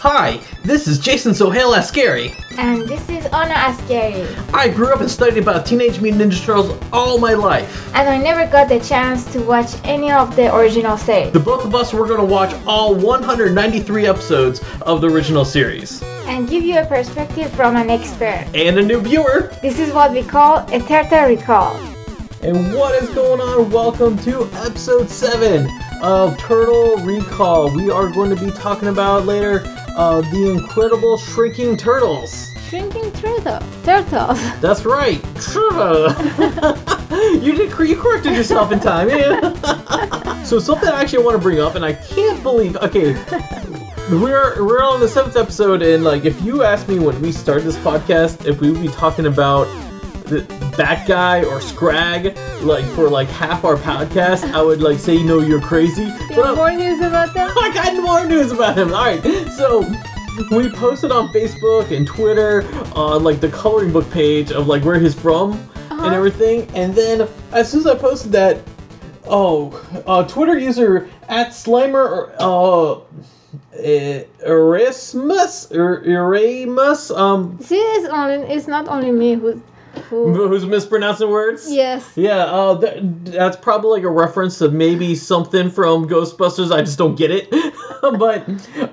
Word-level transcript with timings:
Hi, 0.00 0.40
this 0.62 0.86
is 0.86 1.00
Jason 1.00 1.34
Sohail 1.34 1.72
Ascari. 1.72 2.32
And 2.56 2.82
this 2.82 3.00
is 3.08 3.26
Anna 3.26 3.54
Ascari. 3.54 4.54
I 4.54 4.68
grew 4.68 4.92
up 4.92 5.00
and 5.00 5.10
studied 5.10 5.42
about 5.42 5.66
Teenage 5.66 6.00
Mutant 6.00 6.30
Ninja 6.30 6.46
Turtles 6.46 6.80
all 6.92 7.18
my 7.18 7.34
life. 7.34 7.92
And 7.96 8.08
I 8.08 8.16
never 8.16 8.48
got 8.48 8.68
the 8.68 8.78
chance 8.78 9.24
to 9.32 9.40
watch 9.42 9.72
any 9.82 10.12
of 10.12 10.36
the 10.36 10.54
original 10.54 10.96
series. 10.96 11.32
The 11.32 11.40
both 11.40 11.64
of 11.64 11.74
us 11.74 11.92
were 11.92 12.06
going 12.06 12.20
to 12.20 12.32
watch 12.32 12.54
all 12.64 12.94
193 12.94 14.06
episodes 14.06 14.62
of 14.82 15.00
the 15.00 15.08
original 15.08 15.44
series. 15.44 16.00
And 16.26 16.48
give 16.48 16.62
you 16.62 16.78
a 16.78 16.86
perspective 16.86 17.50
from 17.54 17.74
an 17.74 17.90
expert. 17.90 18.46
And 18.54 18.78
a 18.78 18.82
new 18.84 19.00
viewer. 19.00 19.52
This 19.62 19.80
is 19.80 19.92
what 19.92 20.12
we 20.12 20.22
call 20.22 20.58
a 20.72 20.78
Turtle 20.78 21.26
Recall. 21.26 21.74
And 22.42 22.72
what 22.72 22.94
is 23.02 23.10
going 23.10 23.40
on? 23.40 23.68
Welcome 23.72 24.16
to 24.18 24.44
episode 24.64 25.10
7 25.10 25.68
of 26.00 26.38
Turtle 26.38 26.98
Recall. 26.98 27.74
We 27.74 27.90
are 27.90 28.08
going 28.08 28.30
to 28.30 28.36
be 28.40 28.52
talking 28.52 28.90
about 28.90 29.26
later 29.26 29.64
uh, 29.98 30.20
the 30.20 30.50
incredible 30.50 31.18
shrinking 31.18 31.76
turtles. 31.76 32.54
Shrinking 32.68 33.10
turtle. 33.12 33.60
Turtles. 33.82 34.38
That's 34.60 34.84
right. 34.84 35.20
you 37.42 37.52
did 37.52 37.70
you 37.78 37.96
corrected 37.96 38.34
yourself 38.34 38.70
in 38.70 38.78
time. 38.78 39.08
Yeah. 39.08 40.42
so 40.44 40.58
something 40.58 40.88
I 40.88 41.02
actually 41.02 41.24
want 41.24 41.36
to 41.36 41.42
bring 41.42 41.58
up, 41.60 41.74
and 41.74 41.84
I 41.84 41.94
can't 41.94 42.42
believe. 42.42 42.76
Okay, 42.76 43.14
we're 44.10 44.64
we're 44.64 44.84
on 44.84 45.00
the 45.00 45.08
seventh 45.08 45.36
episode, 45.36 45.82
and 45.82 46.04
like 46.04 46.24
if 46.24 46.40
you 46.42 46.62
asked 46.62 46.88
me 46.88 46.98
when 47.00 47.20
we 47.20 47.32
started 47.32 47.64
this 47.64 47.76
podcast 47.78 48.46
if 48.46 48.60
we 48.60 48.70
would 48.70 48.80
be 48.80 48.88
talking 48.88 49.26
about 49.26 49.66
the 50.28 50.40
that 50.76 51.06
guy 51.08 51.44
or 51.44 51.60
Scrag 51.60 52.36
like 52.62 52.84
for 52.86 53.08
like 53.08 53.28
half 53.28 53.64
our 53.64 53.76
podcast, 53.76 54.52
I 54.52 54.62
would 54.62 54.80
like 54.80 54.98
say 54.98 55.22
no, 55.22 55.40
you're 55.40 55.60
crazy. 55.60 56.04
You 56.04 56.36
but 56.36 56.56
more 56.56 56.70
news 56.72 57.00
about 57.00 57.34
them? 57.34 57.50
I 57.56 57.72
got 57.72 58.02
more 58.02 58.26
news 58.26 58.52
about 58.52 58.78
him. 58.78 58.92
All 58.92 59.04
right, 59.04 59.22
so 59.52 59.80
we 60.50 60.70
posted 60.70 61.10
on 61.10 61.28
Facebook 61.28 61.96
and 61.96 62.06
Twitter 62.06 62.62
on 62.94 63.24
like 63.24 63.40
the 63.40 63.48
coloring 63.48 63.92
book 63.92 64.08
page 64.10 64.52
of 64.52 64.66
like 64.66 64.84
where 64.84 64.98
he's 64.98 65.14
from 65.14 65.52
uh-huh. 65.52 66.06
and 66.06 66.14
everything, 66.14 66.68
and 66.74 66.94
then 66.94 67.28
as 67.52 67.70
soon 67.70 67.80
as 67.80 67.86
I 67.86 67.94
posted 67.96 68.32
that, 68.32 68.62
oh, 69.26 69.70
uh, 70.06 70.26
Twitter 70.26 70.58
user 70.58 71.08
at 71.28 71.48
Slimer 71.48 72.34
uh 72.38 73.00
Erasmus 74.44 75.70
or 75.72 76.02
Eramus 76.02 77.16
um. 77.16 77.58
See, 77.60 77.76
it's 77.76 78.08
only 78.08 78.46
it's 78.52 78.66
not 78.66 78.88
only 78.88 79.10
me 79.10 79.34
who's 79.34 79.60
who, 80.04 80.48
who's 80.48 80.64
mispronouncing 80.64 81.28
words? 81.28 81.70
Yes. 81.70 82.12
Yeah, 82.16 82.44
uh, 82.44 82.74
that's 83.02 83.56
probably 83.56 84.00
like 84.00 84.04
a 84.04 84.10
reference 84.10 84.58
to 84.58 84.70
maybe 84.70 85.14
something 85.14 85.70
from 85.70 86.08
Ghostbusters. 86.08 86.72
I 86.72 86.80
just 86.80 86.98
don't 86.98 87.14
get 87.16 87.30
it. 87.30 87.50
but 88.18 88.46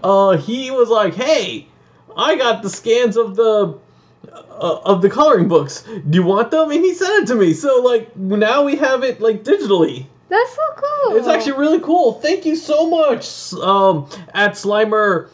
uh, 0.04 0.38
he 0.38 0.72
was 0.72 0.90
like, 0.90 1.14
"Hey, 1.14 1.68
I 2.16 2.36
got 2.36 2.64
the 2.64 2.70
scans 2.70 3.18
of 3.18 3.36
the 3.36 3.78
uh, 4.32 4.80
of 4.84 5.02
the 5.02 5.10
coloring 5.10 5.48
books. 5.48 5.84
Do 5.84 6.18
you 6.18 6.24
want 6.24 6.52
them?" 6.52 6.72
And 6.72 6.84
he 6.84 6.94
sent 6.94 7.24
it 7.24 7.28
to 7.28 7.36
me. 7.36 7.54
So 7.54 7.82
like 7.82 8.16
now 8.16 8.64
we 8.64 8.76
have 8.78 9.04
it 9.04 9.22
like 9.22 9.44
digitally. 9.44 10.08
That's 10.28 10.56
so 10.56 10.62
cool. 10.76 11.18
It's 11.18 11.28
actually 11.28 11.60
really 11.60 11.80
cool. 11.80 12.14
Thank 12.14 12.46
you 12.46 12.56
so 12.56 12.90
much, 12.90 13.54
um, 13.54 14.10
at 14.34 14.54
Slimer 14.54 15.30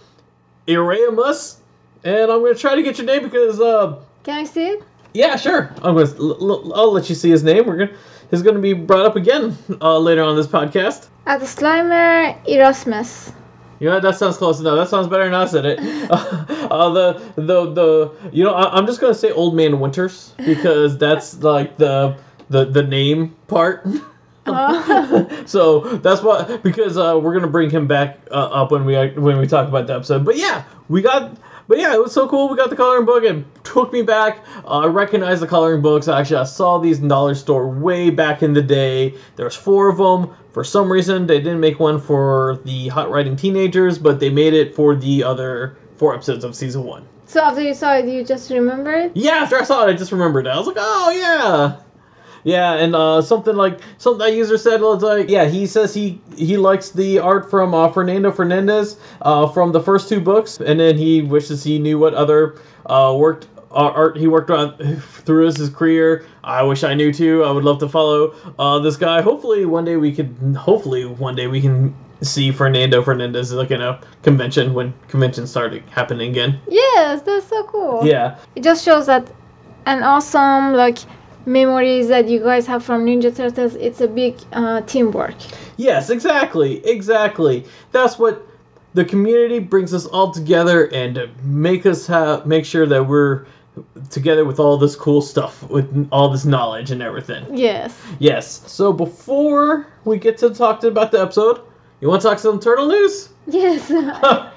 Eramus. 0.68 1.58
And 2.04 2.32
I'm 2.32 2.42
gonna 2.42 2.56
try 2.56 2.76
to 2.76 2.84
get 2.84 2.98
your 2.98 3.08
name 3.08 3.24
because 3.24 3.60
uh. 3.60 4.02
Can 4.24 4.40
I 4.40 4.44
see 4.44 4.68
it? 4.68 4.84
Yeah, 5.14 5.36
sure. 5.36 5.74
I'm 5.82 5.96
gonna. 5.96 6.10
L- 6.20 6.72
I'll 6.74 6.92
let 6.92 7.10
you 7.10 7.16
see 7.16 7.30
his 7.30 7.44
name. 7.44 7.66
We're 7.66 7.78
gonna. 7.78 7.98
He's 8.30 8.42
gonna 8.42 8.60
be 8.60 8.74
brought 8.74 9.06
up 9.06 9.16
again 9.16 9.58
uh, 9.82 9.98
later 10.00 10.24
on 10.24 10.36
this 10.36 10.48
podcast. 10.48 11.08
At 11.26 11.40
the 11.42 11.46
Slimer 11.46 12.38
Erasmus. 12.48 13.34
Yeah, 13.80 14.00
that 14.00 14.16
sounds 14.16 14.38
close 14.38 14.60
enough. 14.60 14.76
That 14.76 14.90
sounds 14.90 15.08
better 15.08 15.26
than 15.26 15.34
I 15.34 15.46
said 15.46 15.66
it. 15.66 15.80
Uh, 16.72 16.90
the 16.90 17.14
the 17.36 17.72
the 17.74 18.12
you 18.32 18.46
know 18.46 18.54
I, 18.54 18.78
am 18.78 18.86
just 18.86 19.02
gonna 19.02 19.14
say 19.14 19.30
Old 19.32 19.56
Man 19.58 19.82
Winters 19.82 20.34
because 20.38 20.98
that's 20.98 21.44
like 21.44 21.76
the 21.76 22.18
the 22.50 22.64
the 22.64 22.82
name 22.82 23.36
part. 23.48 23.86
Uh. 24.46 25.46
so 25.46 25.82
that's 25.98 26.22
why 26.22 26.58
because 26.64 26.98
uh, 26.98 27.20
we're 27.22 27.34
gonna 27.34 27.52
bring 27.52 27.70
him 27.70 27.88
back 27.88 28.20
uh, 28.32 28.36
up 28.36 28.72
when 28.72 28.86
we 28.86 28.96
when 29.16 29.38
we 29.38 29.48
talk 29.48 29.68
about 29.68 29.88
the 29.88 29.96
episode. 29.96 30.24
But 30.24 30.38
yeah, 30.38 30.64
we 30.88 31.02
got 31.02 31.38
but 31.68 31.78
yeah, 31.78 31.94
it 31.94 32.00
was 32.02 32.14
so 32.14 32.28
cool. 32.28 32.50
We 32.50 32.58
got 32.58 32.70
the 32.70 32.76
coloring 32.76 33.06
book. 33.06 33.24
It 33.24 33.46
took 33.64 33.92
me 33.94 34.02
back. 34.02 34.46
Uh, 34.66 34.80
I 34.80 34.88
recognized 34.88 35.42
the 35.42 35.48
coloring 35.48 35.82
books. 35.82 36.08
Actually, 36.08 36.42
I 36.42 36.44
saw 36.44 36.78
these 36.78 37.00
in 37.00 37.08
dollar 37.08 37.36
store 37.36 37.68
way 37.70 38.10
back 38.10 38.44
in 38.44 38.54
the 38.54 38.62
day. 38.62 39.16
There's 39.36 39.56
four 39.56 39.90
of 39.90 39.98
them. 39.98 40.36
For 40.52 40.64
some 40.64 40.92
reason, 40.92 41.28
they 41.28 41.40
didn't 41.40 41.60
make 41.62 41.80
one 41.80 42.00
for 42.00 42.60
the 42.66 42.90
Hot 42.90 43.10
Rodding 43.10 43.36
Teenagers, 43.36 43.98
but 43.98 44.20
they 44.20 44.30
made 44.30 44.54
it 44.54 44.76
for 44.76 44.96
the 44.96 45.24
other 45.24 45.78
four 45.96 46.14
episodes 46.14 46.44
of 46.44 46.56
season 46.56 46.84
one. 46.84 47.08
So 47.26 47.42
after 47.42 47.62
you 47.62 47.74
saw 47.74 47.96
it, 47.96 48.06
you 48.06 48.26
just 48.26 48.50
remembered? 48.50 49.12
Yeah, 49.16 49.36
after 49.36 49.58
I 49.58 49.64
saw 49.64 49.88
it, 49.88 49.90
I 49.90 49.94
just 49.94 50.12
remembered 50.12 50.48
it. 50.48 50.50
I 50.50 50.58
was 50.58 50.68
like, 50.68 50.76
oh 50.78 51.12
yeah. 51.12 51.82
Yeah, 52.44 52.74
and 52.74 52.96
uh, 52.96 53.22
something 53.22 53.56
like 53.56 53.80
something 53.98 54.20
that 54.20 54.36
user 54.36 54.58
said 54.58 54.82
was 54.82 55.04
like, 55.04 55.30
yeah, 55.30 55.46
he 55.46 55.68
says 55.68 55.94
he 55.94 56.20
he 56.36 56.58
likes 56.58 56.90
the 56.90 57.20
art 57.20 57.50
from 57.50 57.74
uh, 57.74 57.90
Fernando 57.90 58.32
Fernandez 58.32 58.98
uh, 59.22 59.48
from 59.48 59.72
the 59.72 59.82
first 59.82 60.10
two 60.10 60.20
books, 60.20 60.60
and 60.60 60.80
then 60.80 60.98
he 60.98 61.22
wishes 61.22 61.64
he 61.64 61.80
knew 61.80 62.00
what 62.00 62.14
other 62.14 62.60
uh, 62.88 63.16
worked 63.18 63.48
uh, 63.72 63.92
art 63.92 64.18
he 64.18 64.28
worked 64.28 64.50
on 64.50 64.78
through 65.26 65.46
his 65.46 65.70
career. 65.70 66.26
I 66.44 66.64
wish 66.64 66.84
I 66.84 66.94
knew 66.94 67.14
too. 67.14 67.44
I 67.44 67.52
would 67.52 67.64
love 67.64 67.80
to 67.80 67.90
follow 67.90 68.34
uh, 68.58 68.80
this 68.80 68.98
guy. 68.98 69.22
Hopefully 69.22 69.66
one 69.66 69.86
day 69.86 69.98
we 69.98 70.14
could. 70.14 70.36
Hopefully 70.58 71.06
one 71.06 71.36
day 71.36 71.48
we 71.48 71.62
can 71.62 71.96
see 72.22 72.52
Fernando 72.52 73.02
Fernandez 73.02 73.52
like 73.52 73.72
in 73.72 73.82
a 73.82 74.00
convention 74.24 74.74
when 74.74 74.94
conventions 75.08 75.50
start 75.50 75.74
happening 75.90 76.32
again. 76.32 76.60
Yes, 76.68 77.22
that's 77.22 77.48
so 77.48 77.64
cool. 77.66 78.06
Yeah. 78.06 78.38
It 78.56 78.64
just 78.64 78.86
shows 78.86 79.08
that 79.08 79.32
an 79.86 80.04
awesome 80.04 80.74
like 80.74 81.00
memories 81.46 82.08
that 82.08 82.28
you 82.28 82.40
guys 82.40 82.68
have 82.68 82.84
from 82.84 83.06
Ninja 83.06 83.36
Turtles, 83.36 83.76
it's 83.76 84.02
a 84.02 84.08
big 84.08 84.36
uh, 84.52 84.82
teamwork. 84.82 85.36
Yes, 85.78 86.10
exactly, 86.10 86.86
exactly. 86.86 87.66
That's 87.92 88.20
what 88.20 88.48
the 88.94 89.06
community 89.06 89.60
brings 89.60 89.94
us 89.94 90.06
all 90.06 90.32
together 90.32 90.88
and 90.94 91.30
make 91.44 91.86
us 91.86 92.06
have 92.08 92.46
make 92.46 92.66
sure 92.66 92.86
that 92.86 93.08
we're 93.08 93.46
together 94.10 94.44
with 94.44 94.60
all 94.60 94.78
this 94.78 94.96
cool 94.98 95.22
stuff 95.22 95.64
with 95.70 96.10
all 96.12 96.30
this 96.30 96.46
knowledge 96.46 96.92
and 96.92 97.02
everything. 97.02 97.46
Yes. 97.56 97.98
Yes. 98.20 98.70
So 98.70 98.92
before 98.92 99.88
we 100.04 100.18
get 100.18 100.38
to 100.40 100.50
talk 100.54 100.82
to 100.82 100.88
about 100.88 101.12
the 101.12 101.22
episode, 101.22 101.62
you 102.02 102.10
want 102.10 102.22
to 102.22 102.28
talk 102.28 102.40
some 102.40 102.60
turtle 102.60 102.88
news? 102.88 103.30
Yes. 103.48 103.90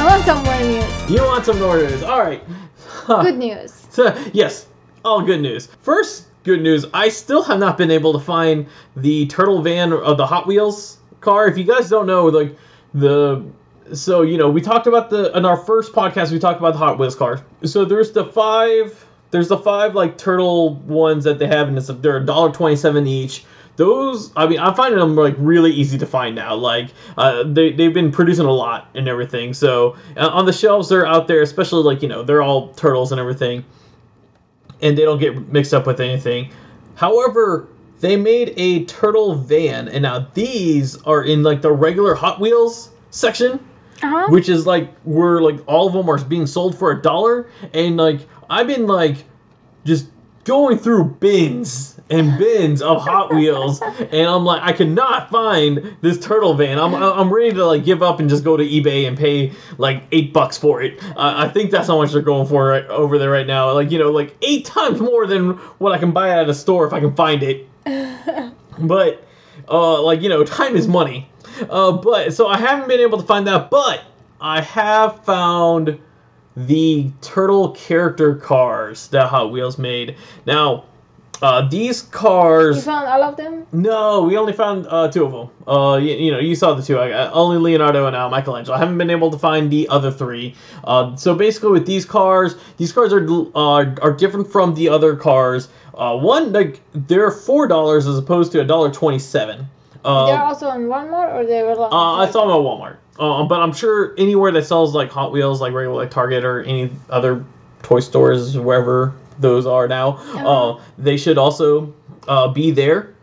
I 0.00 0.06
want 0.06 0.24
some 0.24 0.42
more 0.44 0.60
news. 0.60 1.10
You 1.10 1.22
want 1.22 1.44
some 1.44 1.58
more 1.60 1.76
news? 1.76 2.02
All 2.02 2.20
right. 2.20 2.42
Good 3.06 3.38
news. 3.38 3.86
yes 4.32 4.66
all 5.08 5.22
good 5.22 5.40
news. 5.40 5.66
First 5.82 6.26
good 6.44 6.62
news, 6.62 6.86
I 6.94 7.08
still 7.08 7.42
have 7.42 7.58
not 7.58 7.76
been 7.78 7.90
able 7.90 8.12
to 8.12 8.20
find 8.20 8.66
the 8.94 9.26
turtle 9.26 9.62
van 9.62 9.92
of 9.92 10.16
the 10.16 10.26
Hot 10.26 10.46
Wheels 10.46 10.98
car. 11.20 11.48
If 11.48 11.58
you 11.58 11.64
guys 11.64 11.88
don't 11.88 12.06
know, 12.06 12.26
like 12.26 12.56
the 12.94 13.44
so 13.92 14.22
you 14.22 14.36
know 14.36 14.50
we 14.50 14.60
talked 14.60 14.86
about 14.86 15.10
the 15.10 15.36
in 15.36 15.44
our 15.44 15.56
first 15.56 15.92
podcast 15.92 16.30
we 16.30 16.38
talked 16.38 16.60
about 16.60 16.72
the 16.72 16.78
Hot 16.78 16.98
Wheels 16.98 17.16
car. 17.16 17.42
So 17.64 17.84
there's 17.84 18.12
the 18.12 18.26
five 18.26 19.06
there's 19.30 19.48
the 19.48 19.58
five 19.58 19.94
like 19.94 20.18
turtle 20.18 20.74
ones 20.74 21.24
that 21.24 21.38
they 21.38 21.46
have 21.46 21.68
and 21.68 21.78
it's 21.78 21.88
they're 21.88 22.18
a 22.18 22.24
dollar 22.24 22.52
twenty 22.52 22.76
seven 22.76 23.06
each. 23.06 23.44
Those 23.76 24.32
I 24.36 24.46
mean 24.46 24.58
I'm 24.58 24.74
finding 24.74 24.98
them 24.98 25.16
like 25.16 25.34
really 25.38 25.70
easy 25.70 25.96
to 25.98 26.06
find 26.06 26.34
now. 26.34 26.54
Like 26.54 26.90
uh, 27.16 27.44
they 27.44 27.72
they've 27.72 27.94
been 27.94 28.12
producing 28.12 28.46
a 28.46 28.52
lot 28.52 28.88
and 28.94 29.08
everything. 29.08 29.54
So 29.54 29.96
uh, 30.16 30.28
on 30.28 30.44
the 30.46 30.52
shelves 30.52 30.88
they're 30.88 31.06
out 31.06 31.28
there, 31.28 31.42
especially 31.42 31.82
like 31.82 32.02
you 32.02 32.08
know 32.08 32.22
they're 32.22 32.42
all 32.42 32.74
turtles 32.74 33.12
and 33.12 33.20
everything 33.20 33.64
and 34.82 34.96
they 34.96 35.02
don't 35.02 35.18
get 35.18 35.52
mixed 35.52 35.74
up 35.74 35.86
with 35.86 36.00
anything. 36.00 36.50
However, 36.94 37.68
they 38.00 38.16
made 38.16 38.54
a 38.56 38.84
turtle 38.84 39.34
van, 39.34 39.88
and 39.88 40.02
now 40.02 40.28
these 40.34 41.00
are 41.02 41.22
in 41.22 41.42
like 41.42 41.62
the 41.62 41.72
regular 41.72 42.14
Hot 42.14 42.40
Wheels 42.40 42.90
section, 43.10 43.60
uh-huh. 44.02 44.28
which 44.28 44.48
is 44.48 44.66
like 44.66 44.94
where 45.02 45.40
like 45.40 45.60
all 45.66 45.88
of 45.88 45.92
them 45.92 46.08
are 46.08 46.22
being 46.24 46.46
sold 46.46 46.78
for 46.78 46.92
a 46.92 47.02
dollar, 47.02 47.50
and 47.74 47.96
like 47.96 48.20
I've 48.48 48.66
been 48.66 48.86
like 48.86 49.24
just 49.84 50.08
going 50.44 50.78
through 50.78 51.04
bins 51.04 51.97
and 52.10 52.38
bins 52.38 52.80
of 52.80 53.02
Hot 53.02 53.32
Wheels, 53.34 53.82
and 53.82 54.26
I'm 54.26 54.44
like, 54.44 54.62
I 54.62 54.72
cannot 54.72 55.30
find 55.30 55.96
this 56.00 56.18
turtle 56.18 56.54
van. 56.54 56.78
I'm 56.78 56.94
I'm 56.94 57.32
ready 57.32 57.52
to 57.52 57.66
like 57.66 57.84
give 57.84 58.02
up 58.02 58.20
and 58.20 58.28
just 58.28 58.44
go 58.44 58.56
to 58.56 58.64
eBay 58.64 59.06
and 59.06 59.16
pay 59.16 59.52
like 59.76 60.02
eight 60.12 60.32
bucks 60.32 60.56
for 60.56 60.82
it. 60.82 61.02
Uh, 61.02 61.34
I 61.36 61.48
think 61.48 61.70
that's 61.70 61.88
how 61.88 61.98
much 61.98 62.12
they're 62.12 62.22
going 62.22 62.46
for 62.46 62.68
right 62.68 62.86
over 62.86 63.18
there 63.18 63.30
right 63.30 63.46
now. 63.46 63.72
Like 63.72 63.90
you 63.90 63.98
know, 63.98 64.10
like 64.10 64.36
eight 64.42 64.64
times 64.64 65.00
more 65.00 65.26
than 65.26 65.50
what 65.78 65.92
I 65.92 65.98
can 65.98 66.12
buy 66.12 66.30
at 66.30 66.48
a 66.48 66.54
store 66.54 66.86
if 66.86 66.92
I 66.92 67.00
can 67.00 67.14
find 67.14 67.42
it. 67.42 67.68
but 68.78 69.24
uh, 69.68 70.02
like 70.02 70.22
you 70.22 70.28
know, 70.28 70.44
time 70.44 70.76
is 70.76 70.88
money. 70.88 71.28
Uh, 71.68 71.92
but 71.92 72.32
so 72.32 72.46
I 72.46 72.58
haven't 72.58 72.88
been 72.88 73.00
able 73.00 73.18
to 73.18 73.26
find 73.26 73.46
that, 73.46 73.70
but 73.70 74.04
I 74.40 74.60
have 74.62 75.24
found 75.24 75.98
the 76.56 77.10
turtle 77.20 77.70
character 77.72 78.34
cars 78.34 79.08
that 79.08 79.28
Hot 79.28 79.52
Wheels 79.52 79.78
made. 79.78 80.16
Now, 80.46 80.84
uh, 81.42 81.68
these 81.68 82.02
cars. 82.02 82.76
You 82.76 82.82
found 82.82 83.06
all 83.06 83.22
of 83.22 83.36
them? 83.36 83.66
No, 83.72 84.22
we 84.22 84.36
only 84.36 84.52
found 84.52 84.86
uh, 84.88 85.08
two 85.08 85.24
of 85.24 85.32
them. 85.32 85.50
Uh, 85.66 85.96
you, 85.96 86.14
you 86.14 86.32
know, 86.32 86.38
you 86.38 86.54
saw 86.54 86.74
the 86.74 86.82
two. 86.82 86.98
I, 86.98 87.12
uh, 87.12 87.30
only 87.32 87.58
Leonardo 87.58 88.06
and 88.06 88.16
uh, 88.16 88.28
Michelangelo. 88.28 88.76
I 88.76 88.80
haven't 88.80 88.98
been 88.98 89.10
able 89.10 89.30
to 89.30 89.38
find 89.38 89.70
the 89.70 89.88
other 89.88 90.10
three. 90.10 90.54
Uh, 90.84 91.14
so 91.16 91.34
basically, 91.34 91.70
with 91.70 91.86
these 91.86 92.04
cars, 92.04 92.56
these 92.76 92.92
cars 92.92 93.12
are 93.12 93.26
uh, 93.54 93.94
are 94.02 94.12
different 94.12 94.50
from 94.50 94.74
the 94.74 94.88
other 94.88 95.16
cars. 95.16 95.68
Uh, 95.94 96.16
one, 96.16 96.52
like 96.52 96.80
they're 96.92 97.30
four 97.30 97.66
dollars 97.66 98.06
as 98.06 98.18
opposed 98.18 98.52
to 98.52 98.60
a 98.60 98.64
dollar 98.64 98.90
twenty 98.90 99.18
seven. 99.18 99.66
Uh, 100.04 100.26
They're 100.26 100.42
also 100.42 100.68
on 100.68 100.82
Walmart 100.82 101.34
or 101.34 101.44
they 101.44 101.62
were 101.64 101.74
like 101.74 101.92
uh, 101.92 102.14
I 102.14 102.30
saw 102.30 102.42
them 102.42 102.50
at 102.50 102.62
Walmart. 102.62 102.96
Uh, 103.18 103.44
but 103.44 103.60
I'm 103.60 103.72
sure 103.72 104.14
anywhere 104.16 104.52
that 104.52 104.64
sells 104.64 104.94
like 104.94 105.10
Hot 105.10 105.32
Wheels, 105.32 105.60
like 105.60 105.72
regular 105.72 105.96
like 105.96 106.10
Target 106.10 106.44
or 106.44 106.62
any 106.62 106.90
other 107.10 107.44
toy 107.82 107.98
stores, 107.98 108.56
wherever 108.56 109.12
those 109.38 109.66
are 109.66 109.88
now, 109.88 110.10
Uh-huh. 110.16 110.70
uh, 110.76 110.80
they 110.98 111.16
should 111.16 111.38
also 111.38 111.92
uh, 112.26 112.48
be 112.48 112.70
there. 112.70 113.14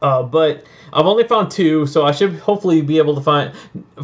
Uh, 0.00 0.22
but 0.22 0.64
I've 0.92 1.06
only 1.06 1.22
found 1.24 1.50
two, 1.50 1.86
so 1.86 2.04
I 2.04 2.10
should 2.10 2.34
hopefully 2.34 2.82
be 2.82 2.98
able 2.98 3.14
to 3.14 3.20
find 3.20 3.52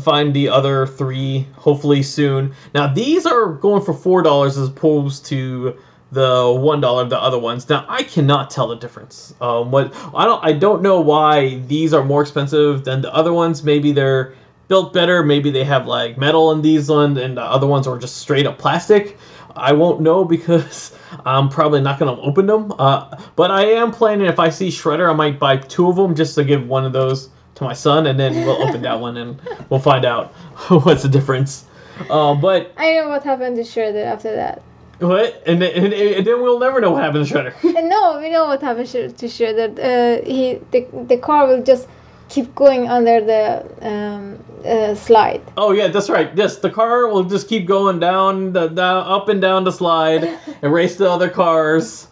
find 0.01 0.33
the 0.33 0.49
other 0.49 0.87
three 0.87 1.47
hopefully 1.57 2.03
soon. 2.05 2.55
Now 2.73 2.87
these 2.87 3.27
are 3.27 3.49
going 3.55 3.83
for 3.83 3.93
four 3.93 4.23
dollars 4.23 4.57
as 4.57 4.69
opposed 4.69 5.27
to 5.27 5.77
the 6.13 6.57
one 6.57 6.81
dollar 6.81 7.05
the 7.09 7.21
other 7.21 7.39
ones. 7.39 7.69
Now 7.69 7.85
I 7.89 8.05
cannot 8.05 8.49
tell 8.51 8.69
the 8.69 8.77
difference. 8.77 9.35
Um, 9.41 9.73
what 9.73 9.93
I 10.15 10.25
don't 10.25 10.45
I 10.45 10.53
don't 10.53 10.83
know 10.83 11.01
why 11.01 11.57
these 11.67 11.93
are 11.93 12.05
more 12.05 12.23
expensive 12.23 12.85
than 12.85 13.03
the 13.03 13.13
other 13.13 13.33
ones. 13.33 13.65
Maybe 13.65 13.91
they're 13.91 14.35
built 14.69 14.93
better. 14.93 15.25
Maybe 15.25 15.51
they 15.51 15.65
have 15.65 15.89
like 15.89 16.17
metal 16.17 16.53
in 16.53 16.63
these 16.63 16.89
ones, 16.89 17.19
and 17.19 17.37
the 17.37 17.43
other 17.43 17.67
ones 17.67 17.89
are 17.89 17.99
just 17.99 18.19
straight 18.19 18.47
up 18.47 18.57
plastic. 18.59 19.19
I 19.59 19.73
won't 19.73 20.01
know 20.01 20.25
because 20.25 20.97
I'm 21.25 21.49
probably 21.49 21.81
not 21.81 21.99
going 21.99 22.15
to 22.15 22.23
open 22.23 22.47
them. 22.47 22.73
Uh, 22.79 23.21
but 23.37 23.51
I 23.51 23.65
am 23.67 23.91
planning 23.93 24.27
if 24.27 24.39
I 24.39 24.49
see 24.51 24.69
Shredder, 24.69 25.09
I 25.11 25.13
might 25.15 25.39
buy 25.39 25.57
two 25.57 25.89
of 25.89 25.97
them 25.97 26.15
just 26.15 26.35
to 26.37 26.45
give 26.45 26.67
one 26.67 26.85
of 26.85 26.93
those 26.93 27.31
to 27.57 27.65
my 27.65 27.73
son, 27.73 28.07
and 28.07 28.19
then 28.21 28.35
we'll 28.47 28.63
open 28.63 28.83
that 28.83 29.01
one 29.01 29.17
and 29.17 29.41
we'll 29.69 29.81
find 29.81 30.05
out 30.05 30.29
what's 30.85 31.03
the 31.03 31.09
difference. 31.09 31.65
Uh, 32.09 32.35
but 32.35 32.73
I 32.77 32.93
know 32.95 33.09
what 33.09 33.25
happened 33.25 33.57
to 33.57 33.63
Shredder 33.63 34.05
after 34.05 34.33
that. 34.37 34.63
what? 35.01 35.43
And, 35.47 35.61
then- 35.61 35.73
and, 35.85 35.93
and 35.93 36.25
then 36.27 36.41
we'll 36.41 36.61
never 36.61 36.81
know 36.81 36.93
what 36.93 37.03
happened 37.03 37.27
to 37.27 37.35
Shredder. 37.35 37.77
And 37.77 37.89
no, 37.97 38.21
we 38.21 38.31
know 38.31 38.47
what 38.47 38.63
happened 38.63 38.87
to 38.91 39.11
to 39.11 39.27
Shredder. 39.27 39.69
Uh, 39.79 40.25
he 40.25 40.61
the, 40.71 40.87
the 41.09 41.17
car 41.19 41.49
will 41.49 41.63
just 41.63 41.89
keep 42.29 42.55
going 42.55 42.89
under 42.89 43.21
the 43.21 43.89
um, 43.89 44.39
uh, 44.65 44.95
slide. 44.95 45.43
Oh 45.57 45.73
yeah, 45.73 45.89
that's 45.89 46.11
right. 46.11 46.31
Yes, 46.37 46.59
the 46.59 46.71
car 46.71 47.09
will 47.09 47.25
just 47.25 47.49
keep 47.49 47.67
going 47.67 48.01
down, 48.01 48.53
the, 48.53 48.69
down, 48.69 49.07
up 49.07 49.29
and 49.29 49.41
down 49.41 49.65
the 49.65 49.73
slide, 49.73 50.25
and 50.63 50.73
race 50.73 50.97
the 50.97 51.11
other 51.11 51.29
cars. 51.29 52.09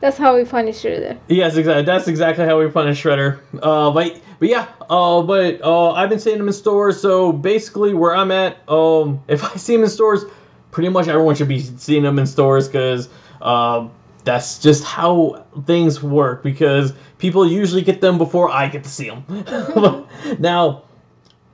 That's 0.00 0.16
how 0.16 0.36
we 0.36 0.44
punish 0.44 0.82
Shredder. 0.82 1.18
Yes, 1.26 1.56
exactly. 1.56 1.84
That's 1.84 2.06
exactly 2.06 2.44
how 2.44 2.60
we 2.60 2.68
punish 2.68 3.02
Shredder. 3.02 3.40
Uh, 3.60 3.90
but 3.90 4.20
but 4.38 4.48
yeah. 4.48 4.68
Uh, 4.88 5.22
but 5.22 5.60
uh, 5.62 5.92
I've 5.92 6.08
been 6.08 6.20
seeing 6.20 6.38
them 6.38 6.46
in 6.46 6.54
stores. 6.54 7.00
So 7.00 7.32
basically, 7.32 7.94
where 7.94 8.14
I'm 8.14 8.30
at, 8.30 8.58
um, 8.68 9.22
if 9.26 9.42
I 9.42 9.56
see 9.56 9.74
them 9.74 9.84
in 9.84 9.90
stores, 9.90 10.24
pretty 10.70 10.88
much 10.88 11.08
everyone 11.08 11.34
should 11.34 11.48
be 11.48 11.60
seeing 11.60 12.04
them 12.04 12.18
in 12.18 12.26
stores 12.26 12.68
because 12.68 13.08
um, 13.42 13.90
that's 14.28 14.58
just 14.58 14.84
how 14.84 15.44
things 15.64 16.02
work. 16.02 16.42
Because 16.42 16.92
people 17.18 17.46
usually 17.46 17.82
get 17.82 18.00
them 18.00 18.18
before 18.18 18.50
I 18.50 18.68
get 18.68 18.84
to 18.84 18.90
see 18.90 19.08
them. 19.08 20.06
now. 20.38 20.84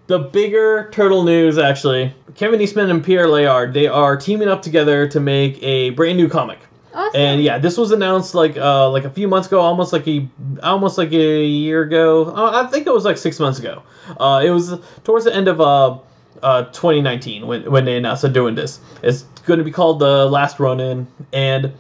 The 0.07 0.19
bigger 0.19 0.91
turtle 0.91 1.23
news, 1.25 1.57
actually, 1.57 2.15
Kevin 2.35 2.61
Eastman 2.61 2.91
and 2.91 3.03
Peter 3.03 3.27
Laird, 3.27 3.73
they 3.73 3.87
are 3.87 4.19
teaming 4.19 4.49
up 4.49 4.61
together 4.61 5.09
to 5.09 5.19
make 5.19 5.63
a 5.63 5.91
brand 5.91 6.19
new 6.19 6.29
comic. 6.29 6.59
Awesome. 6.95 7.21
And 7.21 7.43
yeah, 7.43 7.59
this 7.59 7.77
was 7.77 7.91
announced 7.91 8.35
like 8.35 8.57
uh 8.57 8.89
like 8.91 9.05
a 9.05 9.11
few 9.11 9.27
months 9.27 9.49
ago, 9.49 9.61
almost 9.61 9.93
like 9.93 10.07
a 10.07 10.29
almost 10.63 10.97
like 10.97 11.13
a 11.13 11.45
year 11.45 11.83
ago. 11.83 12.27
Uh, 12.27 12.65
I 12.65 12.71
think 12.71 12.87
it 12.87 12.93
was 12.93 13.05
like 13.05 13.17
six 13.17 13.41
months 13.41 13.59
ago. 13.59 13.83
Uh, 14.21 14.43
it 14.45 14.51
was 14.51 14.79
towards 15.03 15.25
the 15.25 15.35
end 15.35 15.49
of 15.49 15.61
uh, 15.61 15.99
uh 16.43 16.65
2019 16.65 17.47
when 17.47 17.71
when 17.71 17.85
they 17.85 17.97
announced 17.97 18.23
they're 18.23 18.31
doing 18.31 18.55
this. 18.55 18.79
It's 19.03 19.23
going 19.47 19.59
to 19.59 19.65
be 19.65 19.73
called 19.73 19.99
the 19.99 20.27
Last 20.27 20.61
Ronin, 20.61 21.09
and 21.33 21.73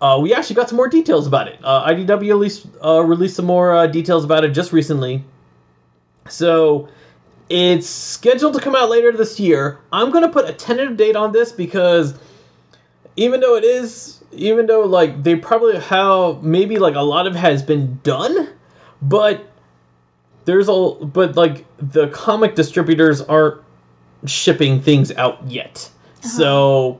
uh, 0.00 0.18
we 0.20 0.34
actually 0.34 0.56
got 0.56 0.68
some 0.68 0.76
more 0.76 0.88
details 0.88 1.26
about 1.26 1.48
it. 1.48 1.58
Uh, 1.62 1.86
IDW 1.88 2.20
released 2.20 2.66
uh, 2.84 3.02
released 3.02 3.36
some 3.36 3.46
more 3.46 3.74
uh, 3.74 3.86
details 3.86 4.24
about 4.24 4.44
it 4.44 4.50
just 4.50 4.72
recently. 4.72 5.24
So 6.28 6.88
it's 7.48 7.88
scheduled 7.88 8.54
to 8.54 8.60
come 8.60 8.74
out 8.74 8.90
later 8.90 9.12
this 9.12 9.40
year. 9.40 9.78
I'm 9.92 10.10
gonna 10.10 10.28
put 10.28 10.48
a 10.48 10.52
tentative 10.52 10.96
date 10.96 11.16
on 11.16 11.32
this 11.32 11.52
because 11.52 12.18
even 13.16 13.40
though 13.40 13.56
it 13.56 13.64
is, 13.64 14.22
even 14.32 14.66
though 14.66 14.82
like 14.82 15.22
they 15.22 15.34
probably 15.34 15.78
have 15.80 16.42
maybe 16.42 16.78
like 16.78 16.94
a 16.94 17.02
lot 17.02 17.26
of 17.26 17.34
has 17.34 17.62
been 17.62 17.98
done, 18.02 18.48
but 19.02 19.44
there's 20.44 20.68
a 20.68 20.72
but 20.72 21.34
like 21.36 21.64
the 21.78 22.08
comic 22.08 22.54
distributors 22.54 23.20
aren't 23.20 23.62
shipping 24.26 24.80
things 24.80 25.10
out 25.12 25.44
yet. 25.50 25.90
So, 26.20 26.98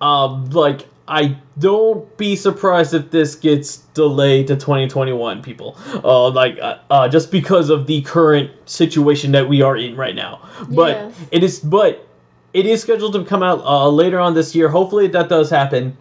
um, 0.00 0.50
like 0.50 0.86
I 1.08 1.36
don't 1.58 2.16
be 2.16 2.34
surprised 2.34 2.92
if 2.92 3.10
this 3.10 3.36
gets 3.36 3.78
delayed 3.94 4.48
to 4.48 4.56
2021. 4.56 5.42
People, 5.42 5.76
uh, 6.04 6.30
like 6.30 6.58
uh, 6.60 6.78
uh, 6.90 7.08
just 7.08 7.30
because 7.30 7.70
of 7.70 7.86
the 7.86 8.02
current 8.02 8.50
situation 8.68 9.32
that 9.32 9.48
we 9.48 9.62
are 9.62 9.76
in 9.76 9.96
right 9.96 10.14
now. 10.14 10.40
But 10.68 10.90
Yes. 10.96 11.14
it 11.30 11.44
is, 11.44 11.60
but 11.60 12.06
it 12.52 12.66
is 12.66 12.82
scheduled 12.82 13.12
to 13.14 13.24
come 13.24 13.42
out 13.42 13.60
uh, 13.64 13.88
later 13.88 14.18
on 14.18 14.34
this 14.34 14.54
year. 14.54 14.68
Hopefully 14.68 15.06
that 15.08 15.28
does 15.28 15.48
happen. 15.50 15.96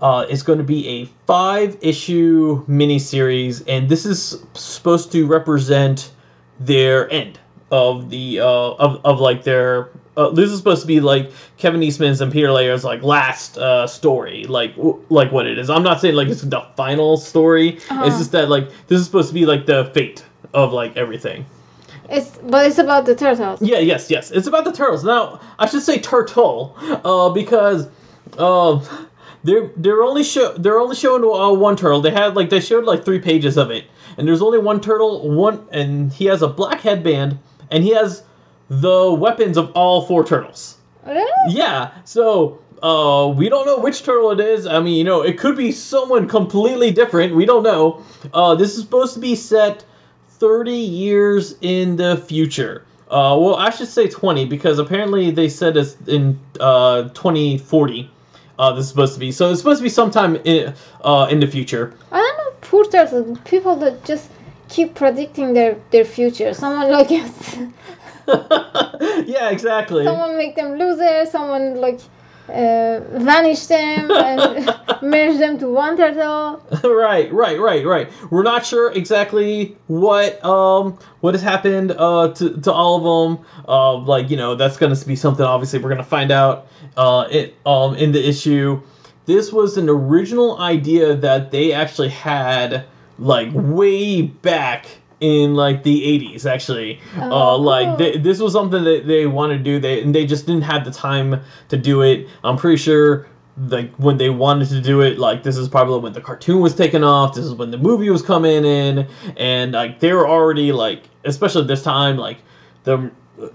Uh, 0.00 0.26
it's 0.28 0.42
going 0.42 0.58
to 0.58 0.64
be 0.64 0.86
a 0.88 1.04
five 1.26 1.76
issue 1.80 2.64
miniseries, 2.66 3.64
and 3.66 3.88
this 3.88 4.04
is 4.06 4.44
supposed 4.54 5.10
to 5.12 5.26
represent 5.26 6.12
their 6.60 7.10
end 7.10 7.38
of 7.72 8.10
the 8.10 8.40
uh, 8.40 8.44
of, 8.46 9.00
of 9.04 9.20
like 9.20 9.42
their. 9.42 9.88
Uh, 10.16 10.30
this 10.30 10.50
is 10.50 10.56
supposed 10.58 10.80
to 10.80 10.86
be 10.86 10.98
like 11.00 11.30
Kevin 11.58 11.82
Eastman's 11.82 12.20
and 12.22 12.32
Peter 12.32 12.50
Laird's 12.50 12.84
like 12.84 13.02
last 13.02 13.58
uh, 13.58 13.86
story, 13.86 14.44
like 14.44 14.74
w- 14.76 14.98
like 15.10 15.30
what 15.30 15.46
it 15.46 15.58
is. 15.58 15.68
I'm 15.68 15.82
not 15.82 16.00
saying 16.00 16.14
like 16.14 16.28
it's 16.28 16.40
the 16.42 16.62
final 16.76 17.16
story. 17.18 17.70
It's 17.76 17.90
Uh-huh. 17.90 18.06
just 18.08 18.32
that 18.32 18.48
like 18.48 18.68
this 18.86 18.98
is 19.00 19.04
supposed 19.06 19.28
to 19.28 19.34
be 19.34 19.44
like 19.46 19.66
the 19.66 19.90
fate 19.92 20.24
of 20.54 20.72
like 20.72 20.96
everything. 20.96 21.44
It's 22.08 22.38
but 22.44 22.66
it's 22.66 22.78
about 22.78 23.04
the 23.04 23.14
turtles. 23.14 23.60
Yeah, 23.60 23.78
yes, 23.78 24.10
yes. 24.10 24.30
It's 24.30 24.46
about 24.46 24.64
the 24.64 24.72
turtles. 24.72 25.04
Now, 25.04 25.40
I 25.58 25.66
should 25.66 25.82
say 25.82 25.98
turtle, 25.98 26.74
uh, 27.04 27.30
because 27.30 27.88
uh, 28.38 28.80
they're 29.44 29.70
they're 29.76 30.02
only 30.02 30.22
show 30.22 30.52
they're 30.56 30.78
only 30.78 30.96
showing 30.96 31.24
uh, 31.24 31.52
one 31.52 31.76
turtle. 31.76 32.00
They 32.00 32.10
had 32.12 32.36
like 32.36 32.48
they 32.48 32.60
showed 32.60 32.84
like 32.84 33.04
three 33.04 33.18
pages 33.18 33.56
of 33.58 33.70
it, 33.70 33.84
and 34.16 34.26
there's 34.26 34.40
only 34.40 34.58
one 34.58 34.80
turtle. 34.80 35.28
One, 35.30 35.66
and 35.72 36.12
he 36.12 36.24
has 36.26 36.42
a 36.42 36.48
black 36.48 36.80
headband, 36.80 37.38
and 37.70 37.82
he 37.84 37.90
has 37.90 38.22
the 38.68 39.12
weapons 39.12 39.56
of 39.56 39.72
all 39.72 40.02
four 40.06 40.24
turtles. 40.24 40.78
Really? 41.06 41.54
Yeah, 41.54 41.92
so 42.04 42.58
uh, 42.82 43.32
we 43.34 43.48
don't 43.48 43.66
know 43.66 43.78
which 43.78 44.02
turtle 44.02 44.32
it 44.32 44.40
is. 44.40 44.66
I 44.66 44.80
mean, 44.80 44.96
you 44.96 45.04
know, 45.04 45.22
it 45.22 45.38
could 45.38 45.56
be 45.56 45.72
someone 45.72 46.28
completely 46.28 46.90
different. 46.90 47.34
We 47.34 47.46
don't 47.46 47.62
know. 47.62 48.02
Uh, 48.32 48.54
this 48.54 48.76
is 48.76 48.82
supposed 48.82 49.14
to 49.14 49.20
be 49.20 49.34
set 49.34 49.84
30 50.30 50.72
years 50.72 51.56
in 51.60 51.96
the 51.96 52.16
future. 52.16 52.84
Uh, 53.08 53.36
well, 53.38 53.54
I 53.54 53.70
should 53.70 53.88
say 53.88 54.08
20 54.08 54.46
because 54.46 54.78
apparently 54.78 55.30
they 55.30 55.48
said 55.48 55.76
it's 55.76 55.96
in 56.08 56.38
uh, 56.58 57.04
2040. 57.10 58.10
Uh, 58.58 58.72
this 58.72 58.84
is 58.84 58.88
supposed 58.88 59.14
to 59.14 59.20
be 59.20 59.30
so. 59.30 59.50
It's 59.50 59.60
supposed 59.60 59.80
to 59.80 59.82
be 59.82 59.90
sometime 59.90 60.36
in 60.44 60.74
uh, 61.02 61.28
in 61.30 61.40
the 61.40 61.46
future. 61.46 61.94
I 62.10 62.18
don't 62.18 62.38
know. 62.38 62.58
Poor 62.62 62.84
turtles. 62.86 63.38
People 63.44 63.76
that 63.76 64.02
just 64.04 64.30
keep 64.68 64.94
predicting 64.94 65.52
their 65.52 65.76
their 65.90 66.06
future. 66.06 66.54
Someone 66.54 66.90
like 66.90 67.10
yeah, 69.26 69.50
exactly. 69.50 70.04
someone 70.04 70.36
make 70.36 70.56
them 70.56 70.78
losers. 70.78 71.30
Someone 71.30 71.80
like 71.80 72.00
uh, 72.48 73.00
vanish 73.18 73.66
them 73.66 74.10
and 74.10 74.66
merge 75.02 75.38
them 75.38 75.58
to 75.58 75.68
one 75.68 75.96
turtle. 75.96 76.62
right, 76.84 77.32
right, 77.32 77.58
right, 77.58 77.84
right. 77.84 78.10
We're 78.30 78.42
not 78.42 78.64
sure 78.64 78.92
exactly 78.92 79.76
what 79.86 80.44
um 80.44 80.98
what 81.20 81.34
has 81.34 81.42
happened 81.42 81.92
uh 81.92 82.32
to, 82.34 82.60
to 82.60 82.72
all 82.72 82.96
of 82.96 83.36
them. 83.36 83.46
Uh, 83.68 83.96
like 83.98 84.30
you 84.30 84.36
know 84.36 84.54
that's 84.54 84.76
gonna 84.76 84.96
be 85.04 85.16
something 85.16 85.44
obviously 85.44 85.78
we're 85.80 85.88
gonna 85.88 86.04
find 86.04 86.30
out 86.30 86.68
uh 86.96 87.26
it 87.30 87.54
um 87.66 87.94
in 87.96 88.12
the 88.12 88.28
issue. 88.28 88.80
This 89.26 89.52
was 89.52 89.76
an 89.76 89.88
original 89.88 90.58
idea 90.58 91.16
that 91.16 91.50
they 91.50 91.72
actually 91.72 92.10
had 92.10 92.84
like 93.18 93.48
way 93.52 94.22
back 94.22 94.86
in 95.20 95.54
like 95.54 95.82
the 95.82 96.02
80s 96.02 96.44
actually. 96.44 97.00
Uh 97.16 97.28
Oh, 97.30 97.56
like 97.56 97.86
cool. 97.88 97.96
they, 97.96 98.18
this 98.18 98.38
was 98.40 98.52
something 98.52 98.84
that 98.84 99.06
they 99.06 99.26
wanted 99.26 99.58
to 99.58 99.64
do. 99.64 99.78
They 99.78 100.02
and 100.02 100.14
they 100.14 100.26
just 100.26 100.46
didn't 100.46 100.62
have 100.62 100.84
the 100.84 100.90
time 100.90 101.40
to 101.68 101.76
do 101.76 102.02
it. 102.02 102.26
I'm 102.44 102.56
pretty 102.56 102.76
sure 102.76 103.26
like 103.68 103.90
when 103.96 104.18
they 104.18 104.28
wanted 104.28 104.68
to 104.68 104.82
do 104.82 105.00
it 105.00 105.18
like 105.18 105.42
this 105.42 105.56
is 105.56 105.66
probably 105.68 105.98
when 106.00 106.12
the 106.12 106.20
cartoon 106.20 106.60
was 106.60 106.74
taken 106.74 107.02
off. 107.02 107.34
This 107.34 107.44
is 107.46 107.54
when 107.54 107.70
the 107.70 107.78
movie 107.78 108.10
was 108.10 108.20
coming 108.22 108.64
in. 108.66 109.08
And 109.38 109.72
like 109.72 110.00
they 110.00 110.12
were 110.12 110.28
already 110.28 110.72
like 110.72 111.04
especially 111.24 111.66
this 111.66 111.82
time 111.82 112.18
like 112.18 112.38
the 112.84 113.10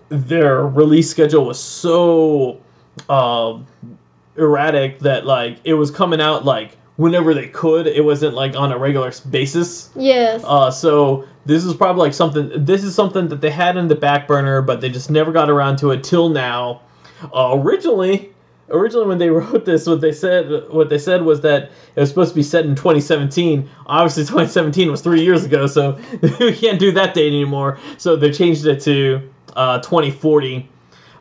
their 0.09 0.65
release 0.67 1.09
schedule 1.09 1.45
was 1.45 1.59
so 1.59 2.59
um 3.09 3.65
erratic 4.37 4.99
that 4.99 5.25
like 5.25 5.57
it 5.63 5.73
was 5.75 5.91
coming 5.91 6.21
out 6.21 6.45
like 6.45 6.77
whenever 7.01 7.33
they 7.33 7.47
could. 7.47 7.87
It 7.87 8.05
wasn't 8.05 8.35
like 8.35 8.55
on 8.55 8.71
a 8.71 8.77
regular 8.77 9.11
basis. 9.29 9.89
Yes. 9.95 10.43
Uh, 10.45 10.69
so 10.69 11.27
this 11.45 11.65
is 11.65 11.73
probably 11.73 12.03
like 12.03 12.13
something. 12.13 12.63
This 12.63 12.83
is 12.83 12.93
something 12.93 13.27
that 13.29 13.41
they 13.41 13.49
had 13.49 13.75
in 13.75 13.87
the 13.87 13.95
back 13.95 14.27
burner, 14.27 14.61
but 14.61 14.81
they 14.81 14.89
just 14.89 15.09
never 15.09 15.31
got 15.31 15.49
around 15.49 15.77
to 15.77 15.91
it 15.91 16.03
till 16.03 16.29
now. 16.29 16.81
Uh, 17.33 17.59
originally, 17.59 18.31
originally 18.69 19.07
when 19.07 19.17
they 19.17 19.29
wrote 19.37 19.65
this, 19.65 19.87
what 19.87 19.99
they 19.99 20.11
said, 20.11 20.69
what 20.69 20.89
they 20.89 20.99
said 20.99 21.23
was 21.23 21.41
that 21.41 21.71
it 21.95 21.99
was 21.99 22.09
supposed 22.09 22.29
to 22.29 22.35
be 22.35 22.43
set 22.43 22.65
in 22.65 22.75
2017. 22.75 23.67
Obviously, 23.87 24.23
2017 24.25 24.91
was 24.91 25.01
three 25.01 25.23
years 25.23 25.43
ago, 25.43 25.65
so 25.65 25.99
we 26.39 26.55
can't 26.55 26.79
do 26.79 26.91
that 26.91 27.15
date 27.15 27.27
anymore. 27.29 27.79
So 27.97 28.15
they 28.15 28.31
changed 28.31 28.65
it 28.67 28.79
to 28.81 29.27
uh, 29.55 29.79
2040. 29.79 30.69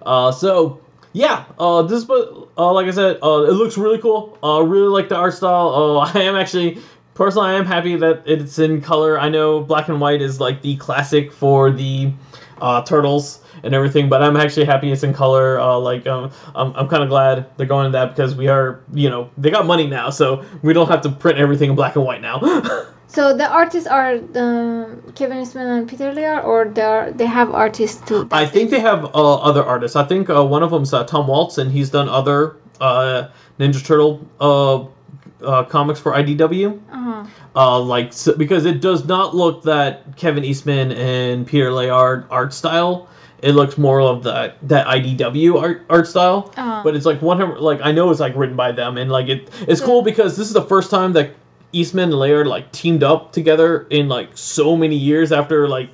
Uh, 0.02 0.30
so 0.30 0.80
yeah, 1.12 1.44
uh, 1.58 1.82
this 1.82 2.04
but 2.04 2.48
uh, 2.56 2.72
like 2.72 2.86
I 2.86 2.90
said, 2.90 3.18
uh, 3.22 3.44
it 3.48 3.52
looks 3.52 3.76
really 3.76 3.98
cool. 3.98 4.38
Uh, 4.42 4.62
really 4.62 4.88
like 4.88 5.08
the 5.08 5.16
art 5.16 5.34
style. 5.34 5.68
Uh, 5.68 5.98
I 6.14 6.22
am 6.22 6.36
actually 6.36 6.78
personally 7.14 7.50
I 7.50 7.54
am 7.54 7.66
happy 7.66 7.96
that 7.96 8.22
it's 8.26 8.58
in 8.58 8.80
color. 8.80 9.18
I 9.18 9.28
know 9.28 9.60
black 9.60 9.88
and 9.88 10.00
white 10.00 10.22
is 10.22 10.40
like 10.40 10.62
the 10.62 10.76
classic 10.76 11.32
for 11.32 11.70
the 11.70 12.12
uh, 12.60 12.82
turtles 12.82 13.42
and 13.62 13.74
everything, 13.74 14.08
but 14.08 14.22
I'm 14.22 14.36
actually 14.36 14.66
happy 14.66 14.92
it's 14.92 15.02
in 15.02 15.12
color. 15.12 15.58
Uh, 15.58 15.78
like 15.78 16.06
um, 16.06 16.30
I'm, 16.54 16.72
I'm 16.74 16.88
kind 16.88 17.02
of 17.02 17.08
glad 17.08 17.46
they're 17.56 17.66
going 17.66 17.86
to 17.86 17.92
that 17.92 18.14
because 18.14 18.36
we 18.36 18.48
are 18.48 18.80
you 18.92 19.10
know 19.10 19.30
they 19.36 19.50
got 19.50 19.66
money 19.66 19.86
now, 19.86 20.10
so 20.10 20.44
we 20.62 20.72
don't 20.72 20.88
have 20.88 21.02
to 21.02 21.10
print 21.10 21.38
everything 21.38 21.70
in 21.70 21.76
black 21.76 21.96
and 21.96 22.04
white 22.04 22.20
now. 22.20 22.40
So 23.10 23.36
the 23.36 23.50
artists 23.50 23.88
are 23.88 24.20
um, 24.36 25.02
Kevin 25.16 25.38
Eastman 25.38 25.66
and 25.66 25.88
Peter 25.88 26.12
Laird, 26.12 26.44
or 26.44 26.66
they 26.66 26.82
are, 26.82 27.10
they 27.10 27.26
have 27.26 27.50
artists 27.50 28.00
too. 28.06 28.28
I 28.30 28.46
think 28.46 28.70
they 28.70 28.78
have 28.78 29.04
uh, 29.06 29.34
other 29.34 29.64
artists. 29.64 29.96
I 29.96 30.04
think 30.04 30.30
uh, 30.30 30.44
one 30.44 30.62
of 30.62 30.70
them's 30.70 30.94
uh, 30.94 31.02
Tom 31.02 31.26
Waltz, 31.26 31.58
and 31.58 31.72
he's 31.72 31.90
done 31.90 32.08
other 32.08 32.56
uh, 32.80 33.28
Ninja 33.58 33.84
Turtle 33.84 34.24
uh, 34.40 34.84
uh, 35.44 35.64
comics 35.64 35.98
for 35.98 36.12
IDW. 36.12 36.80
Uh-huh. 36.92 37.26
Uh, 37.56 37.80
like 37.80 38.12
so, 38.12 38.36
because 38.36 38.64
it 38.64 38.80
does 38.80 39.04
not 39.06 39.34
look 39.34 39.64
that 39.64 40.16
Kevin 40.16 40.44
Eastman 40.44 40.92
and 40.92 41.44
Peter 41.44 41.72
Laird 41.72 42.26
art 42.30 42.54
style. 42.54 43.08
It 43.42 43.52
looks 43.52 43.76
more 43.76 44.00
of 44.02 44.22
that 44.22 44.56
that 44.68 44.86
IDW 44.86 45.60
art 45.60 45.84
art 45.90 46.06
style. 46.06 46.52
Uh-huh. 46.56 46.82
But 46.84 46.94
it's 46.94 47.06
like 47.06 47.20
one. 47.22 47.58
Like 47.58 47.80
I 47.82 47.90
know 47.90 48.10
it's 48.10 48.20
like 48.20 48.36
written 48.36 48.54
by 48.54 48.70
them, 48.70 48.98
and 48.98 49.10
like 49.10 49.28
it 49.28 49.50
it's 49.66 49.80
cool 49.80 50.02
because 50.02 50.36
this 50.36 50.46
is 50.46 50.52
the 50.52 50.62
first 50.62 50.90
time 50.90 51.12
that 51.14 51.34
Eastman 51.72 52.10
and 52.10 52.18
Laird 52.18 52.46
like 52.46 52.70
teamed 52.72 53.02
up 53.02 53.32
together 53.32 53.86
in 53.90 54.08
like 54.08 54.30
so 54.36 54.76
many 54.76 54.96
years 54.96 55.32
after 55.32 55.68
like 55.68 55.90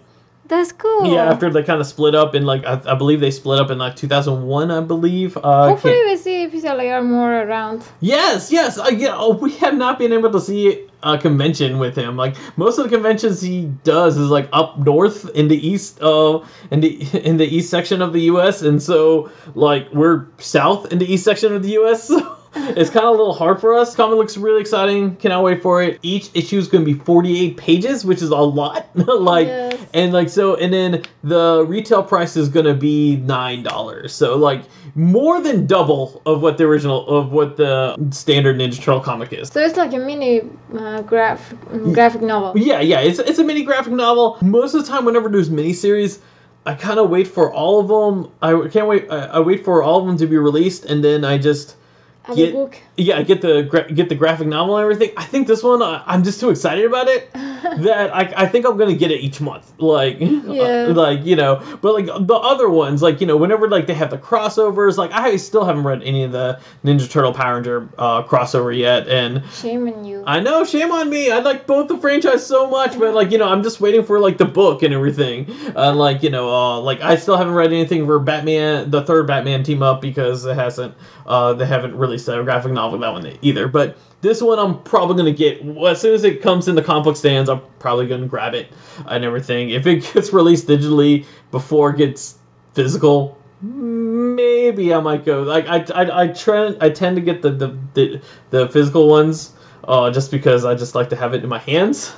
That's 0.48 0.72
cool. 0.72 1.12
yeah, 1.12 1.24
after 1.24 1.50
they 1.50 1.62
kind 1.62 1.80
of 1.80 1.86
split 1.86 2.14
up 2.14 2.34
in 2.34 2.44
like 2.46 2.64
I, 2.64 2.80
I 2.86 2.94
believe 2.94 3.20
they 3.20 3.30
split 3.32 3.58
up 3.60 3.70
in 3.70 3.78
like 3.78 3.96
2001, 3.96 4.70
I 4.70 4.80
believe. 4.80 5.36
Uh, 5.36 5.68
Hopefully 5.70 6.02
we 6.04 6.16
see 6.16 6.46
Peter 6.48 6.74
Laird 6.74 7.04
more 7.04 7.42
around. 7.42 7.82
yes, 8.00 8.50
yes. 8.52 8.78
Uh, 8.78 8.88
yeah, 8.96 9.14
oh, 9.14 9.34
we 9.34 9.52
have 9.56 9.74
not 9.74 9.98
been 9.98 10.12
able 10.12 10.30
to 10.32 10.40
see 10.40 10.86
a 11.02 11.18
convention 11.18 11.78
with 11.78 11.94
him. 11.94 12.16
Like 12.16 12.34
most 12.56 12.78
of 12.78 12.84
the 12.84 12.90
conventions 12.90 13.40
he 13.40 13.66
does 13.84 14.16
is 14.16 14.30
like 14.30 14.48
up 14.52 14.78
north 14.78 15.28
in 15.34 15.48
the 15.48 15.58
east, 15.68 16.00
uh, 16.00 16.40
in 16.70 16.80
the 16.80 16.90
in 17.28 17.36
the 17.36 17.44
east 17.46 17.68
section 17.70 18.00
of 18.00 18.12
the 18.12 18.22
U.S. 18.32 18.62
And 18.62 18.82
so 18.82 19.30
like 19.54 19.92
we're 19.92 20.26
south 20.38 20.90
in 20.92 20.98
the 20.98 21.12
east 21.12 21.24
section 21.24 21.54
of 21.54 21.62
the 21.62 21.70
U.S. 21.70 22.08
So 22.16 22.35
it's 22.54 22.90
kind 22.90 23.04
of 23.04 23.10
a 23.14 23.16
little 23.16 23.34
hard 23.34 23.60
for 23.60 23.74
us. 23.74 23.94
Comic 23.94 24.16
looks 24.16 24.36
really 24.36 24.60
exciting. 24.60 25.16
Cannot 25.16 25.42
wait 25.44 25.62
for 25.62 25.82
it. 25.82 25.98
Each 26.02 26.30
issue 26.34 26.58
is 26.58 26.68
going 26.68 26.84
to 26.84 26.92
be 26.92 26.98
48 26.98 27.56
pages, 27.56 28.04
which 28.04 28.22
is 28.22 28.30
a 28.30 28.36
lot. 28.36 28.88
like 28.94 29.46
Yes. 29.46 29.86
and 29.94 30.12
like 30.12 30.28
so 30.28 30.56
and 30.56 30.72
then 30.72 31.02
the 31.22 31.64
retail 31.68 32.02
price 32.02 32.36
is 32.36 32.48
gonna 32.48 32.74
be 32.74 33.16
nine 33.16 33.62
dollars 33.62 34.12
so 34.12 34.36
like 34.36 34.62
more 34.94 35.40
than 35.40 35.66
double 35.66 36.20
of 36.26 36.42
what 36.42 36.58
the 36.58 36.64
original 36.64 37.06
of 37.08 37.30
what 37.32 37.56
the 37.56 37.94
standard 38.10 38.56
ninja 38.56 38.76
turtle 38.76 39.00
comic 39.00 39.32
is 39.32 39.48
So 39.48 39.60
it's 39.60 39.76
like 39.76 39.92
a 39.92 39.98
mini 39.98 40.42
uh, 40.76 41.02
graph 41.02 41.54
graphic 41.92 42.22
novel. 42.22 42.52
yeah 42.60 42.80
yeah 42.80 43.00
it's, 43.00 43.18
it's 43.18 43.38
a 43.38 43.44
mini 43.44 43.62
graphic 43.62 43.92
novel 43.92 44.38
most 44.42 44.74
of 44.74 44.84
the 44.84 44.88
time 44.90 45.04
whenever 45.04 45.28
there's 45.28 45.50
miniseries 45.50 46.20
i 46.64 46.74
kind 46.74 46.98
of 46.98 47.10
wait 47.10 47.26
for 47.28 47.52
all 47.52 47.78
of 47.80 47.88
them 47.88 48.32
i 48.42 48.68
can't 48.68 48.88
wait 48.88 49.06
I, 49.10 49.26
I 49.26 49.40
wait 49.40 49.64
for 49.64 49.82
all 49.82 50.00
of 50.00 50.06
them 50.06 50.16
to 50.18 50.26
be 50.26 50.36
released 50.38 50.84
and 50.86 51.04
then 51.04 51.24
i 51.24 51.38
just 51.38 51.76
get- 52.34 52.52
book. 52.54 52.76
yeah 52.96 53.22
get 53.22 53.40
the 53.42 53.62
gra- 53.62 53.90
get 53.92 54.08
the 54.08 54.14
graphic 54.14 54.46
novel 54.48 54.76
and 54.76 54.82
everything 54.82 55.10
i 55.16 55.24
think 55.24 55.46
this 55.46 55.62
one 55.62 55.82
I, 55.82 56.02
i'm 56.06 56.24
just 56.24 56.40
too 56.40 56.50
excited 56.50 56.84
about 56.84 57.08
it 57.08 57.30
that 57.78 58.14
I, 58.14 58.44
I 58.44 58.46
think 58.46 58.64
I'm 58.66 58.76
gonna 58.76 58.94
get 58.94 59.10
it 59.10 59.20
each 59.20 59.40
month, 59.40 59.72
like, 59.78 60.18
Yeah. 60.20 60.92
like 60.94 61.24
you 61.24 61.34
know, 61.36 61.62
but 61.82 61.94
like 61.94 62.06
the 62.06 62.34
other 62.34 62.68
ones, 62.70 63.02
like 63.02 63.20
you 63.20 63.26
know, 63.26 63.36
whenever 63.36 63.68
like 63.68 63.86
they 63.86 63.94
have 63.94 64.10
the 64.10 64.18
crossovers, 64.18 64.96
like 64.96 65.10
I 65.12 65.36
still 65.36 65.64
haven't 65.64 65.82
read 65.82 66.02
any 66.02 66.22
of 66.24 66.32
the 66.32 66.60
Ninja 66.84 67.10
Turtle 67.10 67.32
Power 67.32 67.56
Ranger 67.56 67.88
uh, 67.98 68.22
crossover 68.22 68.76
yet, 68.76 69.08
and 69.08 69.42
Shame 69.52 69.88
on 69.88 70.04
you. 70.04 70.22
I 70.26 70.40
know, 70.40 70.64
shame 70.64 70.92
on 70.92 71.10
me. 71.10 71.30
I 71.30 71.38
like 71.40 71.66
both 71.66 71.88
the 71.88 71.98
franchise 71.98 72.46
so 72.46 72.68
much, 72.68 72.98
but 72.98 73.14
like 73.14 73.30
you 73.32 73.38
know, 73.38 73.48
I'm 73.48 73.62
just 73.62 73.80
waiting 73.80 74.04
for 74.04 74.20
like 74.20 74.38
the 74.38 74.44
book 74.44 74.82
and 74.82 74.94
everything. 74.94 75.50
Uh, 75.74 75.92
like 75.94 76.22
you 76.22 76.30
know, 76.30 76.48
uh, 76.54 76.80
like 76.80 77.00
I 77.00 77.16
still 77.16 77.36
haven't 77.36 77.54
read 77.54 77.72
anything 77.72 78.06
for 78.06 78.18
Batman, 78.20 78.90
the 78.90 79.02
third 79.02 79.26
Batman 79.26 79.64
team 79.64 79.82
up 79.82 80.00
because 80.00 80.44
it 80.44 80.54
hasn't. 80.54 80.94
Uh, 81.26 81.52
they 81.54 81.66
haven't 81.66 81.96
released 82.16 82.28
a 82.28 82.42
graphic 82.44 82.72
novel 82.72 82.98
that 82.98 83.12
one 83.12 83.38
either. 83.42 83.68
But 83.68 83.96
this 84.20 84.42
one, 84.42 84.58
I'm 84.58 84.82
probably 84.82 85.16
gonna 85.16 85.32
get 85.32 85.60
as 85.86 86.00
soon 86.00 86.14
as 86.14 86.24
it 86.24 86.42
comes 86.42 86.68
in 86.68 86.74
the 86.74 86.82
comic 86.82 87.04
book 87.04 87.16
stands. 87.16 87.48
I'm 87.50 87.60
probably 87.78 88.06
gonna 88.06 88.26
grab 88.26 88.54
it 88.54 88.72
and 89.06 89.24
everything. 89.24 89.70
If 89.70 89.86
it 89.86 90.10
gets 90.14 90.32
released 90.32 90.66
digitally 90.66 91.26
before 91.50 91.90
it 91.90 91.98
gets 91.98 92.38
physical, 92.74 93.38
maybe 93.60 94.92
I 94.92 95.00
might 95.00 95.24
go. 95.24 95.42
Like 95.42 95.66
I, 95.68 95.84
I, 95.94 96.22
I 96.22 96.28
trend, 96.28 96.78
I 96.80 96.90
tend 96.90 97.16
to 97.16 97.22
get 97.22 97.42
the 97.42 97.50
the 97.50 97.78
the, 97.94 98.22
the 98.50 98.68
physical 98.68 99.08
ones, 99.08 99.52
uh, 99.84 100.10
just 100.10 100.30
because 100.30 100.64
I 100.64 100.74
just 100.74 100.94
like 100.94 101.10
to 101.10 101.16
have 101.16 101.34
it 101.34 101.42
in 101.42 101.48
my 101.48 101.58
hands. 101.58 102.14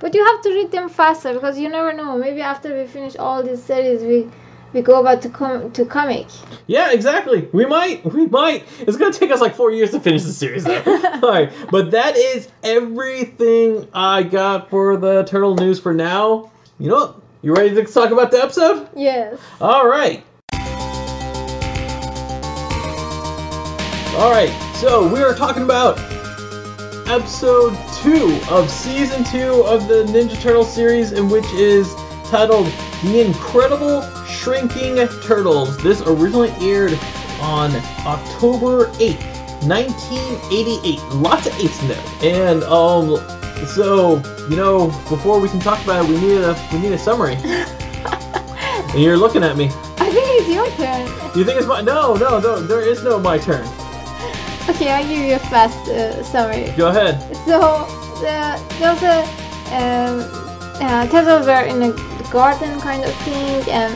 But 0.00 0.14
you 0.14 0.24
have 0.24 0.42
to 0.42 0.50
read 0.50 0.70
them 0.70 0.88
faster 0.88 1.32
because 1.32 1.58
you 1.58 1.68
never 1.68 1.92
know. 1.92 2.18
Maybe 2.18 2.40
after 2.42 2.76
we 2.76 2.86
finish 2.86 3.16
all 3.16 3.42
these 3.42 3.62
series, 3.62 4.02
we 4.02 4.28
we 4.74 4.82
go 4.82 5.02
back 5.02 5.20
to 5.22 5.30
com- 5.30 5.70
to 5.70 5.84
comic. 5.84 6.26
Yeah, 6.66 6.92
exactly. 6.92 7.48
We 7.52 7.64
might, 7.64 8.04
we 8.04 8.26
might. 8.26 8.64
It's 8.80 8.96
gonna 8.96 9.12
take 9.12 9.30
us 9.30 9.40
like 9.40 9.54
four 9.54 9.70
years 9.70 9.92
to 9.92 10.00
finish 10.00 10.24
the 10.24 10.32
series, 10.32 10.64
though. 10.64 10.82
All 11.22 11.30
right, 11.30 11.52
but 11.70 11.92
that 11.92 12.16
is 12.16 12.48
everything 12.64 13.88
I 13.94 14.24
got 14.24 14.68
for 14.68 14.96
the 14.96 15.22
turtle 15.22 15.54
news 15.54 15.78
for 15.78 15.94
now. 15.94 16.50
You 16.78 16.88
know 16.88 16.96
what? 16.96 17.20
You 17.42 17.54
ready 17.54 17.74
to 17.74 17.84
talk 17.84 18.10
about 18.10 18.30
the 18.32 18.42
episode? 18.42 18.88
Yes. 18.96 19.38
All 19.60 19.86
right. 19.86 20.24
All 24.16 24.30
right. 24.30 24.50
So 24.76 25.06
we 25.06 25.20
are 25.22 25.34
talking 25.34 25.62
about 25.62 25.98
episode 27.06 27.76
two 28.02 28.40
of 28.50 28.68
season 28.70 29.22
two 29.24 29.62
of 29.64 29.86
the 29.86 30.04
Ninja 30.04 30.40
Turtle 30.40 30.64
series, 30.64 31.12
in 31.12 31.28
which 31.28 31.46
is 31.52 31.94
titled 32.24 32.66
"The 33.04 33.24
Incredible 33.24 34.02
Shrinking 34.44 35.08
Turtles." 35.22 35.76
This 35.78 36.02
originally 36.02 36.50
aired 36.60 36.98
on 37.40 37.74
October 38.06 38.92
eighth, 39.00 39.24
nineteen 39.64 40.38
eighty-eight. 40.52 41.00
Lots 41.14 41.46
of 41.46 41.58
eights 41.58 41.80
in 41.82 41.88
there, 41.88 42.04
and 42.22 42.62
um. 42.64 43.16
So 43.66 44.20
you 44.50 44.56
know, 44.56 44.88
before 45.08 45.40
we 45.40 45.48
can 45.48 45.58
talk 45.58 45.82
about 45.84 46.04
it, 46.04 46.08
we 46.10 46.20
need 46.20 46.38
a 46.38 46.54
we 46.72 46.78
need 46.80 46.92
a 46.92 46.98
summary. 46.98 47.34
and 48.94 49.02
you're 49.02 49.16
looking 49.16 49.42
at 49.42 49.56
me. 49.56 49.70
I 49.98 50.10
think 50.10 50.26
it's 50.40 50.48
your 50.48 50.68
turn. 50.76 51.06
You 51.36 51.44
think 51.44 51.58
it's 51.58 51.66
my 51.66 51.80
no, 51.80 52.14
no, 52.14 52.38
no. 52.40 52.60
There 52.60 52.80
is 52.80 53.02
no 53.02 53.18
my 53.18 53.38
turn. 53.38 53.64
Okay, 54.68 54.90
I'll 54.90 55.06
give 55.06 55.18
you 55.18 55.34
a 55.34 55.38
fast 55.38 55.88
uh, 55.88 56.22
summary. 56.22 56.72
Go 56.76 56.88
ahead. 56.88 57.20
So 57.46 57.86
the, 58.20 58.60
there 58.78 58.92
was 58.92 59.02
a 59.02 59.22
um, 59.74 60.44
uh, 60.80 61.06
turtles 61.08 61.46
were 61.46 61.64
in 61.64 61.82
a 61.82 61.92
garden 62.30 62.80
kind 62.80 63.04
of 63.04 63.14
thing, 63.22 63.64
and 63.70 63.94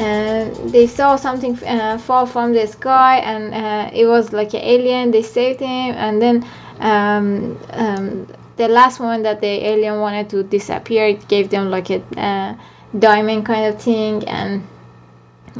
they 0.00 0.86
saw 0.86 1.16
something 1.16 1.58
uh, 1.64 1.98
fall 1.98 2.26
from 2.26 2.52
the 2.52 2.66
sky, 2.66 3.18
and 3.18 3.54
uh, 3.54 3.90
it 3.92 4.06
was 4.06 4.32
like 4.32 4.54
an 4.54 4.60
alien. 4.62 5.10
They 5.10 5.22
saved 5.22 5.60
him, 5.60 5.94
and 5.96 6.20
then 6.20 6.46
um, 6.80 7.58
um, 7.70 8.26
the 8.56 8.68
last 8.68 9.00
one 9.00 9.22
that 9.22 9.40
the 9.40 9.66
alien 9.66 10.00
wanted 10.00 10.30
to 10.30 10.42
disappear, 10.42 11.06
it 11.06 11.28
gave 11.28 11.50
them 11.50 11.70
like 11.70 11.90
a 11.90 12.02
uh, 12.16 12.54
diamond 12.98 13.44
kind 13.46 13.66
of 13.74 13.80
thing, 13.80 14.26
and 14.28 14.66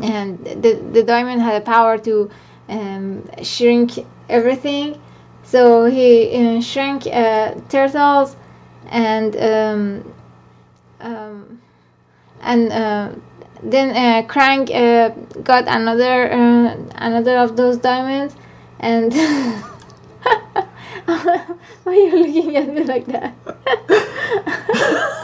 and 0.03 0.39
the 0.45 0.75
the 0.93 1.03
diamond 1.03 1.43
had 1.43 1.61
a 1.63 1.65
power 1.65 1.99
to 1.99 2.31
um, 2.69 3.29
shrink 3.43 3.93
everything. 4.29 5.01
So 5.43 5.85
he 5.87 6.35
uh, 6.37 6.61
shrank 6.61 7.07
uh, 7.07 7.55
turtles 7.69 8.37
and 8.87 9.37
um, 9.37 10.15
um, 11.01 11.61
and 12.41 12.73
uh, 12.73 13.13
then 13.63 13.91
uh, 13.91 14.27
Krang 14.27 14.71
uh, 14.71 15.11
got 15.43 15.69
another 15.69 16.33
uh, 16.33 16.77
another 16.97 17.39
of 17.39 17.57
those 17.57 17.79
diamonds 17.79 18.35
and 18.79 19.13
why 21.05 21.47
are 21.87 21.95
you 21.95 22.27
looking 22.27 22.57
at 22.57 22.69
me 22.73 22.85
like 22.85 23.07
that? 23.07 23.35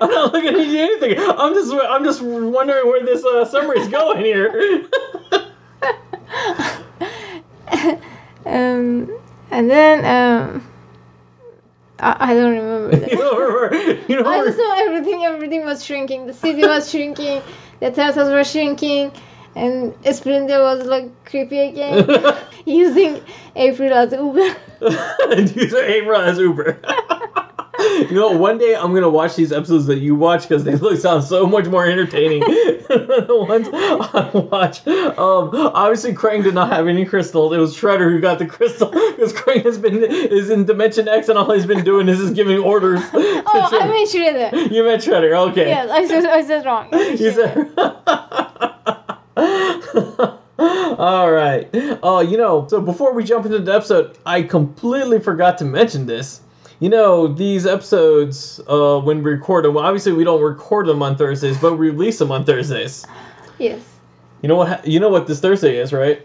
I'm 0.00 0.10
not 0.10 0.32
looking 0.32 0.54
at 0.54 0.66
you 0.66 0.78
anything. 0.82 1.18
I'm 1.18 1.54
just 1.54 1.72
I'm 1.72 2.04
just 2.04 2.20
wondering 2.22 2.86
where 2.86 3.04
this 3.04 3.24
uh, 3.24 3.44
summary 3.44 3.78
is 3.80 3.88
going 3.88 4.24
here. 4.24 4.88
um, 8.46 9.10
and 9.50 9.70
then 9.70 10.04
um, 10.04 10.68
I, 12.00 12.30
I 12.30 12.34
don't 12.34 12.52
remember. 12.52 12.96
you 13.06 13.16
don't 13.16 13.40
remember? 13.40 13.76
You 14.08 14.16
don't 14.16 14.26
I 14.26 14.38
remember? 14.38 14.46
just 14.46 14.58
know 14.58 14.74
everything. 14.78 15.24
Everything 15.24 15.64
was 15.64 15.84
shrinking. 15.84 16.26
The 16.26 16.34
city 16.34 16.62
was 16.62 16.90
shrinking. 16.90 17.42
The 17.80 17.90
turtles 17.92 18.30
were 18.30 18.44
shrinking, 18.44 19.12
and 19.54 19.94
Splinter 20.14 20.60
was 20.60 20.84
like 20.84 21.24
creepy 21.24 21.58
again, 21.60 22.08
using 22.64 23.20
April 23.54 23.92
as 23.92 24.12
Uber. 24.12 24.56
and 25.30 25.56
use 25.56 25.74
April 25.74 26.20
as 26.20 26.38
Uber. 26.38 26.80
you 28.08 28.12
know, 28.12 28.30
one 28.36 28.58
day 28.58 28.74
I'm 28.74 28.94
gonna 28.94 29.08
watch 29.10 29.36
these 29.36 29.52
episodes 29.52 29.86
that 29.86 29.98
you 29.98 30.14
watch 30.14 30.42
because 30.48 30.64
they 30.64 30.74
look 30.76 30.98
sound 30.98 31.24
so 31.24 31.46
much 31.46 31.66
more 31.66 31.86
entertaining 31.86 32.40
than 32.88 33.06
the 33.26 33.44
ones 33.48 33.68
I 33.72 34.30
watch. 34.34 34.86
Um, 34.86 35.50
obviously, 35.74 36.14
Krang 36.14 36.42
did 36.42 36.54
not 36.54 36.70
have 36.70 36.86
any 36.88 37.04
crystals. 37.04 37.52
It 37.52 37.58
was 37.58 37.76
Shredder 37.76 38.10
who 38.10 38.20
got 38.20 38.38
the 38.38 38.46
crystal 38.46 38.90
because 38.90 39.32
Krang 39.32 39.64
has 39.64 39.78
been 39.78 40.02
is 40.02 40.50
in 40.50 40.64
Dimension 40.64 41.08
X 41.08 41.28
and 41.28 41.38
all 41.38 41.50
he's 41.52 41.66
been 41.66 41.84
doing 41.84 42.08
is 42.08 42.18
just 42.18 42.34
giving 42.34 42.58
orders. 42.58 43.00
to 43.10 43.16
Oh, 43.16 43.68
Shredder. 43.70 43.82
I 43.82 43.88
mean 43.88 44.06
Shredder. 44.06 44.70
you 44.70 44.84
meant 44.84 45.02
Shredder. 45.02 45.50
Okay. 45.50 45.68
Yeah, 45.68 45.88
I 45.90 46.06
said 46.06 46.24
I 46.26 46.42
said 46.42 46.64
wrong. 46.64 46.88
You 46.92 47.30
said. 47.32 47.72
All 50.98 51.30
right. 51.30 51.68
Oh, 52.02 52.20
you 52.20 52.36
know, 52.36 52.66
so 52.68 52.80
before 52.80 53.12
we 53.14 53.22
jump 53.22 53.46
into 53.46 53.60
the 53.60 53.72
episode, 53.72 54.18
I 54.26 54.42
completely 54.42 55.20
forgot 55.20 55.58
to 55.58 55.64
mention 55.64 56.06
this. 56.06 56.40
You 56.80 56.88
know, 56.88 57.26
these 57.26 57.66
episodes, 57.66 58.60
uh, 58.68 59.00
when 59.00 59.22
we 59.22 59.32
record 59.32 59.64
them, 59.64 59.74
well, 59.74 59.84
obviously 59.84 60.12
we 60.12 60.22
don't 60.22 60.40
record 60.40 60.86
them 60.86 61.02
on 61.02 61.16
Thursdays, 61.16 61.58
but 61.58 61.76
we 61.76 61.90
release 61.90 62.18
them 62.18 62.30
on 62.30 62.44
Thursdays. 62.44 63.04
Yes, 63.58 63.80
You 64.42 64.48
know 64.48 64.54
what? 64.54 64.86
You 64.86 65.00
know 65.00 65.08
what 65.08 65.26
this 65.26 65.40
Thursday 65.40 65.76
is, 65.78 65.92
right? 65.92 66.24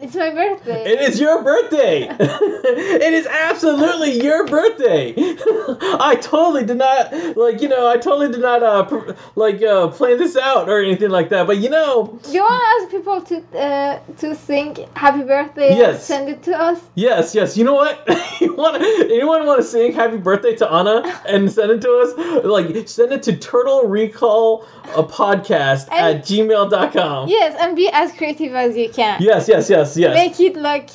It's 0.00 0.14
my 0.14 0.30
birthday. 0.30 0.84
It 0.92 1.00
is 1.00 1.20
your 1.20 1.42
birthday. 1.42 2.02
it 2.20 3.12
is 3.14 3.26
absolutely 3.26 4.22
your 4.22 4.46
birthday. 4.46 5.14
I 5.16 6.16
totally 6.20 6.64
did 6.64 6.76
not 6.78 7.12
like 7.36 7.60
you 7.60 7.68
know 7.68 7.88
I 7.88 7.96
totally 7.96 8.30
did 8.30 8.40
not 8.40 8.62
uh 8.62 8.84
pr- 8.84 9.12
like 9.34 9.60
uh 9.62 9.88
plan 9.88 10.18
this 10.18 10.36
out 10.36 10.68
or 10.68 10.80
anything 10.80 11.10
like 11.10 11.30
that. 11.30 11.46
But 11.46 11.58
you 11.58 11.68
know, 11.70 12.18
Do 12.22 12.32
you 12.32 12.42
want 12.42 12.62
to 12.62 12.84
ask 12.84 12.90
people 12.92 13.20
to 13.22 13.58
uh, 13.58 14.00
to 14.18 14.34
sing 14.34 14.76
happy 14.94 15.22
birthday 15.24 15.68
and 15.70 15.78
Yes. 15.78 16.06
send 16.06 16.28
it 16.28 16.42
to 16.44 16.52
us? 16.58 16.80
yes, 16.94 17.34
yes. 17.34 17.56
You 17.56 17.64
know 17.64 17.74
what? 17.74 18.06
you 18.40 18.54
want 18.54 18.80
anyone 18.82 19.46
want 19.46 19.60
to 19.60 19.66
sing 19.66 19.92
happy 19.92 20.16
birthday 20.18 20.54
to 20.56 20.70
Anna 20.70 21.02
and 21.26 21.50
send 21.50 21.70
it 21.72 21.80
to 21.82 21.90
us? 21.98 22.44
Like 22.44 22.88
send 22.88 23.12
it 23.12 23.22
to 23.24 23.36
Turtle 23.36 23.84
Recall 23.88 24.64
a 24.96 25.02
podcast 25.02 25.88
And- 25.90 26.18
at 26.18 26.24
gmail.com. 26.24 27.28
Yes, 27.28 27.56
and 27.60 27.74
be 27.76 27.88
as 27.92 28.12
creative 28.12 28.54
as 28.54 28.76
you 28.76 28.88
can. 28.88 29.20
Yes, 29.20 29.48
yes, 29.48 29.68
yes, 29.68 29.87
yes. 29.96 30.14
Make 30.14 30.40
it 30.40 30.56
like 30.56 30.90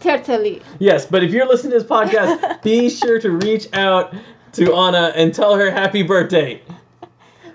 turtley. 0.00 0.62
Yes, 0.78 1.06
but 1.06 1.22
if 1.24 1.32
you're 1.32 1.46
listening 1.46 1.72
to 1.72 1.78
this 1.78 1.88
podcast, 1.88 2.62
be 2.62 2.88
sure 2.90 3.20
to 3.20 3.30
reach 3.30 3.68
out 3.72 4.14
to 4.52 4.74
Anna 4.74 5.12
and 5.14 5.34
tell 5.34 5.54
her 5.56 5.70
happy 5.70 6.02
birthday. 6.02 6.62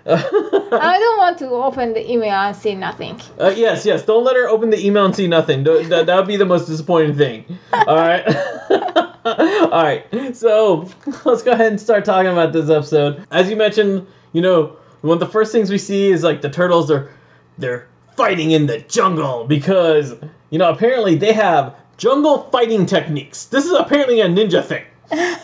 I 0.06 0.16
don't 1.00 1.18
want 1.18 1.38
to 1.40 1.50
open 1.50 1.94
the 1.94 2.12
email 2.12 2.34
and 2.34 2.56
see 2.56 2.74
nothing. 2.74 3.20
Uh, 3.40 3.54
yes, 3.56 3.86
yes. 3.86 4.04
Don't 4.06 4.24
let 4.24 4.36
her 4.36 4.48
open 4.48 4.70
the 4.70 4.84
email 4.84 5.06
and 5.06 5.16
see 5.16 5.28
nothing. 5.28 5.64
Th- 5.64 5.88
That 5.88 6.06
that 6.08 6.16
would 6.16 6.28
be 6.28 6.38
the 6.38 6.46
most 6.46 6.66
disappointing 6.68 7.16
thing. 7.16 7.46
All 7.74 7.96
right. 7.98 8.26
All 9.26 9.84
right. 9.84 10.06
So 10.36 10.90
let's 11.26 11.44
go 11.44 11.52
ahead 11.52 11.68
and 11.68 11.80
start 11.80 12.06
talking 12.06 12.32
about 12.32 12.54
this 12.54 12.70
episode. 12.70 13.26
As 13.32 13.50
you 13.50 13.56
mentioned, 13.56 14.08
you 14.34 14.42
know, 14.42 14.78
one 15.02 15.14
of 15.14 15.20
the 15.20 15.28
first 15.28 15.52
things 15.52 15.70
we 15.70 15.78
see 15.78 16.10
is 16.12 16.24
like 16.24 16.42
the 16.42 16.50
turtles 16.50 16.90
are 16.90 17.12
they're 17.58 17.88
fighting 18.20 18.52
in 18.52 18.68
the 18.68 18.80
jungle 18.98 19.46
because 19.46 20.14
you 20.50 20.60
know 20.60 20.70
apparently 20.70 21.16
they 21.16 21.34
have 21.34 21.76
jungle 21.98 22.44
fighting 22.52 22.86
techniques. 22.86 23.46
This 23.46 23.66
is 23.66 23.72
apparently 23.72 24.20
a 24.22 24.28
ninja 24.28 24.64
thing. 24.64 24.86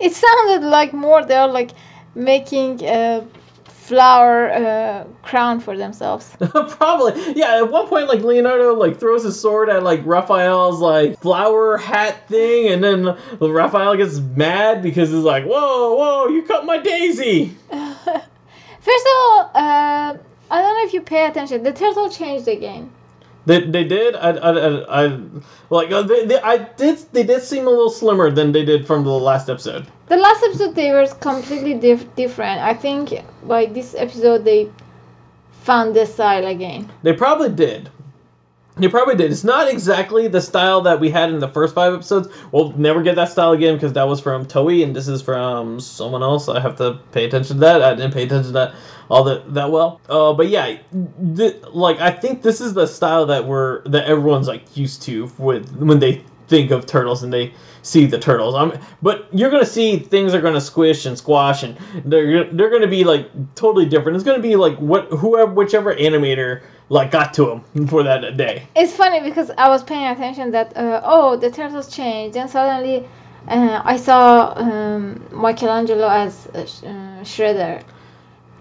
It 0.00 0.14
sounded 0.14 0.66
like 0.66 0.92
more 0.92 1.24
they're 1.24 1.48
like 1.48 1.72
making 2.14 2.84
a 2.84 3.26
flower 3.64 4.50
uh, 4.50 5.04
crown 5.22 5.60
for 5.60 5.76
themselves. 5.76 6.36
Probably, 6.50 7.32
yeah. 7.32 7.56
At 7.56 7.70
one 7.70 7.88
point, 7.88 8.06
like 8.06 8.20
Leonardo 8.20 8.74
like 8.74 9.00
throws 9.00 9.24
his 9.24 9.40
sword 9.40 9.68
at 9.68 9.82
like 9.82 10.00
Raphael's 10.04 10.80
like 10.80 11.18
flower 11.20 11.78
hat 11.78 12.28
thing, 12.28 12.68
and 12.72 12.84
then 12.84 13.16
Raphael 13.40 13.96
gets 13.96 14.18
mad 14.18 14.82
because 14.82 15.10
he's 15.10 15.24
like, 15.24 15.44
"Whoa, 15.44 15.94
whoa, 15.94 16.28
you 16.28 16.42
cut 16.42 16.64
my 16.64 16.78
daisy!" 16.78 17.56
First 17.70 19.06
of 19.06 19.12
all, 19.12 19.50
uh, 19.54 20.16
I 20.50 20.62
don't 20.62 20.76
know 20.76 20.84
if 20.84 20.92
you 20.94 21.02
pay 21.02 21.26
attention. 21.26 21.62
The 21.62 21.72
turtle 21.72 22.08
changed 22.10 22.48
again. 22.48 22.90
They, 23.46 23.62
they 23.62 23.84
did. 23.84 24.14
I, 24.14 24.30
I, 24.30 24.50
I, 24.50 25.04
I 25.04 25.20
like 25.70 25.90
uh, 25.90 26.02
they, 26.02 26.26
they, 26.26 26.40
I 26.40 26.58
did. 26.58 26.98
They 27.12 27.22
did 27.22 27.42
seem 27.42 27.66
a 27.66 27.70
little 27.70 27.90
slimmer 27.90 28.30
than 28.30 28.52
they 28.52 28.64
did 28.64 28.86
from 28.86 29.04
the 29.04 29.10
last 29.10 29.48
episode. 29.48 29.86
The 30.08 30.16
last 30.16 30.42
episode 30.44 30.74
they 30.74 30.90
were 30.90 31.06
completely 31.06 31.74
dif- 31.74 32.14
different. 32.14 32.60
I 32.60 32.74
think 32.74 33.22
by 33.44 33.66
this 33.66 33.94
episode 33.94 34.44
they 34.44 34.70
found 35.62 35.96
the 35.96 36.04
style 36.04 36.46
again. 36.46 36.90
They 37.02 37.14
probably 37.14 37.48
did. 37.50 37.90
They 38.78 38.88
probably 38.88 39.16
did. 39.16 39.32
It's 39.32 39.44
not 39.44 39.68
exactly 39.68 40.28
the 40.28 40.40
style 40.40 40.80
that 40.82 41.00
we 41.00 41.10
had 41.10 41.30
in 41.30 41.40
the 41.40 41.48
first 41.48 41.74
five 41.74 41.94
episodes. 41.94 42.28
We'll 42.52 42.72
never 42.72 43.02
get 43.02 43.16
that 43.16 43.30
style 43.30 43.52
again 43.52 43.74
because 43.74 43.92
that 43.94 44.04
was 44.04 44.20
from 44.20 44.46
Toei 44.46 44.84
and 44.84 44.94
this 44.94 45.08
is 45.08 45.20
from 45.20 45.80
someone 45.80 46.22
else. 46.22 46.48
I 46.48 46.60
have 46.60 46.76
to 46.76 47.00
pay 47.12 47.24
attention 47.24 47.56
to 47.56 47.60
that. 47.60 47.82
I 47.82 47.94
didn't 47.94 48.14
pay 48.14 48.24
attention 48.24 48.48
to 48.48 48.52
that 48.52 48.74
all 49.10 49.24
that 49.24 49.54
that 49.54 49.70
well. 49.70 50.00
Uh, 50.08 50.32
but 50.32 50.48
yeah, 50.48 50.78
th- 51.36 51.62
like 51.72 52.00
I 52.00 52.10
think 52.10 52.42
this 52.42 52.60
is 52.60 52.74
the 52.74 52.86
style 52.86 53.26
that 53.26 53.46
we're 53.46 53.82
that 53.84 54.04
everyone's 54.06 54.48
like 54.48 54.76
used 54.76 55.02
to 55.02 55.30
with 55.38 55.70
when 55.76 55.98
they 55.98 56.24
think 56.48 56.70
of 56.70 56.86
turtles 56.86 57.22
and 57.22 57.32
they 57.32 57.52
see 57.82 58.06
the 58.06 58.18
turtles. 58.18 58.54
I'm, 58.54 58.78
but 59.02 59.28
you're 59.32 59.50
gonna 59.50 59.66
see 59.66 59.98
things 59.98 60.34
are 60.34 60.40
gonna 60.40 60.60
squish 60.60 61.06
and 61.06 61.16
squash 61.16 61.62
and 61.62 61.76
they're 62.04 62.44
they're 62.44 62.70
gonna 62.70 62.88
be 62.88 63.04
like 63.04 63.30
totally 63.54 63.86
different. 63.86 64.16
It's 64.16 64.24
gonna 64.24 64.42
be 64.42 64.56
like 64.56 64.76
what 64.78 65.06
whoever 65.08 65.52
whichever 65.52 65.94
animator 65.94 66.62
like 66.88 67.10
got 67.10 67.34
to 67.34 67.46
them 67.46 67.86
for 67.86 68.02
that 68.02 68.36
day. 68.36 68.66
It's 68.74 68.94
funny 68.94 69.20
because 69.20 69.50
I 69.56 69.68
was 69.68 69.82
paying 69.82 70.06
attention 70.06 70.50
that 70.52 70.76
uh, 70.76 71.00
oh 71.04 71.36
the 71.36 71.50
turtles 71.50 71.94
changed, 71.94 72.36
and 72.36 72.48
suddenly 72.48 73.06
uh, 73.46 73.82
I 73.84 73.96
saw 73.96 74.52
um, 74.56 75.26
Michelangelo 75.32 76.08
as 76.08 76.46
uh, 76.48 76.64
Shredder. 77.22 77.82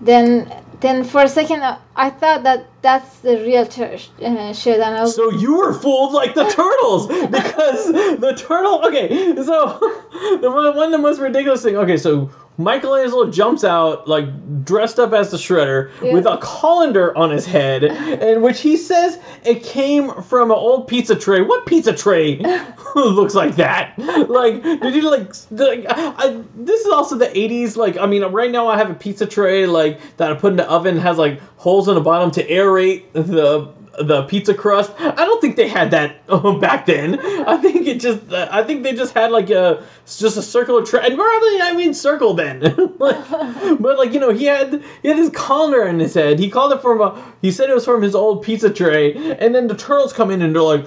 Then 0.01 0.51
then 0.79 1.03
for 1.03 1.23
a 1.23 1.29
second 1.29 1.61
uh, 1.61 1.79
I 1.95 2.09
thought 2.11 2.43
that 2.43 2.67
that's 2.81 3.19
the 3.19 3.37
real 3.37 3.65
tur- 3.65 3.93
uh, 4.21 4.53
Shredder. 4.53 4.85
And 4.85 4.95
I 4.95 5.01
was, 5.01 5.15
So 5.15 5.31
you 5.31 5.57
were 5.57 5.73
fooled 5.73 6.13
like 6.13 6.35
the 6.35 6.45
turtles 6.45 7.07
because 7.37 7.87
the 7.87 8.33
turtle. 8.37 8.85
Okay, 8.87 9.35
so 9.35 9.79
the 10.41 10.49
one 10.51 10.75
one 10.75 10.85
of 10.87 10.91
the 10.91 10.97
most 10.99 11.19
ridiculous 11.19 11.63
thing. 11.63 11.77
Okay, 11.77 11.97
so 11.97 12.29
Michelangelo 12.57 13.29
jumps 13.29 13.63
out 13.63 14.07
like 14.07 14.25
dressed 14.65 14.99
up 14.99 15.13
as 15.13 15.31
the 15.31 15.37
Shredder 15.37 15.91
Yeah. 16.01 16.13
with 16.13 16.25
a 16.25 16.37
colander 16.41 17.15
on 17.17 17.29
his 17.29 17.45
head, 17.45 17.83
in 17.83 18.41
which 18.41 18.59
he 18.61 18.77
says 18.77 19.19
it 19.45 19.63
came 19.63 20.11
from 20.23 20.49
an 20.51 20.57
old 20.57 20.87
pizza 20.87 21.15
tray. 21.15 21.41
What 21.41 21.65
pizza 21.65 21.93
tray 21.93 22.37
looks 22.95 23.35
like 23.35 23.55
that? 23.57 23.93
Like, 23.97 24.63
did 24.63 24.95
you 24.95 25.09
like? 25.09 25.31
like 25.51 25.85
I, 25.87 26.41
this 26.55 26.81
is 26.81 26.87
also 26.91 27.15
the 27.15 27.27
'80s. 27.27 27.75
Like, 27.77 27.97
I 27.97 28.05
mean, 28.07 28.23
right 28.23 28.49
now 28.51 28.67
I 28.67 28.77
have 28.77 28.89
a 28.89 28.95
pizza 28.95 29.25
tray 29.25 29.65
like 29.67 29.99
that 30.17 30.31
I 30.31 30.35
put 30.35 30.51
in 30.51 30.57
the 30.57 30.69
oven 30.69 30.97
has 30.97 31.17
like 31.17 31.39
holes 31.57 31.87
in 31.87 31.95
the 31.95 32.01
bottom 32.01 32.31
to 32.31 32.47
aerate 32.47 33.03
the 33.13 33.71
the 33.97 34.23
pizza 34.23 34.53
crust. 34.53 34.91
I 34.99 35.25
don't 35.25 35.41
think 35.41 35.55
they 35.55 35.67
had 35.67 35.91
that 35.91 36.21
uh, 36.29 36.53
back 36.53 36.85
then. 36.85 37.19
I 37.19 37.57
think 37.57 37.87
it 37.87 37.99
just 37.99 38.31
uh, 38.31 38.47
I 38.51 38.63
think 38.63 38.83
they 38.83 38.93
just 38.93 39.13
had 39.13 39.31
like 39.31 39.49
a 39.49 39.83
just 40.05 40.37
a 40.37 40.41
circular 40.41 40.85
tray. 40.85 41.01
And 41.03 41.15
probably 41.15 41.61
I 41.61 41.73
mean 41.75 41.93
circle 41.93 42.33
then. 42.33 42.61
like, 42.99 43.29
but 43.79 43.97
like 43.97 44.13
you 44.13 44.19
know 44.19 44.31
he 44.31 44.45
had 44.45 44.83
he 45.01 45.07
had 45.07 45.17
his 45.17 45.29
colander 45.31 45.85
in 45.85 45.99
his 45.99 46.13
head. 46.13 46.39
He 46.39 46.49
called 46.49 46.73
it 46.73 46.81
from 46.81 47.01
a 47.01 47.33
he 47.41 47.51
said 47.51 47.69
it 47.69 47.73
was 47.73 47.85
from 47.85 48.01
his 48.01 48.15
old 48.15 48.43
pizza 48.43 48.69
tray. 48.69 49.13
And 49.39 49.53
then 49.53 49.67
the 49.67 49.75
turtles 49.75 50.13
come 50.13 50.31
in 50.31 50.41
and 50.41 50.55
they're 50.55 50.61
like. 50.61 50.85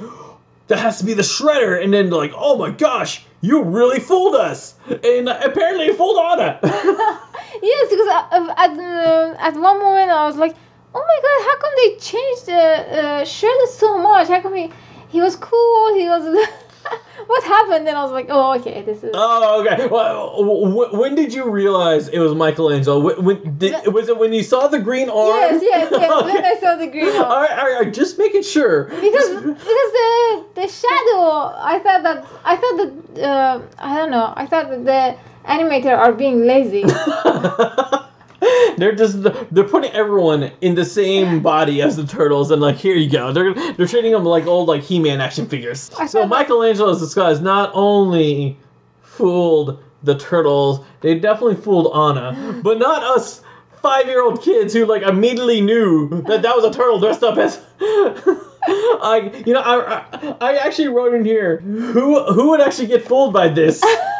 That 0.68 0.79
has 0.79 0.99
to 0.99 1.05
be 1.05 1.14
the 1.14 1.23
shredder, 1.23 1.83
and 1.83 1.92
then 1.92 2.11
they're 2.11 2.18
like, 2.20 2.31
"Oh 2.33 2.57
my 2.57 2.70
gosh, 2.70 3.25
you 3.40 3.61
really 3.64 3.99
fooled 3.99 4.37
us!" 4.37 4.77
And 4.88 5.29
apparently, 5.29 5.87
you 5.87 5.94
fooled 5.94 6.20
Anna. 6.20 6.61
yes, 6.62 7.90
because 7.90 8.07
uh, 8.07 8.55
at 8.57 8.79
uh, 8.79 9.35
at 9.40 9.55
one 9.55 9.81
moment 9.81 10.12
I 10.12 10.27
was 10.27 10.37
like, 10.37 10.55
oh 10.94 11.05
my 11.11 11.18
god, 11.26 11.40
how 11.48 11.57
come 11.61 11.72
they 11.76 11.90
changed 11.98 12.46
the 12.46 13.00
uh, 13.03 13.24
Shredder 13.24 13.68
so 13.68 13.98
much? 13.98 14.29
How 14.29 14.40
come 14.40 14.55
he 14.55 14.72
he 15.09 15.20
was 15.20 15.37
cool? 15.37 15.94
He 15.94 16.07
was. 16.07 16.48
what 17.26 17.44
happened? 17.44 17.87
Then 17.87 17.96
I 17.96 18.03
was 18.03 18.12
like, 18.12 18.26
oh 18.29 18.59
okay, 18.59 18.83
this 18.83 19.03
is. 19.05 19.11
Oh, 19.14 19.64
okay. 19.64 19.87
Well, 19.87 20.90
when 20.92 21.14
did 21.14 21.35
you 21.35 21.50
realize 21.50 22.09
it 22.09 22.18
was 22.18 22.35
Michelangelo? 22.35 23.00
When, 23.00 23.24
when 23.24 23.59
did, 23.59 23.92
was 23.92 24.09
it 24.09 24.18
when 24.18 24.33
you 24.33 24.42
saw 24.42 24.68
the 24.68 24.79
green 24.79 25.11
arm? 25.11 25.37
Yes, 25.37 25.62
yes, 25.62 25.88
yes. 25.90 26.24
When 26.24 26.44
I 26.44 26.57
saw 26.61 26.76
the 26.76 26.87
green 26.87 27.09
arm. 27.09 27.29
one. 27.29 27.42
right, 27.42 27.59
all 27.59 27.81
right, 27.81 27.92
just 27.92 28.18
making 28.18 28.42
sure. 28.42 28.85
Because 28.85 29.29
because 29.29 29.90
the 29.98 30.44
the 30.55 30.68
shadow, 30.68 31.55
I 31.57 31.81
thought 31.83 32.03
that 32.03 32.26
I 32.44 32.57
thought 32.57 32.76
that 33.14 33.22
uh, 33.22 33.62
I 33.79 33.96
don't 33.96 34.11
know. 34.11 34.33
I 34.37 34.46
thought 34.46 34.70
that 34.70 34.85
the 34.85 35.16
animator 35.48 35.96
are 35.96 36.12
being 36.12 36.46
lazy. 36.46 36.85
they're 38.79 38.94
just 38.94 39.22
they're 39.22 39.64
putting 39.64 39.90
everyone 39.92 40.50
in 40.61 40.74
the 40.74 40.85
same 40.85 41.42
body 41.42 41.83
as 41.83 41.96
the 41.96 42.07
turtles, 42.07 42.50
and 42.50 42.62
like 42.62 42.76
here 42.76 42.96
you 42.96 43.11
go. 43.11 43.33
They're 43.33 43.55
they're 43.74 43.87
treating 43.87 44.12
them 44.12 44.24
like 44.24 44.46
old 44.46 44.68
like 44.68 44.83
He-Man 44.83 45.20
action 45.20 45.46
figures. 45.46 45.90
So 46.09 46.26
Michelangelo's 46.26 47.00
disguise 47.00 47.40
not 47.40 47.70
only 47.74 48.57
fooled 49.03 49.83
the 50.03 50.16
turtles. 50.16 50.85
They 51.03 51.18
definitely 51.18 51.57
fooled 51.57 51.94
Anna, 51.94 52.61
but 52.62 52.79
not 52.79 53.03
us 53.03 53.42
five-year-old 53.83 54.42
kids 54.42 54.72
who 54.72 54.87
like 54.87 55.03
immediately 55.03 55.61
knew 55.61 56.09
that 56.22 56.42
that 56.42 56.57
was 56.57 56.64
a 56.64 56.72
turtle 56.72 57.00
dressed 57.00 57.22
up 57.22 57.37
as. 57.38 57.61
I, 58.62 59.42
you 59.46 59.55
know, 59.55 59.61
I, 59.61 60.05
I, 60.12 60.37
I 60.40 60.57
actually 60.57 60.88
wrote 60.88 61.14
in 61.14 61.24
here 61.24 61.59
who 61.59 62.22
who 62.33 62.50
would 62.50 62.61
actually 62.61 62.88
get 62.88 63.07
fooled 63.07 63.33
by 63.33 63.48
this, 63.48 63.83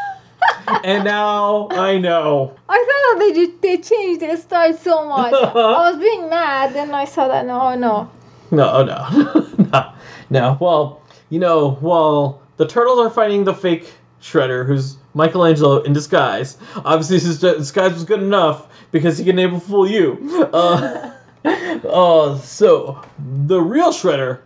and 0.83 1.03
now 1.03 1.67
I 1.71 1.97
know. 1.97 2.55
I 2.69 2.77
thought 2.77 3.19
that 3.19 3.19
they 3.19 3.33
did, 3.33 3.61
they 3.61 3.77
changed 3.77 4.21
their 4.21 4.37
style 4.37 4.73
so 4.73 5.07
much. 5.07 5.33
I 5.55 5.91
was 5.91 5.99
being 5.99 6.29
mad, 6.29 6.73
then 6.73 6.93
I 6.93 7.05
saw 7.05 7.27
that. 7.27 7.45
No, 7.45 7.75
no. 7.75 8.09
No, 8.51 8.83
no, 8.83 9.45
no, 9.71 9.93
no. 10.29 10.57
Well, 10.59 11.01
you 11.29 11.39
know, 11.39 11.71
while 11.81 12.41
the 12.57 12.67
turtles 12.67 12.99
are 12.99 13.09
fighting 13.09 13.43
the 13.43 13.53
fake 13.53 13.93
Shredder, 14.21 14.65
who's 14.65 14.97
Michelangelo 15.13 15.81
in 15.81 15.93
disguise. 15.93 16.57
Obviously, 16.85 17.19
his 17.19 17.39
disguise 17.39 17.93
was 17.93 18.03
good 18.03 18.21
enough 18.21 18.67
because 18.91 19.17
he 19.17 19.25
can 19.25 19.39
able 19.39 19.59
to 19.59 19.65
fool 19.65 19.87
you. 19.87 20.49
Uh, 20.53 21.13
uh, 21.45 22.37
so 22.37 23.03
the 23.47 23.59
real 23.59 23.91
Shredder 23.91 24.39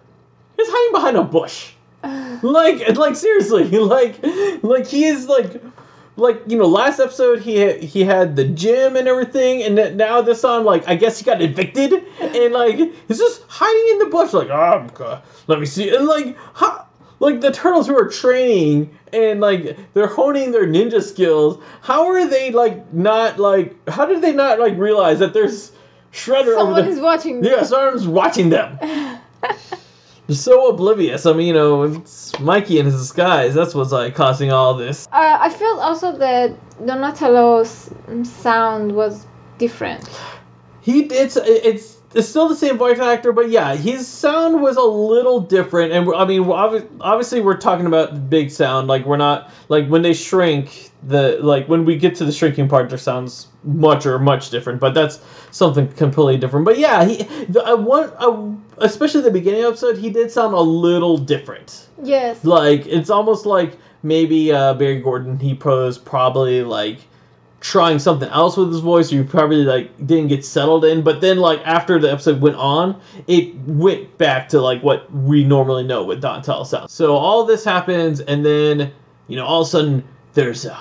is 0.57 0.67
hiding 0.69 0.93
behind 0.93 1.17
a 1.17 1.23
bush. 1.23 1.73
Like, 2.41 2.95
like 2.97 3.15
seriously, 3.15 3.63
like, 3.63 4.19
like 4.61 4.85
he 4.85 5.05
is 5.05 5.27
like, 5.27 5.59
like 6.17 6.41
you 6.47 6.57
know, 6.57 6.65
last 6.67 6.99
episode 6.99 7.41
he 7.41 7.57
had, 7.57 7.83
he 7.83 8.03
had 8.03 8.35
the 8.35 8.45
gym 8.45 8.95
and 8.95 9.07
everything, 9.07 9.63
and 9.63 9.97
now 9.97 10.21
this 10.21 10.41
time, 10.41 10.63
like, 10.63 10.87
I 10.87 10.95
guess 10.95 11.19
he 11.19 11.25
got 11.25 11.41
evicted, 11.41 11.93
and 12.19 12.53
like 12.53 12.77
he's 12.77 13.17
just 13.17 13.43
hiding 13.47 13.93
in 13.93 13.99
the 13.99 14.05
bush, 14.05 14.33
like, 14.33 14.49
oh, 14.49 14.87
God, 14.93 15.21
let 15.47 15.59
me 15.59 15.65
see, 15.65 15.93
and 15.93 16.05
like, 16.05 16.37
how, 16.53 16.87
like 17.19 17.41
the 17.41 17.51
turtles 17.51 17.87
who 17.87 17.97
are 17.97 18.07
training 18.07 18.97
and 19.13 19.39
like 19.39 19.77
they're 19.93 20.07
honing 20.07 20.51
their 20.51 20.67
ninja 20.67 21.01
skills. 21.01 21.61
How 21.81 22.07
are 22.07 22.27
they 22.27 22.51
like 22.51 22.93
not 22.93 23.39
like? 23.39 23.89
How 23.89 24.05
did 24.05 24.21
they 24.21 24.33
not 24.33 24.59
like 24.59 24.77
realize 24.77 25.19
that 25.19 25.33
there's 25.33 25.71
Shredder 26.11 26.57
over 26.57 26.73
Someone 26.73 26.81
there? 26.83 26.89
is 26.89 26.99
watching. 26.99 27.43
Yeah, 27.43 27.63
someone's 27.63 28.07
watching 28.07 28.49
them. 28.49 28.77
So 30.29 30.69
oblivious. 30.69 31.25
I 31.25 31.33
mean, 31.33 31.47
you 31.47 31.53
know, 31.53 31.83
it's 31.83 32.37
Mikey 32.39 32.79
in 32.79 32.85
his 32.85 32.95
disguise. 32.95 33.53
That's 33.53 33.75
what's 33.75 33.91
like 33.91 34.15
causing 34.15 34.51
all 34.51 34.73
this. 34.73 35.07
Uh, 35.11 35.37
I 35.39 35.49
felt 35.49 35.79
also 35.79 36.17
that 36.17 36.55
Donatello's 36.83 37.91
sound 38.23 38.91
was 38.91 39.27
different. 39.59 40.09
He 40.81 41.01
it's 41.05 41.37
it's 41.37 41.95
it's 42.15 42.29
still 42.29 42.47
the 42.47 42.55
same 42.55 42.77
voice 42.77 42.99
actor, 42.99 43.33
but 43.33 43.49
yeah, 43.49 43.75
his 43.75 44.07
sound 44.07 44.61
was 44.61 44.77
a 44.77 44.81
little 44.81 45.41
different. 45.41 45.91
And 45.91 46.09
I 46.15 46.25
mean, 46.25 46.43
obvi- 46.45 46.87
obviously, 47.01 47.41
we're 47.41 47.57
talking 47.57 47.85
about 47.85 48.29
big 48.29 48.49
sound. 48.49 48.87
Like 48.87 49.05
we're 49.05 49.17
not 49.17 49.51
like 49.69 49.87
when 49.87 50.01
they 50.01 50.13
shrink 50.13 50.91
the 51.03 51.37
like 51.41 51.67
when 51.67 51.85
we 51.85 51.97
get 51.97 52.15
to 52.15 52.25
the 52.25 52.31
shrinking 52.31 52.67
part, 52.67 52.89
their 52.89 52.97
sounds 52.97 53.47
much 53.63 54.05
or 54.05 54.17
much 54.17 54.49
different. 54.49 54.79
But 54.79 54.93
that's 54.93 55.19
something 55.51 55.87
completely 55.93 56.37
different. 56.37 56.65
But 56.65 56.79
yeah, 56.79 57.03
he 57.05 57.23
the 57.45 57.61
I 57.65 57.73
want 57.73 58.13
uh, 58.17 58.49
especially 58.77 59.21
the 59.21 59.31
beginning 59.31 59.63
episode, 59.63 59.97
he 59.97 60.09
did 60.09 60.31
sound 60.31 60.53
a 60.53 60.59
little 60.59 61.17
different. 61.17 61.87
Yes. 62.01 62.43
Like 62.43 62.85
it's 62.85 63.09
almost 63.09 63.45
like 63.45 63.77
maybe 64.03 64.51
uh, 64.51 64.73
Barry 64.75 65.01
Gordon 65.01 65.39
he 65.39 65.53
was 65.53 65.97
probably 65.97 66.63
like 66.63 66.99
trying 67.59 67.97
something 67.97 68.29
else 68.29 68.55
with 68.55 68.69
his 68.69 68.79
voice 68.79 69.11
or 69.11 69.15
you 69.15 69.23
probably 69.23 69.63
like 69.63 69.97
didn't 70.05 70.27
get 70.27 70.45
settled 70.45 70.85
in 70.85 71.01
but 71.01 71.19
then 71.19 71.37
like 71.37 71.59
after 71.65 71.97
the 71.97 72.11
episode 72.11 72.39
went 72.39 72.55
on 72.57 72.99
it 73.25 73.55
went 73.65 74.15
back 74.19 74.47
to 74.47 74.61
like 74.61 74.83
what 74.83 75.11
we 75.11 75.43
normally 75.43 75.83
know 75.83 76.03
with 76.03 76.21
Donatello 76.21 76.63
sounds 76.63 76.93
so 76.93 77.15
all 77.15 77.43
this 77.43 77.63
happens 77.63 78.19
and 78.21 78.45
then 78.45 78.93
you 79.27 79.35
know 79.35 79.43
all 79.43 79.61
of 79.61 79.67
a 79.67 79.69
sudden 79.71 80.03
there's 80.33 80.65
a 80.65 80.77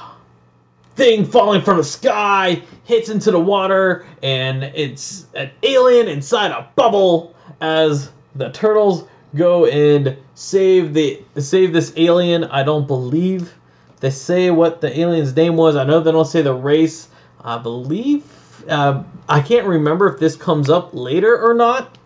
thing 0.94 1.24
falling 1.24 1.62
from 1.62 1.78
the 1.78 1.84
sky 1.84 2.62
hits 2.84 3.08
into 3.08 3.30
the 3.30 3.40
water 3.40 4.06
and 4.22 4.64
it's 4.64 5.26
an 5.34 5.50
alien 5.62 6.06
inside 6.06 6.50
a 6.50 6.68
bubble 6.76 7.33
as 7.60 8.10
the 8.34 8.50
turtles 8.50 9.04
go 9.34 9.66
and 9.66 10.16
save 10.34 10.94
the 10.94 11.20
save 11.38 11.72
this 11.72 11.92
alien 11.96 12.44
i 12.44 12.62
don't 12.62 12.86
believe 12.86 13.54
they 14.04 14.10
say 14.10 14.50
what 14.50 14.82
the 14.82 15.00
alien's 15.00 15.34
name 15.34 15.56
was. 15.56 15.76
I 15.76 15.84
know 15.84 15.98
they 15.98 16.12
don't 16.12 16.26
say 16.26 16.42
the 16.42 16.52
race. 16.52 17.08
I 17.42 17.56
believe. 17.56 18.22
Uh, 18.68 19.02
I 19.30 19.40
can't 19.40 19.66
remember 19.66 20.12
if 20.12 20.20
this 20.20 20.36
comes 20.36 20.68
up 20.68 20.90
later 20.92 21.40
or 21.42 21.54
not. 21.54 21.96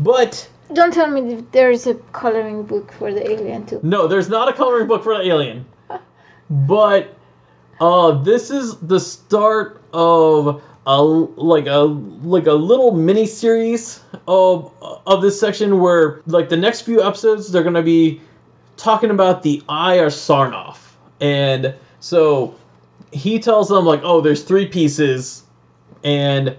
But 0.00 0.48
Don't 0.72 0.92
tell 0.92 1.08
me 1.08 1.44
there 1.52 1.70
is 1.70 1.86
a 1.86 1.94
coloring 2.12 2.64
book 2.64 2.90
for 2.90 3.12
the 3.12 3.30
alien 3.30 3.64
too. 3.64 3.78
no, 3.84 4.08
there's 4.08 4.28
not 4.28 4.48
a 4.48 4.52
coloring 4.52 4.88
book 4.88 5.04
for 5.04 5.16
the 5.16 5.22
alien. 5.24 5.64
But 6.50 7.14
uh, 7.80 8.10
this 8.24 8.50
is 8.50 8.78
the 8.78 8.98
start 8.98 9.80
of 9.92 10.62
a 10.86 11.02
like 11.02 11.66
a 11.66 11.80
like 11.80 12.46
a 12.46 12.52
little 12.52 12.92
mini 12.92 13.26
series 13.26 14.00
of 14.28 14.72
of 15.06 15.20
this 15.20 15.38
section 15.38 15.80
where 15.80 16.22
like 16.26 16.48
the 16.48 16.56
next 16.56 16.82
few 16.82 17.02
episodes 17.02 17.50
they're 17.50 17.64
gonna 17.64 17.82
be 17.82 18.20
talking 18.76 19.10
about 19.10 19.42
the 19.42 19.62
Eye 19.68 19.94
of 19.94 20.12
Sarnoff. 20.12 20.78
And 21.20 21.74
so 22.00 22.54
he 23.12 23.38
tells 23.38 23.68
them 23.68 23.84
like, 23.84 24.00
oh, 24.02 24.20
there's 24.20 24.42
three 24.42 24.66
pieces, 24.66 25.44
and 26.04 26.56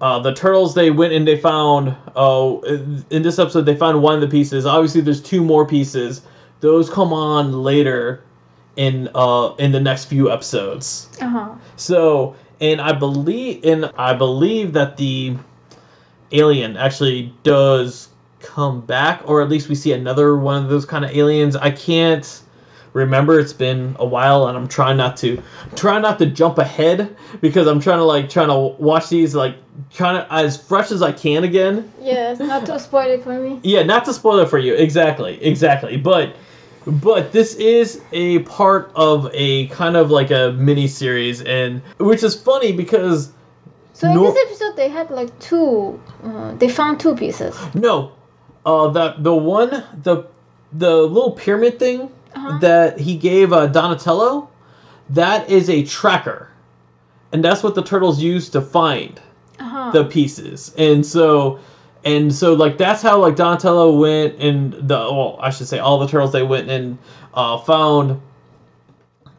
uh, 0.00 0.18
the 0.20 0.32
turtles 0.32 0.74
they 0.74 0.90
went 0.90 1.12
and 1.12 1.26
they 1.26 1.36
found. 1.36 1.94
Oh, 2.16 2.62
in 3.10 3.22
this 3.22 3.38
episode 3.38 3.62
they 3.62 3.76
found 3.76 4.02
one 4.02 4.14
of 4.14 4.20
the 4.20 4.28
pieces. 4.28 4.66
Obviously, 4.66 5.00
there's 5.00 5.22
two 5.22 5.42
more 5.42 5.66
pieces. 5.66 6.22
Those 6.60 6.88
come 6.88 7.12
on 7.12 7.62
later 7.62 8.22
in 8.76 9.08
uh 9.14 9.54
in 9.58 9.72
the 9.72 9.80
next 9.80 10.04
few 10.06 10.30
episodes. 10.30 11.08
Uh 11.20 11.28
huh. 11.28 11.54
So, 11.76 12.36
and 12.60 12.80
I 12.80 12.92
believe, 12.92 13.64
and 13.64 13.90
I 13.96 14.14
believe 14.14 14.72
that 14.72 14.96
the 14.96 15.36
alien 16.32 16.76
actually 16.76 17.32
does 17.42 18.08
come 18.40 18.80
back, 18.80 19.22
or 19.26 19.42
at 19.42 19.48
least 19.48 19.68
we 19.68 19.74
see 19.74 19.92
another 19.92 20.36
one 20.36 20.62
of 20.62 20.68
those 20.68 20.84
kind 20.84 21.04
of 21.04 21.10
aliens. 21.10 21.56
I 21.56 21.70
can't 21.70 22.42
remember; 22.92 23.38
it's 23.38 23.52
been 23.52 23.96
a 23.98 24.06
while, 24.06 24.48
and 24.48 24.56
I'm 24.56 24.68
trying 24.68 24.96
not 24.96 25.16
to 25.18 25.42
try 25.76 25.98
not 26.00 26.18
to 26.18 26.26
jump 26.26 26.58
ahead 26.58 27.16
because 27.40 27.66
I'm 27.66 27.80
trying 27.80 27.98
to 27.98 28.04
like 28.04 28.28
trying 28.28 28.48
to 28.48 28.76
watch 28.82 29.08
these 29.08 29.34
like 29.34 29.56
trying 29.92 30.16
to 30.16 30.32
as 30.32 30.60
fresh 30.60 30.90
as 30.90 31.02
I 31.02 31.12
can 31.12 31.44
again. 31.44 31.92
Yes, 32.00 32.40
not 32.40 32.66
to 32.66 32.78
spoil 32.78 33.10
it 33.10 33.22
for 33.22 33.38
me. 33.38 33.60
Yeah, 33.62 33.82
not 33.82 34.04
to 34.06 34.14
spoil 34.14 34.40
it 34.40 34.48
for 34.48 34.58
you. 34.58 34.74
Exactly, 34.74 35.42
exactly. 35.42 35.96
But 35.96 36.34
but 36.88 37.32
this 37.32 37.54
is 37.54 38.00
a 38.12 38.40
part 38.40 38.90
of 38.94 39.28
a 39.32 39.66
kind 39.68 39.96
of 39.96 40.10
like 40.10 40.30
a 40.30 40.52
mini 40.52 40.88
series, 40.88 41.42
and 41.42 41.82
which 41.98 42.22
is 42.22 42.34
funny 42.34 42.72
because 42.72 43.30
So 43.92 44.08
in 44.08 44.14
No- 44.14 44.32
this 44.32 44.42
episode, 44.46 44.76
they 44.76 44.88
had 44.88 45.10
like 45.10 45.36
two. 45.38 46.00
Uh, 46.24 46.54
they 46.54 46.68
found 46.68 47.00
two 47.00 47.14
pieces. 47.14 47.56
no, 47.74 48.12
uh, 48.64 48.88
the 48.88 49.14
the 49.18 49.34
one 49.34 49.70
the 50.02 50.24
the 50.72 50.96
little 50.96 51.32
pyramid 51.32 51.78
thing 51.78 52.10
Uh-huh. 52.34 52.58
that 52.60 52.98
he 53.00 53.16
gave 53.16 53.52
uh, 53.52 53.66
Donatello, 53.66 54.48
that 55.10 55.48
is 55.50 55.68
a 55.70 55.82
tracker, 55.84 56.48
and 57.32 57.42
that's 57.44 57.62
what 57.62 57.74
the 57.74 57.82
turtles 57.82 58.20
use 58.20 58.48
to 58.50 58.60
find 58.60 59.20
Uh-huh. 59.60 59.90
the 59.92 60.04
pieces, 60.04 60.72
and 60.78 61.04
so. 61.04 61.58
And 62.04 62.32
so, 62.32 62.54
like 62.54 62.78
that's 62.78 63.02
how 63.02 63.18
like 63.20 63.36
Donatello 63.36 63.98
went 63.98 64.40
and 64.40 64.72
the 64.72 64.96
well, 64.96 65.36
I 65.40 65.50
should 65.50 65.66
say 65.66 65.78
all 65.78 65.98
the 65.98 66.06
turtles 66.06 66.32
they 66.32 66.42
went 66.42 66.70
and 66.70 66.96
uh, 67.34 67.58
found 67.58 68.20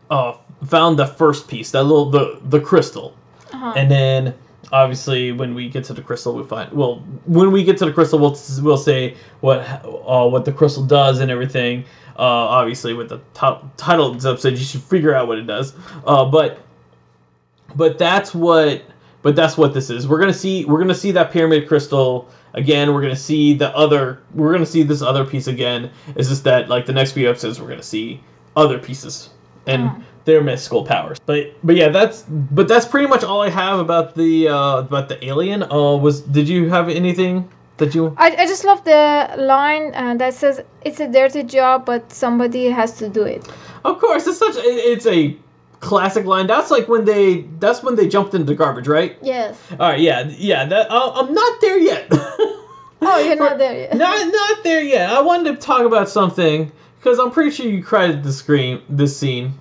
uh, 0.10 0.38
found 0.66 1.00
the 1.00 1.08
first 1.08 1.48
piece, 1.48 1.72
that 1.72 1.84
little 1.84 2.10
the 2.10 2.40
the 2.44 2.60
crystal, 2.60 3.16
uh-huh. 3.54 3.74
and 3.76 3.90
then 3.90 4.36
obviously 4.72 5.32
when 5.32 5.56
we 5.56 5.70
get 5.70 5.84
to 5.86 5.94
the 5.94 6.02
crystal, 6.02 6.36
we 6.36 6.44
find 6.44 6.72
well 6.72 6.98
when 7.26 7.52
we 7.52 7.64
get 7.64 7.78
to 7.78 7.86
the 7.86 7.94
crystal, 7.94 8.20
we'll 8.20 8.38
we'll 8.62 8.78
say 8.78 9.16
what 9.40 9.60
uh, 9.60 10.28
what 10.28 10.46
the 10.46 10.52
crystal 10.52 10.86
does 10.86 11.20
and 11.20 11.32
everything. 11.32 11.86
Uh, 12.18 12.22
obviously, 12.22 12.94
with 12.94 13.08
the 13.08 13.22
top, 13.34 13.66
title 13.78 14.08
of 14.08 14.16
this 14.16 14.26
episode, 14.26 14.58
you 14.58 14.66
should 14.66 14.82
figure 14.82 15.16
out 15.16 15.30
what 15.30 15.38
it 15.38 15.48
does. 15.48 15.74
Uh, 16.06 16.26
but 16.26 16.60
but 17.76 17.98
that's 17.98 18.34
what 18.34 18.84
but 19.22 19.36
that's 19.36 19.58
what 19.58 19.74
this 19.74 19.90
is. 19.90 20.08
We're 20.08 20.20
gonna 20.20 20.34
see 20.34 20.66
we're 20.66 20.80
gonna 20.80 20.96
see 20.96 21.12
that 21.12 21.32
pyramid 21.32 21.68
crystal 21.68 22.30
again. 22.54 22.94
We're 22.94 23.02
gonna 23.02 23.16
see 23.16 23.54
the 23.54 23.76
other 23.76 24.20
we're 24.34 24.52
gonna 24.52 24.66
see 24.66 24.84
this 24.84 25.02
other 25.02 25.26
piece 25.26 25.48
again. 25.48 25.92
It's 26.16 26.30
just 26.30 26.44
that 26.46 26.70
like 26.70 26.86
the 26.86 26.94
next 26.94 27.12
few 27.14 27.30
episodes 27.30 27.60
we're 27.62 27.70
gonna 27.70 27.84
see 27.84 28.22
other 28.56 28.78
pieces 28.80 29.30
and 29.68 29.84
Oh. 29.90 30.04
their 30.26 30.42
mystical 30.42 30.84
powers. 30.84 31.18
But 31.26 31.54
but 31.64 31.76
yeah, 31.76 31.90
that's 31.90 32.24
but 32.24 32.68
that's 32.68 32.86
pretty 32.86 33.08
much 33.08 33.24
all 33.24 33.42
I 33.42 33.50
have 33.50 33.80
about 33.80 34.16
the 34.16 34.48
uh 34.50 34.80
about 34.80 35.10
the 35.10 35.24
alien. 35.26 35.64
Uh 35.64 35.96
was 35.96 36.22
did 36.22 36.48
you 36.50 36.70
have 36.70 36.90
anything 36.90 37.48
that 37.78 37.96
you 37.96 38.14
I, 38.18 38.36
I 38.36 38.46
just 38.46 38.66
love 38.66 38.84
the 38.84 39.34
line 39.38 39.94
uh, 39.96 40.16
that 40.16 40.34
says 40.34 40.62
it's 40.82 41.00
a 41.00 41.08
dirty 41.08 41.44
job, 41.44 41.86
but 41.86 42.12
somebody 42.12 42.66
has 42.70 42.98
to 42.98 43.08
do 43.10 43.24
it. 43.24 43.48
Of 43.86 44.00
course, 44.00 44.28
it's 44.28 44.38
such 44.40 44.56
it- 44.58 44.84
it's 44.94 45.06
a 45.06 45.38
classic 45.80 46.26
line. 46.26 46.48
That's 46.48 46.72
like 46.72 46.88
when 46.88 47.06
they 47.06 47.42
that's 47.60 47.84
when 47.84 47.96
they 47.96 48.08
jumped 48.08 48.34
into 48.34 48.54
garbage, 48.56 48.88
right? 48.88 49.18
Yes. 49.22 49.60
All 49.72 49.90
right, 49.90 50.00
yeah, 50.00 50.28
yeah. 50.38 50.66
That 50.66 50.92
uh, 50.92 51.12
I'm 51.16 51.34
not 51.34 51.62
there 51.62 51.78
yet. 51.78 52.12
Oh, 53.02 53.18
you're 53.20 53.36
not 53.36 53.58
there 53.58 53.78
yet. 53.78 53.96
not 53.96 54.28
not 54.28 54.64
there 54.64 54.82
yet. 54.82 55.10
I 55.10 55.22
wanted 55.22 55.56
to 55.56 55.66
talk 55.66 55.86
about 55.86 56.10
something 56.10 56.72
because 56.98 57.18
I'm 57.18 57.32
pretty 57.32 57.52
sure 57.52 57.66
you 57.66 57.82
cried 57.82 58.12
at 58.12 58.24
the 58.24 58.34
screen 58.34 58.82
this 58.90 59.18
scene, 59.18 59.54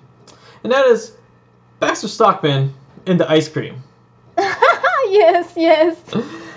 and 0.63 0.73
that 0.73 0.85
is 0.87 1.15
Baxter 1.79 2.09
Stockman 2.09 2.73
into 3.05 3.29
ice 3.29 3.47
cream. 3.47 3.81
yes, 4.37 5.53
yes. 5.55 5.97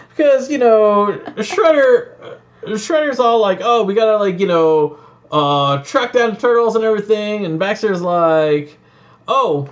because 0.09 0.51
you 0.51 0.59
know 0.59 1.21
Shredder, 1.37 2.39
Shredder's 2.65 3.21
all 3.21 3.39
like, 3.41 3.61
oh, 3.63 3.85
we 3.85 3.95
gotta 3.95 4.17
like 4.17 4.41
you 4.41 4.49
know 4.49 4.99
uh, 5.31 5.83
track 5.85 6.13
down 6.13 6.35
the 6.35 6.41
turtles 6.41 6.75
and 6.75 6.85
everything, 6.85 7.47
and 7.47 7.61
Baxter's 7.61 8.03
like, 8.03 8.77
oh, 9.29 9.69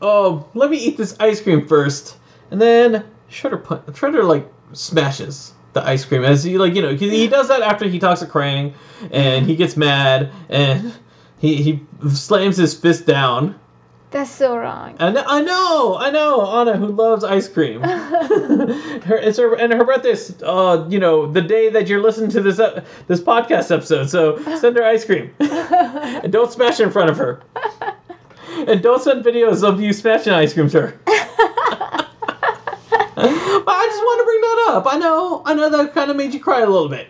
oh, 0.00 0.48
let 0.54 0.70
me 0.70 0.78
eat 0.78 0.96
this 0.96 1.16
ice 1.20 1.40
cream 1.40 1.66
first, 1.66 2.16
and 2.50 2.60
then 2.60 3.04
Shredder 3.30 3.62
pun- 3.62 3.82
Shredder 3.88 4.26
like 4.26 4.50
smashes 4.72 5.52
the 5.72 5.86
ice 5.86 6.04
cream 6.04 6.24
as 6.24 6.42
he 6.42 6.58
like 6.58 6.74
you 6.74 6.82
know 6.82 6.94
he, 6.94 7.10
he 7.10 7.28
does 7.36 7.48
that 7.48 7.62
after 7.62 7.86
he 7.86 7.98
talks 7.98 8.20
to 8.20 8.26
Krang, 8.26 8.74
and 9.10 9.46
he 9.46 9.56
gets 9.56 9.76
mad 9.76 10.30
and 10.48 10.92
he 11.38 11.62
he 11.62 11.80
slams 12.12 12.56
his 12.56 12.74
fist 12.74 13.06
down. 13.06 13.58
That's 14.10 14.30
so 14.30 14.56
wrong. 14.56 14.96
And 15.00 15.18
I 15.18 15.40
know, 15.40 15.96
I 15.98 16.10
know, 16.10 16.46
Anna, 16.46 16.76
who 16.76 16.86
loves 16.86 17.24
ice 17.24 17.48
cream. 17.48 17.80
her, 17.82 19.16
it's 19.16 19.36
her, 19.36 19.54
and 19.54 19.72
her 19.72 19.84
birthday's, 19.84 20.40
uh, 20.42 20.86
you 20.88 21.00
know, 21.00 21.30
the 21.30 21.42
day 21.42 21.70
that 21.70 21.88
you're 21.88 22.00
listening 22.00 22.30
to 22.30 22.40
this 22.40 22.60
ep- 22.60 22.86
this 23.08 23.20
podcast 23.20 23.74
episode. 23.74 24.08
So 24.08 24.38
send 24.58 24.76
her 24.76 24.84
ice 24.84 25.04
cream, 25.04 25.34
and 25.40 26.32
don't 26.32 26.50
smash 26.52 26.78
it 26.78 26.84
in 26.84 26.90
front 26.90 27.10
of 27.10 27.18
her, 27.18 27.42
and 28.68 28.82
don't 28.82 29.02
send 29.02 29.24
videos 29.24 29.62
of 29.62 29.80
you 29.80 29.92
smashing 29.92 30.32
ice 30.32 30.54
cream 30.54 30.68
sir. 30.68 30.98
but 31.04 31.16
I 33.16 33.86
just 33.86 34.02
want 34.02 34.20
to 34.20 34.24
bring 34.24 34.40
that 34.40 34.66
up. 34.68 34.86
I 34.86 34.98
know, 34.98 35.42
I 35.44 35.54
know 35.54 35.68
that 35.68 35.92
kind 35.92 36.10
of 36.10 36.16
made 36.16 36.32
you 36.32 36.40
cry 36.40 36.60
a 36.60 36.66
little 36.66 36.88
bit. 36.88 37.06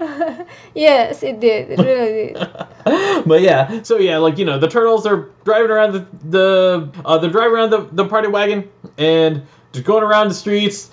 yes, 0.74 1.22
it 1.22 1.40
did. 1.40 1.70
It 1.70 1.78
really 1.78 2.32
did. 2.32 3.26
but 3.26 3.42
yeah, 3.42 3.82
so 3.82 3.98
yeah, 3.98 4.18
like 4.18 4.38
you 4.38 4.44
know, 4.44 4.58
the 4.58 4.68
turtles 4.68 5.06
are 5.06 5.30
driving 5.44 5.70
around 5.70 5.92
the 5.92 6.06
the 6.28 6.92
uh, 7.04 7.18
they're 7.18 7.30
driving 7.30 7.54
around 7.54 7.70
the, 7.70 7.88
the 7.92 8.06
party 8.08 8.28
wagon 8.28 8.68
and 8.98 9.42
just 9.72 9.84
going 9.84 10.02
around 10.02 10.28
the 10.28 10.34
streets. 10.34 10.90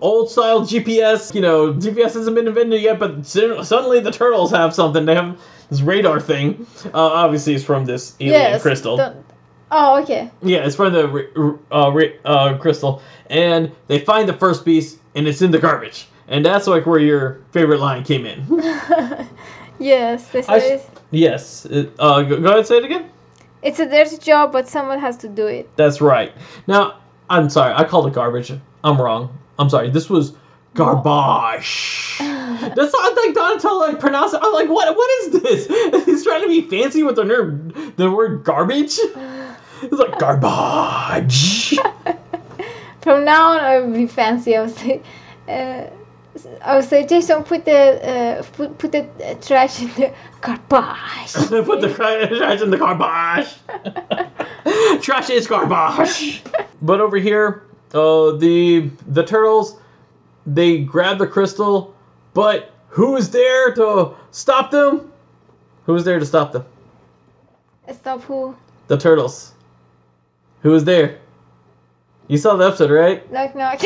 Old 0.00 0.30
style 0.30 0.60
GPS, 0.60 1.34
you 1.34 1.40
know, 1.40 1.72
GPS 1.72 2.14
hasn't 2.14 2.36
been 2.36 2.46
invented 2.46 2.80
yet, 2.80 3.00
but 3.00 3.26
soon, 3.26 3.64
suddenly 3.64 3.98
the 3.98 4.12
turtles 4.12 4.52
have 4.52 4.72
something. 4.72 5.04
They 5.06 5.14
have 5.16 5.40
this 5.70 5.80
radar 5.80 6.20
thing. 6.20 6.66
Uh, 6.86 6.90
obviously, 6.94 7.54
it's 7.54 7.64
from 7.64 7.84
this 7.84 8.14
alien 8.20 8.32
yes. 8.32 8.62
crystal. 8.62 8.96
the- 8.96 9.25
oh, 9.70 10.02
okay. 10.02 10.30
Yeah, 10.42 10.66
it's 10.66 10.76
from 10.76 10.92
the 10.92 11.58
uh, 11.70 12.28
uh, 12.28 12.58
crystal, 12.58 13.02
and 13.30 13.72
they 13.88 13.98
find 13.98 14.28
the 14.28 14.34
first 14.34 14.64
piece, 14.64 14.98
and 15.14 15.26
it's 15.26 15.42
in 15.42 15.50
the 15.50 15.58
garbage, 15.58 16.08
and 16.28 16.44
that's 16.44 16.66
like 16.66 16.86
where 16.86 17.00
your 17.00 17.40
favorite 17.52 17.80
line 17.80 18.04
came 18.04 18.26
in. 18.26 18.44
yes, 19.78 20.28
this 20.28 20.48
I 20.48 20.56
is. 20.56 20.86
yes, 21.10 21.66
uh, 21.66 22.22
go, 22.22 22.40
go 22.40 22.46
ahead, 22.46 22.58
and 22.58 22.66
say 22.66 22.78
it 22.78 22.84
again. 22.84 23.10
It's 23.62 23.80
a 23.80 23.86
dirty 23.86 24.18
job, 24.18 24.52
but 24.52 24.68
someone 24.68 24.98
has 25.00 25.16
to 25.18 25.28
do 25.28 25.46
it. 25.46 25.68
That's 25.76 26.00
right. 26.00 26.32
Now, 26.66 27.00
I'm 27.28 27.50
sorry, 27.50 27.74
I 27.74 27.84
called 27.84 28.06
it 28.06 28.12
garbage. 28.12 28.52
I'm 28.84 29.00
wrong. 29.00 29.36
I'm 29.58 29.68
sorry. 29.68 29.90
This 29.90 30.08
was 30.08 30.36
garbage. 30.74 32.16
That's 32.18 32.92
not 32.92 33.16
like 33.16 33.34
Donatello 33.34 33.78
like 33.88 34.00
pronounce 34.00 34.32
it. 34.34 34.40
I'm 34.42 34.52
like, 34.52 34.68
what? 34.68 34.94
What 34.96 35.10
is 35.22 35.42
this? 35.42 36.04
He's 36.06 36.24
trying 36.24 36.42
to 36.42 36.48
be 36.48 36.62
fancy 36.62 37.02
with 37.02 37.16
the 37.16 37.24
ner- 37.24 37.92
the 37.96 38.10
word 38.10 38.44
garbage. 38.44 38.98
It's 39.82 39.92
like 39.92 40.18
garbage. 40.18 41.76
From 43.00 43.24
now 43.24 43.52
on, 43.52 43.60
I 43.60 43.78
will 43.78 43.92
be 43.92 44.06
fancy. 44.06 44.56
I 44.56 44.62
will 44.62 44.68
say, 44.68 45.02
uh, 45.48 45.84
I 46.62 46.74
will 46.74 46.82
say, 46.82 47.06
Jason, 47.06 47.44
put 47.44 47.64
the 47.64 48.08
uh, 48.08 48.42
put 48.42 48.78
put 48.78 48.92
the 48.92 49.04
uh, 49.24 49.34
trash 49.40 49.82
in 49.82 49.88
the 49.94 50.12
garbage. 50.40 51.32
Put 51.66 51.80
the 51.80 51.88
trash 51.94 52.62
in 52.62 52.70
the 52.70 52.76
garbage. 52.76 53.48
trash 55.02 55.30
is 55.30 55.46
garbage. 55.46 56.42
But 56.82 57.00
over 57.00 57.16
here, 57.16 57.64
uh, 57.94 58.32
the 58.32 58.90
the 59.08 59.24
turtles, 59.24 59.76
they 60.46 60.78
grab 60.78 61.18
the 61.18 61.26
crystal, 61.26 61.94
but 62.34 62.72
who 62.88 63.16
is 63.16 63.30
there 63.30 63.72
to 63.74 64.14
stop 64.30 64.70
them? 64.70 65.12
Who 65.84 65.94
is 65.94 66.04
there 66.04 66.18
to 66.18 66.26
stop 66.26 66.52
them? 66.52 66.64
Stop 67.92 68.22
who? 68.22 68.56
The 68.88 68.98
turtles. 68.98 69.52
Who 70.66 70.72
was 70.72 70.84
there? 70.84 71.20
You 72.26 72.38
saw 72.38 72.56
the 72.56 72.66
episode, 72.66 72.90
right? 72.90 73.30
Knock 73.30 73.54
knock. 73.54 73.78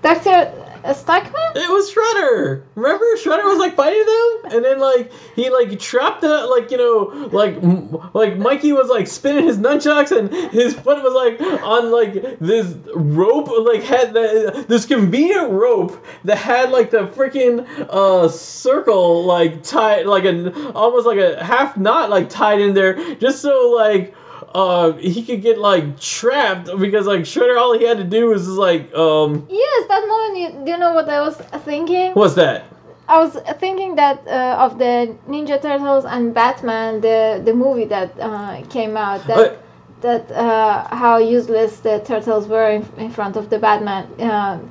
Doctor 0.00 0.52
Stockman? 0.94 1.42
It 1.56 1.68
was 1.68 1.92
Shredder. 1.92 2.62
Remember, 2.76 3.04
Shredder 3.16 3.42
was 3.42 3.58
like 3.58 3.74
fighting 3.74 4.06
them, 4.06 4.52
and 4.54 4.64
then 4.64 4.78
like 4.78 5.10
he 5.34 5.50
like 5.50 5.76
trapped 5.80 6.20
the 6.20 6.46
like 6.46 6.70
you 6.70 6.76
know 6.76 7.28
like 7.32 7.56
m- 7.56 7.98
like 8.14 8.36
Mikey 8.38 8.72
was 8.72 8.88
like 8.88 9.08
spinning 9.08 9.44
his 9.44 9.58
nunchucks, 9.58 10.16
and 10.16 10.32
his 10.52 10.72
foot 10.72 11.02
was 11.02 11.14
like 11.14 11.40
on 11.64 11.90
like 11.90 12.38
this 12.38 12.72
rope, 12.94 13.48
like 13.66 13.82
had 13.82 14.14
the, 14.14 14.64
this 14.68 14.86
convenient 14.86 15.50
rope 15.50 16.00
that 16.22 16.38
had 16.38 16.70
like 16.70 16.90
the 16.90 17.08
freaking 17.08 17.66
uh 17.90 18.28
circle 18.28 19.24
like 19.24 19.64
tied 19.64 20.06
like 20.06 20.24
an 20.24 20.54
almost 20.76 21.08
like 21.08 21.18
a 21.18 21.42
half 21.44 21.76
knot 21.76 22.08
like 22.08 22.30
tied 22.30 22.60
in 22.60 22.72
there, 22.72 23.16
just 23.16 23.42
so 23.42 23.72
like 23.76 24.14
uh 24.54 24.92
he 24.92 25.22
could 25.22 25.42
get 25.42 25.58
like 25.58 25.98
trapped 26.00 26.68
because 26.78 27.06
like 27.06 27.20
Shredder 27.22 27.58
all 27.58 27.78
he 27.78 27.84
had 27.84 27.98
to 27.98 28.04
do 28.04 28.26
was 28.26 28.44
just 28.44 28.58
like 28.58 28.92
um 28.94 29.46
Yes, 29.50 29.88
that 29.88 30.06
moment. 30.06 30.38
You, 30.38 30.64
do 30.64 30.70
you 30.72 30.78
know 30.78 30.92
what 30.92 31.08
I 31.08 31.20
was 31.20 31.36
thinking? 31.64 32.12
what's 32.14 32.34
that? 32.34 32.64
I 33.08 33.18
was 33.18 33.36
thinking 33.58 33.96
that 33.96 34.26
uh, 34.26 34.64
of 34.64 34.78
the 34.78 35.14
Ninja 35.28 35.60
Turtles 35.60 36.04
and 36.04 36.32
Batman, 36.32 37.00
the 37.00 37.42
the 37.44 37.52
movie 37.52 37.84
that 37.86 38.10
uh, 38.20 38.62
came 38.70 38.96
out. 38.96 39.26
That 39.26 39.38
Uh, 39.38 39.56
that 40.02 40.30
uh, 40.32 40.94
how 40.94 41.18
useless 41.18 41.78
the 41.80 42.00
turtles 42.04 42.48
were 42.48 42.70
in, 42.70 42.82
in 42.98 43.10
front 43.10 43.36
of 43.36 43.50
the 43.50 43.58
Batman. 43.58 44.04
Um, 44.20 44.70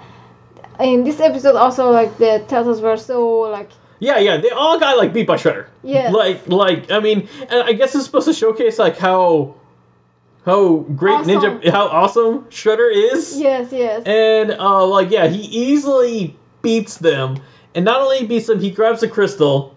in 0.80 1.04
this 1.04 1.20
episode, 1.20 1.56
also 1.56 1.92
like 1.92 2.18
the 2.18 2.44
turtles 2.48 2.82
were 2.82 2.98
so 2.98 3.40
like 3.58 3.70
Yeah, 4.00 4.18
yeah, 4.20 4.38
they 4.38 4.50
all 4.50 4.80
got 4.80 4.98
like 4.98 5.14
beat 5.14 5.28
by 5.28 5.38
Shredder. 5.38 5.68
Yeah. 5.84 6.10
Like, 6.10 6.48
like 6.48 6.92
I 6.92 7.00
mean, 7.00 7.28
and 7.50 7.64
I 7.64 7.74
guess 7.74 7.94
it's 7.96 8.06
supposed 8.06 8.28
to 8.28 8.34
showcase 8.34 8.80
like 8.80 8.98
how 8.98 9.56
how 10.46 10.78
great 10.96 11.20
Awesome. 11.20 11.60
Ninja, 11.62 11.72
how 11.72 11.88
awesome 11.88 12.46
Shredder 12.46 12.92
is. 12.94 13.40
yes, 13.40 13.72
yes, 13.72 14.04
And 14.06 14.52
uh, 14.52 14.86
like, 14.88 15.12
yeah, 15.12 15.28
he 15.28 15.42
easily 15.42 16.36
beats 16.62 16.98
them, 16.98 17.38
and 17.76 17.86
not 17.86 18.02
only 18.02 18.26
beats 18.26 18.48
them, 18.48 18.60
he 18.60 18.72
grabs 18.72 19.04
a 19.04 19.08
crystal, 19.08 19.76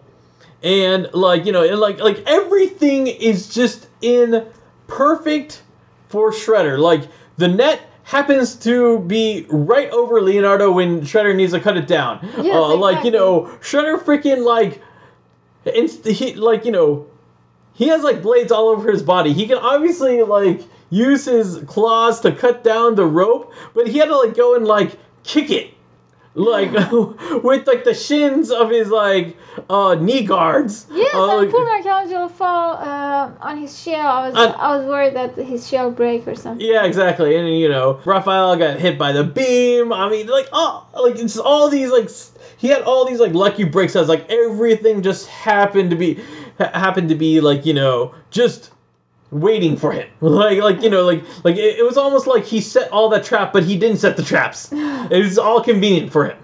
and 0.62 1.09
like 1.12 1.44
you 1.44 1.53
know, 1.53 1.62
and 1.62 1.79
like 1.79 1.98
like 2.00 2.22
everything 2.27 3.07
is 3.07 3.53
just 3.53 3.88
in 4.00 4.46
perfect 4.87 5.62
for 6.09 6.31
Shredder. 6.31 6.79
Like 6.79 7.03
the 7.37 7.48
net 7.48 7.81
happens 8.05 8.55
to 8.57 9.00
be 9.00 9.46
right 9.48 9.90
over 9.90 10.20
Leonardo 10.20 10.70
when 10.72 11.00
Shredder 11.03 11.35
needs 11.35 11.53
to 11.53 11.61
cut 11.61 11.77
it 11.77 11.87
down. 11.87 12.20
Yes, 12.40 12.55
uh, 12.55 12.77
Like 12.77 13.05
you 13.05 13.11
know, 13.11 13.42
Shredder 13.61 13.98
freaking 13.98 14.44
like, 14.44 14.81
inst- 15.66 16.07
he, 16.07 16.35
like 16.35 16.64
you 16.64 16.72
know, 16.72 17.07
he 17.74 17.88
has 17.88 18.02
like 18.02 18.22
blades 18.22 18.52
all 18.52 18.68
over 18.68 18.90
his 18.90 19.02
body. 19.02 19.32
He 19.32 19.46
can 19.46 19.58
obviously 19.58 20.22
like 20.22 20.62
use 20.90 21.24
his 21.24 21.62
claws 21.66 22.20
to 22.20 22.32
cut 22.32 22.64
down 22.64 22.94
the 22.94 23.04
rope, 23.06 23.52
but 23.74 23.87
he 23.88 23.98
had 23.98 24.06
to 24.06 24.16
like 24.16 24.34
go 24.37 24.54
and 24.54 24.66
like 24.66 24.96
kick 25.24 25.50
it. 25.50 25.70
Like 26.37 26.72
with 27.44 27.66
like 27.66 27.84
the 27.84 27.94
shins 27.94 28.50
of 28.50 28.70
his 28.70 28.88
like 28.88 29.37
uh 29.70 29.94
knee 29.94 30.24
guards. 30.24 30.87
yes. 30.92 31.14
Uh, 31.14 31.37
like- 31.37 31.50
poor 31.50 31.64
Michelangelo 31.76 32.28
fall 32.28 32.74
uh, 32.76 33.30
on 33.40 33.58
his 33.58 33.80
shell. 33.80 34.06
I 34.06 34.28
was 34.28 34.37
I 34.37 34.76
was 34.76 34.87
worried 34.87 35.14
that 35.14 35.37
his 35.37 35.68
shell 35.68 35.90
break 35.90 36.26
or 36.26 36.34
something. 36.34 36.66
Yeah, 36.66 36.84
exactly. 36.84 37.37
And 37.37 37.48
you 37.58 37.68
know, 37.68 38.00
Raphael 38.04 38.56
got 38.56 38.78
hit 38.78 38.98
by 38.98 39.12
the 39.12 39.22
beam. 39.24 39.92
I 39.92 40.08
mean, 40.08 40.26
like, 40.26 40.48
oh, 40.52 40.87
like 41.00 41.16
it's 41.16 41.38
all 41.38 41.68
these 41.70 41.90
like 41.90 42.10
he 42.56 42.68
had 42.68 42.82
all 42.82 43.04
these 43.06 43.20
like 43.20 43.32
lucky 43.32 43.64
breaks. 43.64 43.94
I 43.94 44.00
was 44.00 44.08
like 44.08 44.28
everything 44.30 45.02
just 45.02 45.28
happened 45.28 45.90
to 45.90 45.96
be 45.96 46.20
ha- 46.59 46.71
happened 46.73 47.09
to 47.09 47.14
be 47.14 47.40
like 47.40 47.67
you 47.67 47.75
know 47.75 48.14
just 48.31 48.71
waiting 49.31 49.77
for 49.77 49.93
him. 49.93 50.09
Like 50.21 50.59
like 50.61 50.83
you 50.83 50.90
know 50.90 51.05
like 51.05 51.23
like 51.45 51.57
it, 51.57 51.79
it 51.79 51.85
was 51.85 51.97
almost 51.97 52.27
like 52.27 52.45
he 52.45 52.61
set 52.61 52.90
all 52.90 53.09
that 53.11 53.25
trap, 53.25 53.53
but 53.53 53.64
he 53.64 53.77
didn't 53.77 53.99
set 53.99 54.17
the 54.17 54.23
traps. 54.23 54.73
It 54.73 55.23
was 55.23 55.38
all 55.38 55.62
convenient 55.62 56.12
for 56.12 56.27
him. 56.27 56.38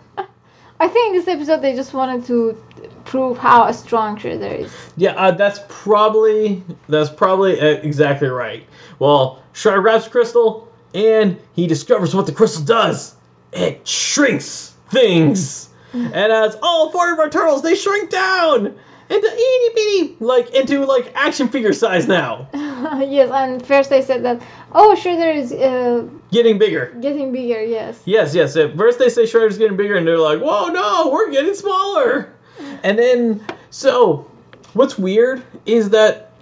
I 0.81 0.89
think 0.89 1.11
in 1.11 1.19
this 1.19 1.29
episode 1.29 1.61
they 1.61 1.75
just 1.75 1.93
wanted 1.93 2.25
to 2.27 2.63
prove 3.05 3.37
how 3.37 3.71
strong 3.73 4.17
Shredder 4.17 4.61
is. 4.61 4.73
Yeah, 4.97 5.13
uh, 5.13 5.31
that's 5.33 5.61
probably 5.69 6.63
that's 6.89 7.11
probably 7.11 7.61
uh, 7.61 7.81
exactly 7.83 8.29
right. 8.29 8.65
Well, 8.99 9.43
Shredder 9.53 9.83
grabs 9.83 10.09
crystal 10.09 10.73
and 10.95 11.39
he 11.55 11.67
discovers 11.67 12.15
what 12.15 12.27
the 12.27 12.33
crystal 12.33 12.65
does. 12.65 13.15
It 13.53 13.87
shrinks 13.87 14.75
things, 14.91 15.69
and 15.93 16.15
as 16.15 16.57
all 16.63 16.91
four 16.91 17.13
of 17.13 17.19
our 17.19 17.29
turtles, 17.29 17.63
they 17.63 17.75
shrink 17.75 18.11
down 18.11 18.75
into 19.11 19.27
itty 19.27 19.75
bitty, 19.75 20.17
like 20.21 20.51
into 20.55 20.87
like 20.87 21.13
action 21.15 21.49
figure 21.49 21.73
size 21.73 22.07
now, 22.07 22.49
yes, 22.55 23.31
and 23.33 23.65
first 23.67 23.91
they 23.91 24.01
said 24.03 24.25
that 24.25 24.41
oh 24.73 24.97
Shredder 24.99 25.35
is 25.35 25.53
uh, 25.53 26.09
getting 26.31 26.59
bigger. 26.59 26.97
getting 27.01 27.33
bigger. 27.33 27.63
Yes. 27.63 28.03
Yes, 28.05 28.35
yes. 28.35 28.57
At 28.57 28.77
first 28.77 28.99
they 28.99 29.09
say 29.09 29.25
Shredder's 29.25 29.59
getting 29.59 29.77
bigger, 29.77 29.97
and 29.97 30.07
they're 30.07 30.19
like, 30.19 30.41
"Whoa, 30.41 30.69
no, 30.69 31.11
we're 31.13 31.31
getting 31.31 31.55
smaller." 31.55 32.35
And 32.83 32.99
then, 32.99 33.43
so 33.71 34.31
what's 34.75 34.99
weird 34.99 35.43
is 35.65 35.89
that 35.91 36.33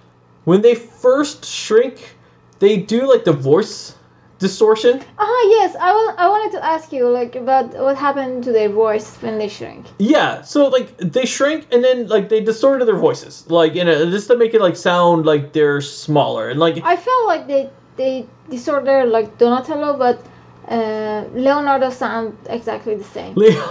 when 0.43 0.61
they 0.61 0.75
first 0.75 1.45
shrink, 1.45 2.15
they 2.59 2.75
do 2.77 3.07
like 3.07 3.23
the 3.23 3.31
voice 3.31 3.95
distortion. 4.39 5.01
Ah 5.17 5.41
yes, 5.57 5.75
I 5.79 5.91
wa- 5.93 6.15
I 6.17 6.27
wanted 6.29 6.51
to 6.57 6.65
ask 6.65 6.91
you 6.91 7.07
like 7.09 7.35
about 7.35 7.73
what 7.73 7.95
happened 7.97 8.43
to 8.45 8.51
their 8.51 8.69
voice 8.69 9.15
when 9.21 9.37
they 9.37 9.47
shrink. 9.47 9.85
Yeah, 9.99 10.41
so 10.41 10.67
like 10.67 10.97
they 10.97 11.25
shrink 11.25 11.67
and 11.71 11.83
then 11.83 12.07
like 12.07 12.29
they 12.29 12.41
distorted 12.41 12.85
their 12.85 12.97
voices, 12.97 13.45
like 13.49 13.75
you 13.75 13.83
know, 13.83 14.09
just 14.09 14.27
to 14.27 14.35
make 14.37 14.53
it 14.53 14.61
like 14.61 14.75
sound 14.77 15.25
like 15.25 15.53
they're 15.53 15.81
smaller 15.81 16.49
and 16.49 16.59
like 16.59 16.81
I 16.83 16.95
felt 16.95 17.27
like 17.27 17.47
they 17.47 17.69
they 17.97 18.25
distorted 18.49 19.05
like 19.09 19.37
Donatello, 19.37 19.97
but 19.97 20.25
uh, 20.69 21.25
Leonardo 21.33 21.89
sound 21.89 22.37
exactly 22.47 22.95
the 22.95 23.03
same. 23.03 23.33
Leo, 23.35 23.61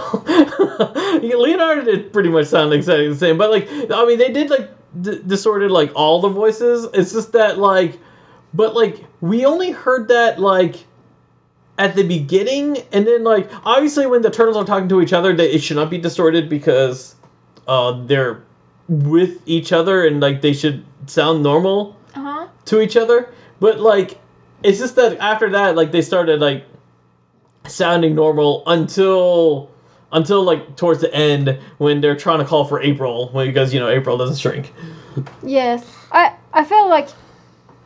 Leonardo 1.23 1.83
did 1.83 2.13
pretty 2.13 2.29
much 2.29 2.47
sound 2.47 2.73
exactly 2.73 3.07
the 3.09 3.15
same, 3.15 3.37
but 3.37 3.49
like 3.49 3.67
I 3.91 4.05
mean 4.05 4.19
they 4.19 4.31
did 4.31 4.49
like 4.49 4.69
d- 5.01 5.21
distorted 5.25 5.71
like 5.71 5.91
all 5.95 6.21
the 6.21 6.29
voices. 6.29 6.87
It's 6.93 7.11
just 7.13 7.31
that 7.33 7.57
like, 7.57 7.97
but 8.53 8.75
like 8.75 9.03
we 9.21 9.45
only 9.45 9.71
heard 9.71 10.07
that 10.09 10.39
like 10.39 10.85
at 11.77 11.95
the 11.95 12.03
beginning, 12.03 12.77
and 12.91 13.07
then 13.07 13.23
like 13.23 13.49
obviously 13.65 14.05
when 14.05 14.21
the 14.21 14.29
turtles 14.29 14.57
are 14.57 14.65
talking 14.65 14.89
to 14.89 15.01
each 15.01 15.13
other, 15.13 15.33
they, 15.35 15.51
it 15.51 15.59
should 15.63 15.77
not 15.77 15.89
be 15.89 15.97
distorted 15.97 16.49
because 16.49 17.15
uh 17.67 18.03
they're 18.05 18.43
with 18.87 19.41
each 19.45 19.71
other 19.71 20.05
and 20.05 20.19
like 20.19 20.41
they 20.41 20.53
should 20.53 20.83
sound 21.05 21.43
normal 21.43 21.95
Uh 22.15 22.19
huh. 22.21 22.47
to 22.65 22.81
each 22.81 22.97
other. 22.97 23.31
But 23.59 23.79
like, 23.79 24.19
it's 24.63 24.79
just 24.79 24.95
that 24.95 25.17
after 25.19 25.49
that, 25.51 25.75
like 25.75 25.91
they 25.91 26.01
started 26.01 26.39
like 26.39 26.65
sounding 27.67 28.15
normal 28.15 28.63
until 28.67 29.69
until 30.11 30.41
like 30.43 30.75
towards 30.75 31.01
the 31.01 31.13
end 31.13 31.59
when 31.77 32.01
they're 32.01 32.15
trying 32.15 32.39
to 32.39 32.45
call 32.45 32.65
for 32.65 32.81
April 32.81 33.27
because 33.33 33.73
you 33.73 33.79
know 33.79 33.89
April 33.89 34.17
doesn't 34.17 34.37
shrink. 34.39 34.73
Yes, 35.43 35.85
I 36.11 36.33
I 36.53 36.63
felt 36.63 36.89
like 36.89 37.09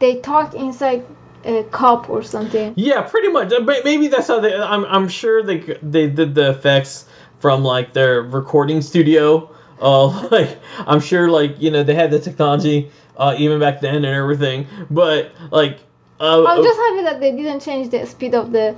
they 0.04 0.18
talk 0.20 0.54
inside 0.54 1.06
a 1.46 1.64
cup 1.80 2.10
or 2.10 2.22
something. 2.24 2.74
Yeah, 2.76 3.02
pretty 3.02 3.30
much. 3.30 3.54
Uh, 3.54 3.62
Maybe 3.62 4.08
that's 4.08 4.28
how 4.28 4.40
they. 4.40 4.54
I'm 4.54 4.84
I'm 4.86 5.08
sure 5.08 5.42
they 5.42 5.60
they 5.82 6.08
did 6.10 6.36
the 6.36 6.50
effects 6.50 7.06
from 7.40 7.64
like 7.64 7.94
their 7.94 8.22
recording 8.22 8.82
studio. 8.82 9.50
Uh, 9.80 10.08
like 10.38 10.60
I'm 10.86 11.00
sure 11.00 11.30
like 11.30 11.62
you 11.62 11.72
know 11.72 11.84
they 11.84 11.96
had 11.96 12.12
the 12.12 12.20
technology 12.20 12.92
uh, 13.18 13.36
even 13.38 13.60
back 13.60 13.80
then 13.80 13.96
and 13.96 14.06
everything. 14.24 14.68
But 14.90 15.32
like. 15.52 15.80
Uh, 16.20 16.46
I'm 16.46 16.64
just 16.64 16.80
happy 16.80 17.02
that 17.04 17.20
they 17.20 17.32
didn't 17.36 17.62
change 17.62 17.90
the 17.90 18.06
speed 18.06 18.34
of 18.36 18.52
the 18.52 18.76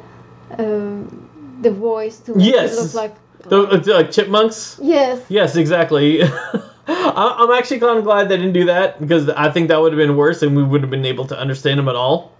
um, 0.57 1.59
the 1.61 1.71
voice 1.71 2.19
to 2.25 2.33
make 2.35 2.53
Yes. 2.53 2.73
it 2.73 2.81
look 2.81 2.93
like. 2.93 3.13
the, 3.49 3.77
the, 3.77 3.93
like 3.93 4.09
chipmunks. 4.11 4.79
Yes. 4.81 5.21
Yes, 5.29 5.55
exactly. 5.55 6.23
I- 6.87 7.35
I'm 7.39 7.51
actually 7.51 7.79
kind 7.79 7.97
of 7.97 8.03
glad 8.03 8.29
they 8.29 8.37
didn't 8.37 8.53
do 8.53 8.65
that 8.65 8.99
because 9.01 9.29
I 9.29 9.49
think 9.49 9.69
that 9.69 9.81
would 9.81 9.91
have 9.93 9.97
been 9.97 10.15
worse 10.17 10.41
and 10.41 10.55
we 10.55 10.63
would 10.63 10.81
have 10.81 10.89
been 10.91 11.05
able 11.05 11.25
to 11.27 11.37
understand 11.39 11.79
them 11.79 11.87
at 11.89 11.95
all. 11.95 12.33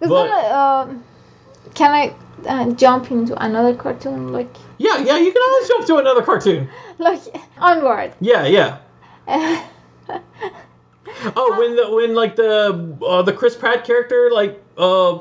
But, 0.00 0.10
um, 0.50 1.04
can 1.74 1.92
I 1.92 2.14
uh, 2.48 2.72
jump 2.72 3.10
into 3.12 3.40
another 3.42 3.74
cartoon 3.74 4.32
like 4.32 4.52
Yeah, 4.78 4.98
yeah, 4.98 5.16
you 5.18 5.32
can 5.32 5.42
always 5.42 5.68
jump 5.68 5.86
to 5.86 5.96
another 5.98 6.22
cartoon. 6.22 6.68
like 6.98 7.20
onward? 7.58 8.12
Yeah, 8.20 8.46
yeah. 8.46 8.78
Oh, 11.36 11.56
when 11.58 11.76
the 11.76 11.90
when 11.94 12.14
like 12.14 12.36
the 12.36 12.96
uh, 13.06 13.22
the 13.22 13.32
Chris 13.32 13.54
Pratt 13.54 13.84
character 13.84 14.30
like 14.32 14.60
uh 14.78 15.18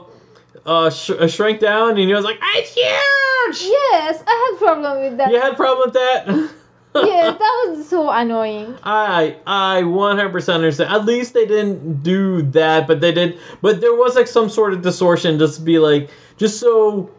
uh 0.65 0.89
sh- 0.89 1.11
uh, 1.11 1.27
shrank 1.27 1.59
down 1.59 1.89
and 1.91 1.99
he 1.99 2.13
was 2.13 2.23
like 2.23 2.39
it's 2.55 2.73
huge. 2.73 3.69
yes, 3.69 4.23
I 4.25 4.49
had 4.51 4.57
problem 4.59 5.01
with 5.01 5.17
that. 5.17 5.29
You 5.31 5.39
had 5.39 5.53
a 5.53 5.55
problem 5.55 5.89
with 5.89 5.93
that? 5.93 6.51
Yes, 6.95 7.37
that 7.39 7.65
was 7.69 7.87
so 7.87 8.09
annoying. 8.09 8.77
I 8.83 9.37
I 9.47 9.81
100% 9.83 10.53
understand. 10.53 10.91
At 10.93 11.05
least 11.05 11.33
they 11.33 11.45
didn't 11.45 12.03
do 12.03 12.41
that, 12.51 12.87
but 12.87 12.99
they 13.01 13.11
did. 13.11 13.39
But 13.61 13.81
there 13.81 13.93
was 13.95 14.15
like 14.15 14.27
some 14.27 14.49
sort 14.49 14.73
of 14.73 14.81
distortion, 14.81 15.39
just 15.39 15.55
to 15.57 15.61
be 15.61 15.79
like, 15.79 16.09
just 16.37 16.59
so. 16.59 17.09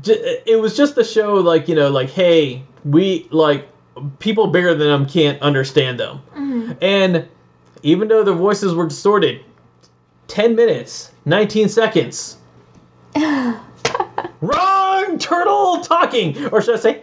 j- 0.00 0.42
It 0.46 0.60
was 0.60 0.76
just 0.76 0.94
to 0.96 1.04
show, 1.04 1.34
like 1.34 1.68
you 1.68 1.74
know, 1.74 1.90
like 1.90 2.10
hey, 2.10 2.62
we 2.84 3.26
like 3.30 3.68
people 4.18 4.46
bigger 4.48 4.74
than 4.74 4.88
them 4.88 5.06
can't 5.06 5.40
understand 5.42 6.00
them, 6.00 6.20
Mhm. 6.36 6.76
and 6.82 7.28
even 7.82 8.08
though 8.08 8.24
their 8.24 8.34
voices 8.34 8.74
were 8.74 8.86
distorted, 8.88 9.40
ten 10.28 10.56
minutes, 10.56 11.12
nineteen 11.26 11.68
seconds. 11.68 12.38
Wrong 14.40 15.18
turtle 15.18 15.80
talking, 15.82 16.36
or 16.48 16.60
should 16.60 16.74
I 16.74 16.78
say, 16.78 17.02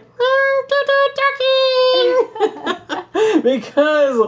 because, 3.44 4.18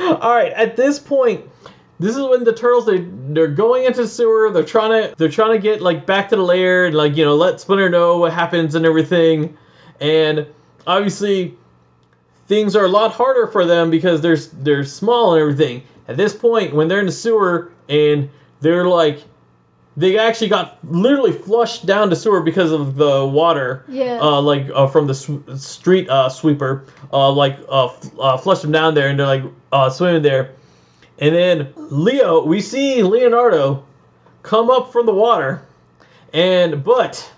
all 0.00 0.34
right, 0.34 0.52
at 0.52 0.76
this 0.76 0.98
point, 0.98 1.44
this 1.98 2.16
is 2.16 2.22
when 2.22 2.44
the 2.44 2.52
turtles 2.52 2.86
they 2.86 3.06
they're 3.28 3.46
going 3.46 3.84
into 3.84 4.02
the 4.02 4.08
sewer. 4.08 4.50
They're 4.50 4.62
trying 4.62 4.90
to 4.90 5.14
they're 5.16 5.28
trying 5.28 5.52
to 5.52 5.58
get 5.58 5.82
like 5.82 6.06
back 6.06 6.30
to 6.30 6.36
the 6.36 6.42
lair 6.42 6.86
and 6.86 6.94
like 6.94 7.16
you 7.16 7.24
know 7.24 7.36
let 7.36 7.60
Splinter 7.60 7.90
know 7.90 8.18
what 8.18 8.32
happens 8.32 8.74
and 8.74 8.86
everything, 8.86 9.56
and 10.00 10.46
obviously 10.86 11.56
things 12.46 12.74
are 12.74 12.86
a 12.86 12.88
lot 12.88 13.12
harder 13.12 13.46
for 13.46 13.66
them 13.66 13.90
because 13.90 14.20
they're 14.22 14.36
they're 14.36 14.84
small 14.84 15.34
and 15.34 15.42
everything. 15.42 15.82
At 16.08 16.16
this 16.16 16.34
point, 16.34 16.74
when 16.74 16.88
they're 16.88 17.00
in 17.00 17.06
the 17.06 17.12
sewer 17.12 17.70
and 17.88 18.28
they're 18.60 18.88
like, 18.88 19.22
they 19.96 20.18
actually 20.18 20.48
got 20.48 20.78
literally 20.90 21.32
flushed 21.32 21.84
down 21.86 22.10
the 22.10 22.16
sewer 22.16 22.40
because 22.40 22.72
of 22.72 22.96
the 22.96 23.26
water. 23.26 23.84
Yes. 23.88 24.22
Uh, 24.22 24.40
like 24.40 24.68
uh, 24.74 24.86
from 24.86 25.06
the 25.06 25.14
sw- 25.14 25.40
street 25.56 26.08
uh, 26.08 26.28
sweeper, 26.28 26.84
uh, 27.12 27.30
like 27.30 27.58
uh, 27.68 27.86
f- 27.86 28.10
uh, 28.18 28.36
flushed 28.36 28.62
them 28.62 28.72
down 28.72 28.94
there, 28.94 29.08
and 29.08 29.18
they're 29.18 29.26
like 29.26 29.42
uh, 29.72 29.90
swimming 29.90 30.22
there. 30.22 30.52
And 31.18 31.34
then 31.34 31.72
Leo, 31.76 32.44
we 32.44 32.60
see 32.60 33.02
Leonardo 33.02 33.84
come 34.42 34.70
up 34.70 34.92
from 34.92 35.06
the 35.06 35.12
water, 35.14 35.62
and 36.32 36.82
but 36.82 37.30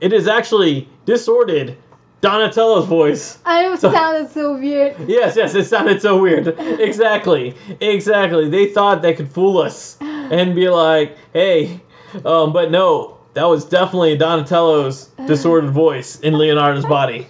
it 0.00 0.12
is 0.12 0.26
actually 0.28 0.88
disordered 1.06 1.76
Donatello's 2.20 2.84
voice. 2.86 3.38
I 3.46 3.62
know 3.62 3.72
it 3.72 3.80
sounded 3.80 4.30
so 4.30 4.58
weird. 4.58 4.96
Yes, 5.08 5.36
yes, 5.36 5.54
it 5.54 5.64
sounded 5.64 6.02
so 6.02 6.20
weird. 6.20 6.48
exactly, 6.58 7.54
exactly. 7.80 8.50
They 8.50 8.66
thought 8.66 9.00
they 9.00 9.14
could 9.14 9.30
fool 9.30 9.58
us 9.58 9.96
and 10.30 10.54
be 10.54 10.68
like, 10.68 11.16
"Hey," 11.32 11.80
um, 12.24 12.52
but 12.52 12.70
no, 12.70 13.18
that 13.34 13.44
was 13.44 13.64
definitely 13.64 14.16
Donatello's 14.16 15.10
disordered 15.26 15.70
voice 15.70 16.20
in 16.20 16.38
Leonardo's 16.38 16.86
body. 16.86 17.26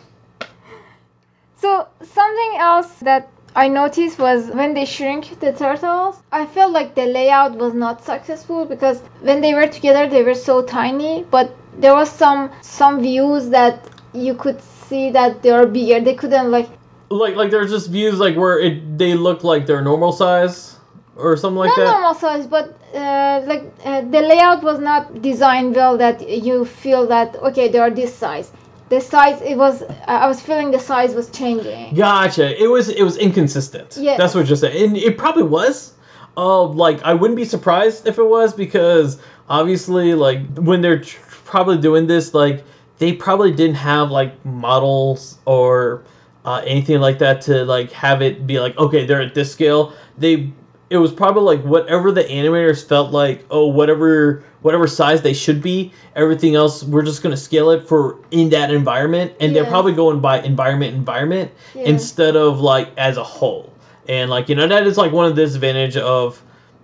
So 1.56 1.86
something 2.02 2.52
else 2.58 2.88
that 3.00 3.28
I 3.54 3.68
noticed 3.68 4.18
was 4.18 4.48
when 4.48 4.74
they 4.74 4.84
shrink 4.84 5.40
the 5.40 5.52
turtles, 5.52 6.22
I 6.32 6.46
felt 6.46 6.72
like 6.72 6.94
the 6.94 7.06
layout 7.06 7.56
was 7.56 7.74
not 7.74 8.04
successful 8.04 8.64
because 8.64 9.00
when 9.20 9.40
they 9.40 9.52
were 9.54 9.66
together 9.66 10.08
they 10.08 10.22
were 10.22 10.34
so 10.34 10.62
tiny, 10.62 11.24
but 11.30 11.54
there 11.78 11.94
was 11.94 12.10
some 12.10 12.50
some 12.62 13.00
views 13.02 13.50
that 13.50 13.88
you 14.12 14.34
could 14.34 14.60
see 14.62 15.10
that 15.10 15.42
they 15.42 15.50
are 15.50 15.66
bigger. 15.66 16.00
They 16.00 16.14
couldn't 16.14 16.50
like 16.50 16.68
Like, 17.10 17.34
like 17.34 17.50
there's 17.50 17.70
just 17.70 17.90
views 17.90 18.18
like 18.20 18.36
where 18.36 18.58
it 18.58 18.96
they 18.96 19.14
look 19.14 19.42
like 19.42 19.66
they're 19.66 19.82
normal 19.82 20.12
size 20.12 20.79
or 21.16 21.36
something 21.36 21.58
like 21.58 21.68
not 21.68 21.76
that. 21.76 21.92
normal 21.92 22.14
size, 22.14 22.46
but 22.46 22.78
uh, 22.94 23.42
like 23.46 23.64
uh, 23.84 24.00
the 24.02 24.20
layout 24.20 24.62
was 24.62 24.78
not 24.78 25.22
designed 25.22 25.74
well 25.74 25.96
that 25.98 26.28
you 26.28 26.64
feel 26.64 27.06
that 27.06 27.36
okay 27.36 27.68
they 27.68 27.78
are 27.78 27.90
this 27.90 28.14
size. 28.14 28.52
The 28.88 29.00
size 29.00 29.40
it 29.42 29.56
was 29.56 29.84
I 30.06 30.26
was 30.26 30.40
feeling 30.40 30.70
the 30.70 30.80
size 30.80 31.14
was 31.14 31.30
changing. 31.30 31.94
Gotcha. 31.94 32.60
It 32.60 32.66
was 32.66 32.88
it 32.88 33.02
was 33.02 33.16
inconsistent. 33.16 33.96
Yeah, 33.96 34.16
That's 34.16 34.34
what 34.34 34.48
you're 34.48 34.56
saying. 34.56 34.84
And 34.84 34.96
it 34.96 35.16
probably 35.18 35.44
was. 35.44 35.94
Uh, 36.36 36.64
like 36.64 37.02
I 37.02 37.14
wouldn't 37.14 37.36
be 37.36 37.44
surprised 37.44 38.06
if 38.06 38.18
it 38.18 38.24
was 38.24 38.54
because 38.54 39.20
obviously 39.48 40.14
like 40.14 40.40
when 40.56 40.80
they're 40.80 41.00
tr- 41.00 41.20
probably 41.44 41.76
doing 41.76 42.06
this 42.06 42.34
like 42.34 42.64
they 42.98 43.12
probably 43.12 43.50
didn't 43.52 43.74
have 43.74 44.10
like 44.10 44.44
models 44.44 45.38
or 45.44 46.04
uh, 46.44 46.62
anything 46.64 47.00
like 47.00 47.18
that 47.18 47.40
to 47.42 47.64
like 47.64 47.90
have 47.90 48.22
it 48.22 48.46
be 48.46 48.60
like 48.60 48.76
okay 48.78 49.04
they're 49.04 49.22
at 49.22 49.34
this 49.34 49.52
scale. 49.52 49.92
They 50.18 50.52
it 50.90 50.96
was 50.96 51.12
probably 51.12 51.56
like 51.56 51.64
whatever 51.64 52.10
the 52.12 52.24
animators 52.24 52.86
felt 52.86 53.12
like 53.12 53.44
oh 53.50 53.66
whatever 53.68 54.44
whatever 54.62 54.86
size 54.86 55.22
they 55.22 55.32
should 55.32 55.62
be 55.62 55.92
everything 56.16 56.56
else 56.56 56.82
we're 56.82 57.04
just 57.04 57.22
gonna 57.22 57.36
scale 57.36 57.70
it 57.70 57.86
for 57.88 58.18
in 58.32 58.50
that 58.50 58.72
environment 58.72 59.32
and 59.40 59.54
they're 59.54 59.64
probably 59.64 59.92
going 59.92 60.20
by 60.20 60.40
environment 60.42 60.94
environment 60.94 61.50
Yeah. 61.74 61.84
instead 61.84 62.36
of 62.36 62.60
like 62.60 62.90
as 62.98 63.16
a 63.16 63.24
whole 63.24 63.72
and 64.08 64.28
like 64.30 64.48
you 64.48 64.54
know 64.56 64.66
that 64.66 64.86
is 64.86 64.98
like 64.98 65.12
one 65.12 65.26
of 65.26 65.36
the 65.36 65.42
disadvantage 65.44 65.96
of 65.96 66.42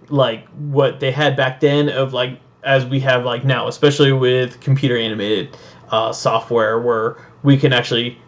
like 0.09 0.47
what 0.51 1.01
they 1.01 1.11
had 1.11 1.37
back 1.37 1.59
then 1.61 1.89
of 1.89 2.13
like 2.13 2.39
as 2.63 2.87
we 2.87 3.01
have 3.01 3.25
like 3.25 3.45
now 3.45 3.67
especially 3.69 4.13
with 4.13 4.61
computer 4.61 4.97
animated 4.97 5.57
uh, 5.91 6.13
software 6.13 6.79
where 6.81 7.17
we 7.43 7.57
can 7.57 7.73
actually 7.73 8.19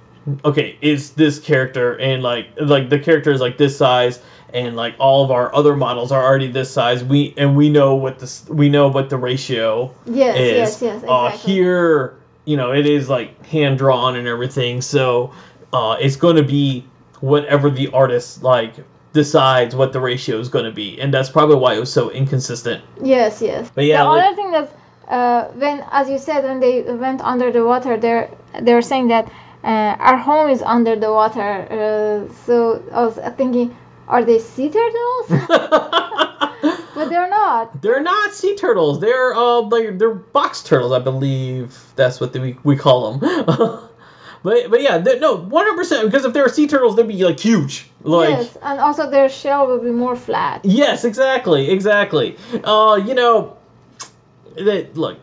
okay 0.45 0.77
is 0.81 1.13
this 1.13 1.39
character 1.39 1.99
and 1.99 2.23
like 2.23 2.49
like 2.61 2.89
the 2.89 2.99
character 2.99 3.31
is 3.31 3.41
like 3.41 3.57
this 3.59 3.77
size 3.77 4.21
and 4.55 4.77
like 4.77 4.95
all 4.99 5.25
of 5.25 5.31
our 5.31 5.55
other 5.55 5.77
models 5.77 6.11
are 6.13 6.25
already 6.25 6.49
this 6.51 6.71
size 6.71 7.05
we 7.05 7.35
and 7.37 7.57
we 7.57 7.69
know 7.69 7.95
what 7.95 8.19
this 8.19 8.49
we 8.49 8.69
know 8.69 8.89
what 8.89 9.11
the 9.11 9.17
ratio 9.17 9.93
Yes, 10.07 10.37
is 10.37 10.49
yes, 10.51 10.57
yes, 10.59 10.83
yes. 10.83 10.95
exactly. 11.03 11.09
uh, 11.09 11.31
here 11.31 12.17
you 12.45 12.57
know 12.57 12.73
it 12.73 12.87
is 12.87 13.09
like 13.09 13.45
hand 13.47 13.79
drawn 13.79 14.17
and 14.17 14.27
everything 14.27 14.81
so 14.81 15.33
uh, 15.73 15.97
it's 16.01 16.17
going 16.17 16.37
to 16.37 16.43
be 16.43 16.85
whatever 17.21 17.69
the 17.71 17.89
artist 17.89 18.43
like 18.43 18.75
decides 19.13 19.75
what 19.75 19.93
the 19.93 20.01
ratio 20.01 20.39
is 20.39 20.49
going 20.49 20.65
to 20.65 20.71
be, 20.71 21.01
and 21.01 21.13
that's 21.13 21.29
probably 21.31 21.57
why 21.57 21.75
it 21.75 21.81
was 21.81 21.93
so 21.93 22.11
inconsistent. 22.11 22.83
Yes, 23.03 23.43
yes. 23.43 23.71
But 23.75 23.85
yeah, 23.87 24.05
the 24.05 24.09
like- 24.11 24.25
other 24.25 24.37
thing 24.37 24.51
that 24.53 24.71
uh, 25.09 25.45
when, 25.55 25.85
as 25.91 26.09
you 26.09 26.19
said, 26.19 26.45
when 26.45 26.61
they 26.61 26.83
went 26.83 27.21
under 27.23 27.51
the 27.51 27.65
water, 27.65 27.97
they're 27.97 28.31
they're 28.63 28.83
saying 28.83 29.09
that 29.09 29.27
uh, 29.65 29.97
our 29.99 30.17
home 30.17 30.49
is 30.51 30.63
under 30.63 30.95
the 30.95 31.11
water. 31.13 31.67
Uh, 31.71 32.33
so 32.47 32.83
I 32.93 33.05
was 33.05 33.19
thinking, 33.37 33.77
are 34.09 34.25
they 34.25 34.39
sea 34.39 34.71
turtles? 34.71 35.27
but 36.95 37.09
they're 37.09 37.29
not. 37.31 37.81
They're 37.83 38.03
not 38.03 38.33
sea 38.35 38.57
turtles. 38.57 39.01
They're 39.01 39.35
uh 39.35 39.61
like 39.63 39.99
they're 39.99 40.15
box 40.15 40.63
turtles, 40.63 40.93
I 40.93 40.99
believe. 40.99 41.77
That's 41.97 42.21
what 42.21 42.33
we 42.35 42.57
we 42.65 42.77
call 42.77 43.13
them. 43.13 43.45
but 44.43 44.71
but 44.71 44.83
yeah, 44.83 44.99
they- 44.99 45.19
no, 45.19 45.37
one 45.37 45.65
hundred 45.67 45.77
percent. 45.79 46.07
Because 46.07 46.25
if 46.25 46.33
they 46.33 46.41
were 46.41 46.49
sea 46.49 46.67
turtles, 46.67 46.97
they'd 46.97 47.07
be 47.09 47.23
like 47.25 47.39
huge. 47.39 47.91
Like 48.03 48.31
yes, 48.31 48.57
and 48.63 48.81
also 48.81 49.11
their 49.11 49.29
shell 49.29 49.67
would 49.69 49.83
be 49.83 49.91
more 49.91 50.17
flat. 50.17 50.65
Yes, 50.65 51.05
exactly, 51.05 51.71
exactly. 51.71 52.37
Uh, 52.65 53.01
you 53.05 53.15
know, 53.15 53.57
they 54.57 54.87
look. 54.95 55.19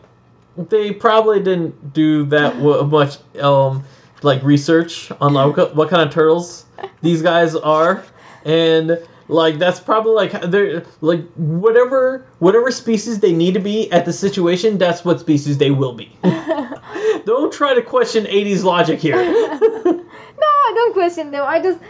They 0.56 0.92
probably 0.92 1.40
didn't 1.40 1.92
do 1.92 2.24
that 2.26 2.54
w- 2.54 2.82
much, 2.84 3.18
um, 3.40 3.84
like 4.22 4.42
research 4.42 5.12
on 5.20 5.34
like, 5.34 5.54
what 5.74 5.90
kind 5.90 6.02
of 6.08 6.10
turtles 6.14 6.64
these 7.02 7.20
guys 7.20 7.54
are, 7.54 8.02
and 8.46 8.98
like 9.28 9.58
that's 9.58 9.80
probably 9.80 10.12
like 10.12 10.40
they're 10.50 10.84
like 11.00 11.20
whatever 11.34 12.24
whatever 12.38 12.70
species 12.70 13.18
they 13.18 13.32
need 13.32 13.54
to 13.54 13.60
be 13.60 13.90
at 13.92 14.04
the 14.04 14.12
situation. 14.12 14.78
That's 14.78 15.04
what 15.04 15.20
species 15.20 15.58
they 15.58 15.72
will 15.72 15.92
be. 15.92 16.16
don't 16.22 17.52
try 17.52 17.74
to 17.74 17.82
question 17.82 18.24
'80s 18.24 18.64
logic 18.64 19.00
here. 19.00 19.16
No, 20.38 20.46
I 20.46 20.72
don't 20.74 20.92
question 20.92 21.30
them. 21.30 21.44
I 21.46 21.62
just 21.62 21.80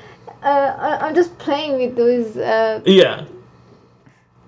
uh, 0.43 0.77
I, 0.79 1.07
I'm 1.07 1.15
just 1.17 1.37
playing 1.39 1.79
with 1.79 1.97
those 1.97 2.37
uh, 2.37 2.81
yeah. 2.87 3.25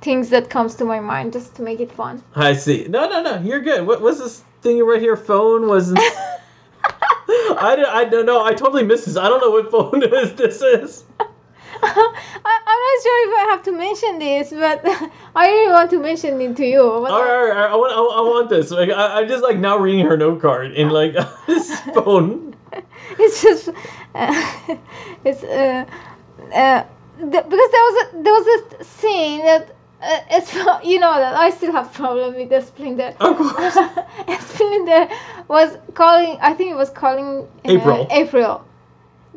things 0.03 0.31
that 0.31 0.51
comes 0.51 0.77
to 0.77 0.85
my 0.85 1.01
mind 1.01 1.33
just 1.33 1.57
to 1.57 1.63
make 1.63 1.81
it 1.81 1.91
fun. 1.91 2.23
I 2.37 2.53
see. 2.53 2.87
No, 2.89 3.09
no, 3.09 3.23
no. 3.23 3.41
You're 3.41 3.61
good. 3.61 3.85
What 3.87 4.01
was 4.01 4.21
this 4.21 4.45
thing 4.63 4.79
right 4.85 5.01
here? 5.01 5.17
Phone 5.17 5.67
was. 5.67 5.93
I 7.31 7.75
don't, 7.77 7.89
I 7.89 8.05
don't 8.05 8.27
know. 8.27 8.45
I 8.45 8.55
totally 8.55 8.85
missed 8.85 9.07
this. 9.07 9.17
I 9.17 9.29
don't 9.29 9.41
know 9.41 9.51
what 9.51 9.71
phone 9.71 10.03
is 10.03 10.35
this 10.35 10.63
is. 10.63 11.05
I, 11.83 12.61
I'm 12.67 12.81
not 12.87 13.03
sure 13.03 13.29
if 13.29 13.39
I 13.39 13.51
have 13.51 13.63
to 13.65 13.73
mention 13.73 14.19
this, 14.19 14.51
but 14.51 14.81
I 15.37 15.49
really 15.49 15.73
want 15.73 15.91
to 15.91 15.99
mention 15.99 16.41
it 16.41 16.57
to 16.57 16.67
you. 16.67 16.83
All 16.83 17.03
right, 17.03 17.13
all 17.13 17.21
right, 17.21 17.31
all 17.31 17.47
right. 17.49 17.71
I 17.71 17.77
want, 17.77 17.93
I, 17.93 17.97
I 17.97 18.21
want 18.23 18.51
this. 18.51 18.71
Like, 18.71 18.91
I, 18.91 19.21
I'm 19.21 19.29
just 19.29 19.43
like 19.43 19.59
now 19.59 19.79
reading 19.79 20.07
her 20.07 20.17
note 20.17 20.41
card 20.41 20.73
in 20.73 20.91
like 20.91 21.15
this 21.47 21.81
phone. 21.95 22.57
it's 23.19 23.43
just 23.43 23.69
uh, 24.15 24.77
it's 25.25 25.43
uh, 25.45 25.85
uh, 26.55 26.85
the, 27.19 27.27
because 27.27 27.49
there 27.49 27.85
was 27.89 28.03
a, 28.03 28.23
there 28.23 28.33
was 28.33 28.63
a 28.81 28.85
scene 28.85 29.45
that 29.45 29.71
uh, 30.03 30.21
it's 30.31 30.55
you 30.85 31.01
know 31.01 31.15
that 31.19 31.35
I 31.35 31.51
still 31.51 31.73
have 31.73 31.93
problem 31.93 32.35
with 32.35 32.51
the 32.51 32.61
Splinter. 32.61 33.15
Of 33.21 33.37
course. 33.37 33.75
Splinter 34.51 35.09
was 35.49 35.77
calling. 35.95 36.39
I 36.41 36.55
think 36.55 36.71
it 36.73 36.77
was 36.77 36.91
calling 36.91 37.47
uh, 37.65 37.71
April. 37.71 38.07
April. 38.11 38.68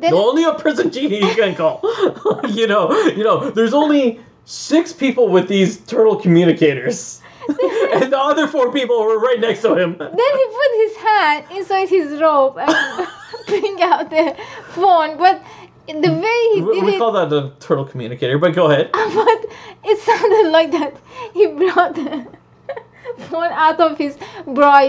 Then 0.02 0.14
Only 0.14 0.42
a 0.42 0.54
prison 0.54 0.90
genie 0.90 1.20
you 1.20 1.34
can 1.36 1.54
call. 1.54 1.80
you 2.48 2.66
know, 2.66 2.90
you 3.16 3.22
know. 3.22 3.50
There's 3.50 3.72
only 3.72 4.18
six 4.44 4.92
people 4.92 5.28
with 5.28 5.46
these 5.46 5.78
turtle 5.86 6.16
communicators, 6.16 7.22
and 7.48 8.10
the 8.12 8.18
other 8.18 8.48
four 8.48 8.72
people 8.72 9.00
were 9.04 9.20
right 9.20 9.38
next 9.38 9.62
to 9.62 9.76
him. 9.76 9.96
then 9.96 10.10
he 10.10 10.46
put 10.58 10.70
his 10.84 10.96
hand 10.96 11.44
inside 11.52 11.88
his 11.88 12.20
robe 12.20 12.58
and 12.58 13.06
bring 13.46 13.80
out 13.80 14.10
the 14.10 14.36
phone, 14.70 15.16
but 15.18 15.40
the 15.86 16.12
way 16.12 16.54
he 16.54 16.62
We, 16.62 16.74
did 16.74 16.84
we 16.84 16.94
it. 16.96 16.98
call 16.98 17.12
that 17.12 17.30
the 17.30 17.50
turtle 17.60 17.84
communicator, 17.84 18.38
but 18.38 18.54
go 18.54 18.72
ahead. 18.72 18.90
but 18.92 19.46
it 19.84 19.98
sounded 20.00 20.50
like 20.50 20.72
that 20.72 20.96
he 21.32 21.46
brought 21.46 21.94
the 21.94 22.26
phone 23.30 23.52
out 23.52 23.78
of 23.78 23.96
his 23.98 24.18
bra. 24.48 24.80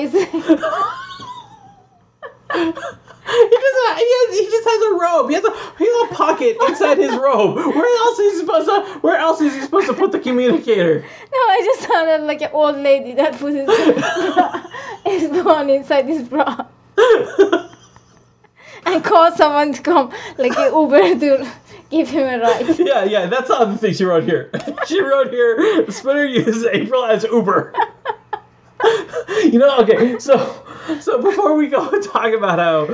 He 3.26 3.50
just, 3.50 4.00
he, 4.00 4.06
has, 4.06 4.40
he 4.40 4.46
just 4.46 4.68
has 4.68 4.82
a 4.82 5.00
robe. 5.00 5.30
He 5.30 5.36
has 5.36 5.46
a 5.46 5.54
he 5.78 5.86
has 5.86 6.12
a 6.12 6.14
pocket 6.14 6.58
inside 6.68 6.98
his 6.98 7.12
robe. 7.12 7.56
Where 7.56 7.98
else 7.98 8.20
is 8.20 8.34
he 8.34 8.40
supposed 8.40 8.68
to? 8.68 9.00
Where 9.00 9.18
else 9.18 9.40
is 9.42 9.54
he 9.56 9.62
supposed 9.62 9.88
to 9.88 9.94
put 9.94 10.12
the 10.12 10.20
communicator? 10.20 11.00
no, 11.00 11.38
I 11.38 11.62
just 11.64 11.90
sounded 11.90 12.28
like 12.28 12.42
an 12.42 12.50
old 12.52 12.78
lady 12.78 13.14
that 13.14 13.40
put 13.40 13.54
his, 13.54 13.70
his 15.30 15.44
phone 15.44 15.70
inside 15.70 16.06
his 16.06 16.28
bra 16.28 16.66
and 18.86 19.04
called 19.04 19.34
someone 19.36 19.74
to 19.74 19.82
come, 19.82 20.12
like 20.38 20.58
an 20.58 20.74
Uber, 20.74 21.20
to 21.20 21.52
give 21.90 22.10
him 22.10 22.28
a 22.28 22.40
ride. 22.44 22.80
yeah, 22.80 23.04
yeah. 23.04 23.26
That's 23.28 23.48
the 23.48 23.56
other 23.56 23.78
thing 23.78 23.94
she 23.94 24.04
wrote 24.04 24.24
here. 24.24 24.52
she 24.86 25.02
wrote 25.02 25.32
here. 25.32 25.90
Spinner 25.92 26.26
uses 26.26 26.66
April 26.66 27.06
as 27.06 27.24
Uber. 27.24 27.74
you 29.52 29.60
know, 29.60 29.78
okay. 29.80 30.20
So, 30.20 30.66
so 31.00 31.22
before 31.22 31.56
we 31.56 31.68
go 31.68 31.90
and 31.90 32.04
talk 32.12 32.34
about 32.34 32.60
how 32.60 32.86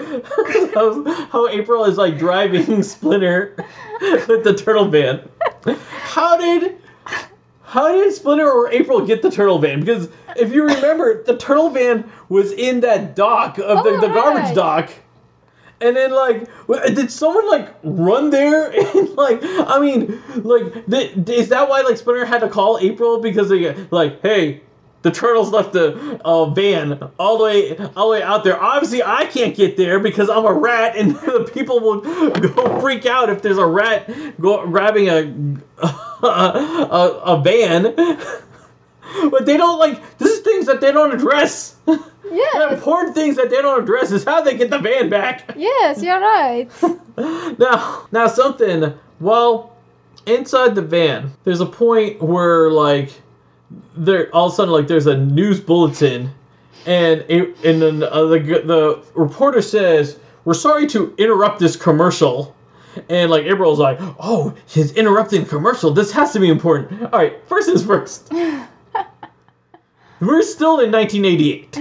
how, 0.73 1.25
how 1.27 1.47
April 1.47 1.85
is 1.85 1.97
like 1.97 2.17
driving 2.17 2.83
Splinter 2.83 3.55
with 4.27 4.43
the 4.43 4.53
turtle 4.53 4.87
van, 4.87 5.27
how 5.89 6.37
did 6.37 6.77
how 7.63 7.91
did 7.91 8.11
Splinter 8.13 8.49
or 8.49 8.71
April 8.71 9.05
get 9.05 9.21
the 9.21 9.29
turtle 9.31 9.59
van? 9.59 9.79
Because 9.79 10.09
if 10.35 10.51
you 10.51 10.63
remember, 10.65 11.23
the 11.23 11.37
turtle 11.37 11.69
van 11.69 12.09
was 12.29 12.51
in 12.51 12.79
that 12.81 13.15
dock 13.15 13.57
of 13.59 13.83
the, 13.83 13.89
Oh, 13.91 14.01
the 14.01 14.07
garbage 14.07 14.43
right. 14.43 14.55
dock. 14.55 14.89
And 15.81 15.95
then, 15.95 16.11
like, 16.11 16.49
did 16.93 17.09
someone 17.11 17.47
like 17.49 17.73
run 17.83 18.31
there? 18.31 18.69
And 18.71 19.09
like, 19.11 19.39
I 19.43 19.79
mean, 19.79 20.21
like, 20.43 20.87
th- 20.89 21.29
is 21.29 21.49
that 21.49 21.69
why 21.69 21.81
like 21.81 21.97
Splinter 21.97 22.25
had 22.25 22.39
to 22.41 22.49
call 22.49 22.79
April 22.81 23.21
because 23.21 23.49
they 23.49 23.73
like, 23.91 24.21
hey, 24.21 24.61
the 25.01 25.11
turtles 25.11 25.51
left 25.51 25.73
the 25.73 26.19
uh, 26.25 26.45
van 26.49 27.11
all 27.17 27.37
the 27.37 27.43
way 27.43 27.77
all 27.95 28.07
the 28.07 28.11
way 28.11 28.23
out 28.23 28.43
there. 28.43 28.61
Obviously, 28.61 29.01
I 29.03 29.25
can't 29.25 29.55
get 29.55 29.77
there 29.77 29.99
because 29.99 30.29
I'm 30.29 30.45
a 30.45 30.53
rat, 30.53 30.95
and 30.95 31.15
the 31.15 31.49
people 31.53 31.79
will 31.79 32.01
go 32.31 32.79
freak 32.81 33.05
out 33.05 33.29
if 33.29 33.41
there's 33.41 33.57
a 33.57 33.65
rat 33.65 34.09
go, 34.39 34.67
grabbing 34.67 35.09
a 35.09 35.21
a, 36.25 37.21
a 37.25 37.41
van. 37.41 37.95
But 39.31 39.45
they 39.45 39.57
don't 39.57 39.79
like. 39.79 40.17
This 40.17 40.31
is 40.31 40.39
things 40.41 40.65
that 40.67 40.81
they 40.81 40.91
don't 40.91 41.13
address. 41.13 41.75
The 41.85 42.73
important 42.73 43.15
things 43.15 43.37
that 43.37 43.49
they 43.49 43.61
don't 43.61 43.81
address 43.81 44.11
is 44.11 44.23
how 44.23 44.41
they 44.41 44.55
get 44.55 44.69
the 44.69 44.77
van 44.77 45.09
back. 45.09 45.55
yes, 45.57 46.03
you're 46.03 46.19
right. 46.19 46.69
now, 47.57 48.07
now 48.11 48.27
something. 48.27 48.93
Well, 49.19 49.75
inside 50.27 50.75
the 50.75 50.81
van, 50.83 51.31
there's 51.43 51.61
a 51.61 51.65
point 51.65 52.21
where 52.21 52.69
like 52.69 53.11
there 53.95 54.33
all 54.33 54.47
of 54.47 54.53
a 54.53 54.55
sudden 54.55 54.73
like 54.73 54.87
there's 54.87 55.07
a 55.07 55.17
news 55.17 55.59
bulletin, 55.59 56.31
and 56.85 57.25
it, 57.27 57.55
and 57.63 57.81
then 57.81 58.03
uh, 58.03 58.25
the 58.25 58.39
the 58.39 59.03
reporter 59.13 59.61
says, 59.61 60.19
"We're 60.45 60.53
sorry 60.53 60.87
to 60.87 61.13
interrupt 61.17 61.59
this 61.59 61.75
commercial." 61.75 62.55
And 63.07 63.29
like 63.29 63.45
April's 63.45 63.79
like, 63.79 63.97
"Oh, 64.19 64.53
he's 64.67 64.91
interrupting 64.93 65.45
commercial. 65.45 65.91
This 65.91 66.11
has 66.11 66.33
to 66.33 66.39
be 66.39 66.49
important." 66.49 67.03
All 67.03 67.19
right, 67.19 67.37
first 67.47 67.67
things 67.67 67.85
first. 67.85 68.31
We're 70.21 70.41
still 70.41 70.79
in 70.79 70.91
1988. 70.91 71.79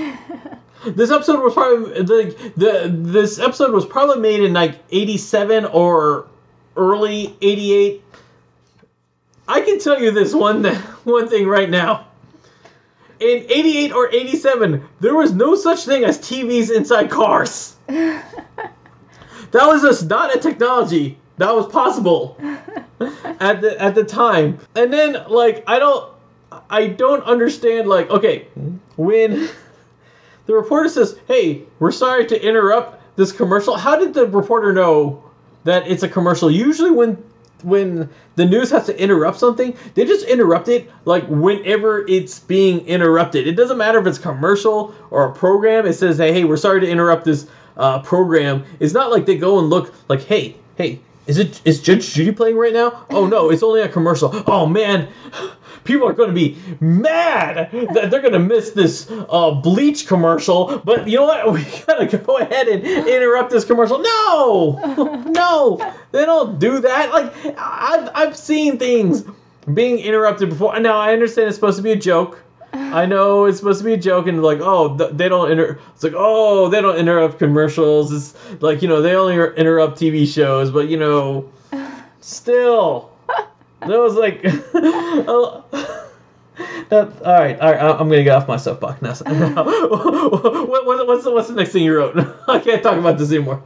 This 0.86 1.10
episode 1.10 1.42
was 1.42 1.54
probably 1.54 2.02
the, 2.02 2.52
the 2.56 2.88
this 2.88 3.40
episode 3.40 3.72
was 3.72 3.84
probably 3.84 4.20
made 4.20 4.40
in 4.40 4.52
like 4.52 4.78
87 4.90 5.64
or 5.66 6.28
early 6.76 7.36
88. 7.42 8.02
I 9.48 9.62
can 9.62 9.78
tell 9.80 10.00
you 10.00 10.10
this 10.10 10.34
one 10.34 10.64
one 11.04 11.28
thing 11.28 11.46
right 11.46 11.70
now. 11.70 12.06
In 13.20 13.46
88 13.48 13.92
or 13.92 14.14
87, 14.14 14.86
there 15.00 15.14
was 15.16 15.32
no 15.32 15.56
such 15.56 15.84
thing 15.84 16.04
as 16.04 16.18
TVs 16.18 16.70
inside 16.70 17.10
cars. 17.10 17.74
That 19.50 19.66
was 19.66 19.82
just 19.82 20.08
not 20.08 20.34
a 20.34 20.38
technology 20.38 21.18
that 21.38 21.54
was 21.54 21.66
possible 21.68 22.36
at 23.40 23.60
the 23.60 23.76
at 23.80 23.94
the 23.94 24.04
time. 24.04 24.58
And 24.74 24.92
then 24.92 25.24
like 25.28 25.64
I 25.66 25.78
don't 25.78 26.12
I 26.68 26.88
don't 26.88 27.22
understand 27.24 27.88
like 27.88 28.10
okay, 28.10 28.48
when 28.96 29.48
the 30.46 30.54
reporter 30.54 30.88
says, 30.88 31.18
"Hey, 31.26 31.62
we're 31.78 31.92
sorry 31.92 32.26
to 32.26 32.46
interrupt 32.46 33.16
this 33.16 33.32
commercial." 33.32 33.76
How 33.76 33.98
did 33.98 34.12
the 34.12 34.26
reporter 34.26 34.72
know 34.72 35.22
that 35.64 35.88
it's 35.88 36.02
a 36.02 36.08
commercial? 36.08 36.50
Usually 36.50 36.90
when 36.90 37.22
when 37.62 38.08
the 38.36 38.44
news 38.44 38.70
has 38.70 38.86
to 38.86 39.02
interrupt 39.02 39.38
something, 39.38 39.76
they 39.94 40.04
just 40.04 40.26
interrupt 40.26 40.68
it 40.68 40.90
like 41.04 41.26
whenever 41.28 42.06
it's 42.08 42.38
being 42.38 42.86
interrupted. 42.86 43.46
It 43.46 43.54
doesn't 43.56 43.78
matter 43.78 43.98
if 43.98 44.06
it's 44.06 44.18
commercial 44.18 44.94
or 45.10 45.26
a 45.26 45.32
program. 45.32 45.86
It 45.86 45.94
says, 45.94 46.18
"Hey, 46.18 46.32
hey, 46.32 46.44
we're 46.44 46.56
sorry 46.56 46.80
to 46.80 46.88
interrupt 46.88 47.24
this 47.24 47.46
uh, 47.76 48.00
program." 48.00 48.64
It's 48.80 48.94
not 48.94 49.10
like 49.10 49.26
they 49.26 49.36
go 49.36 49.58
and 49.58 49.68
look 49.68 49.94
like, 50.08 50.22
"Hey, 50.22 50.56
hey, 50.76 51.00
is 51.28 51.38
it 51.38 51.60
is 51.64 51.80
Judge 51.82 52.12
Judy 52.14 52.32
playing 52.32 52.56
right 52.56 52.72
now? 52.72 53.06
Oh 53.10 53.26
no, 53.26 53.50
it's 53.50 53.62
only 53.62 53.82
a 53.82 53.88
commercial. 53.88 54.30
Oh 54.46 54.66
man, 54.66 55.08
people 55.84 56.08
are 56.08 56.14
going 56.14 56.30
to 56.30 56.34
be 56.34 56.56
mad 56.80 57.70
that 57.92 58.10
they're 58.10 58.22
going 58.22 58.32
to 58.32 58.38
miss 58.38 58.70
this 58.70 59.10
uh, 59.10 59.50
bleach 59.50 60.06
commercial. 60.06 60.78
But 60.78 61.06
you 61.06 61.18
know 61.18 61.24
what? 61.24 61.52
We 61.58 61.64
gotta 61.86 62.18
go 62.18 62.38
ahead 62.38 62.68
and 62.68 62.84
interrupt 62.84 63.50
this 63.50 63.64
commercial. 63.64 63.98
No, 63.98 65.22
no, 65.28 65.94
they 66.12 66.24
don't 66.24 66.58
do 66.58 66.80
that. 66.80 67.12
Like 67.12 67.56
I've 67.58 68.10
I've 68.14 68.36
seen 68.36 68.78
things 68.78 69.24
being 69.74 69.98
interrupted 69.98 70.48
before. 70.48 70.78
Now 70.80 70.98
I 70.98 71.12
understand 71.12 71.48
it's 71.48 71.56
supposed 71.56 71.76
to 71.76 71.82
be 71.82 71.92
a 71.92 71.96
joke. 71.96 72.42
I 72.72 73.06
know 73.06 73.46
it's 73.46 73.58
supposed 73.58 73.80
to 73.80 73.84
be 73.84 73.94
a 73.94 73.96
joke, 73.96 74.26
and 74.26 74.42
like, 74.42 74.60
oh, 74.60 74.96
th- 74.96 75.12
they 75.12 75.28
don't 75.28 75.50
inter. 75.50 75.78
It's 75.94 76.02
like, 76.04 76.14
oh, 76.16 76.68
they 76.68 76.80
don't 76.80 76.96
interrupt 76.96 77.38
commercials. 77.38 78.12
It's 78.12 78.62
like, 78.62 78.82
you 78.82 78.88
know, 78.88 79.02
they 79.02 79.14
only 79.14 79.34
interrupt 79.34 79.98
TV 79.98 80.26
shows, 80.26 80.70
but 80.70 80.88
you 80.88 80.96
know, 80.98 81.50
still, 82.20 83.10
that 83.80 83.88
was 83.88 84.14
like, 84.14 84.40
oh, 84.44 85.64
that, 86.88 87.22
all 87.22 87.32
right, 87.34 87.58
all 87.60 87.72
right. 87.72 87.80
I'm 87.80 88.08
gonna 88.08 88.24
get 88.24 88.34
off 88.34 88.48
my 88.48 88.56
soapbox 88.56 89.02
now. 89.02 89.14
what, 89.14 90.86
what, 90.86 91.06
what's 91.06 91.24
the, 91.24 91.30
what's 91.30 91.48
the 91.48 91.54
next 91.54 91.72
thing 91.72 91.84
you 91.84 91.96
wrote? 91.96 92.16
I 92.48 92.58
can't 92.58 92.82
talk 92.82 92.98
about 92.98 93.18
this 93.18 93.30
anymore. 93.30 93.62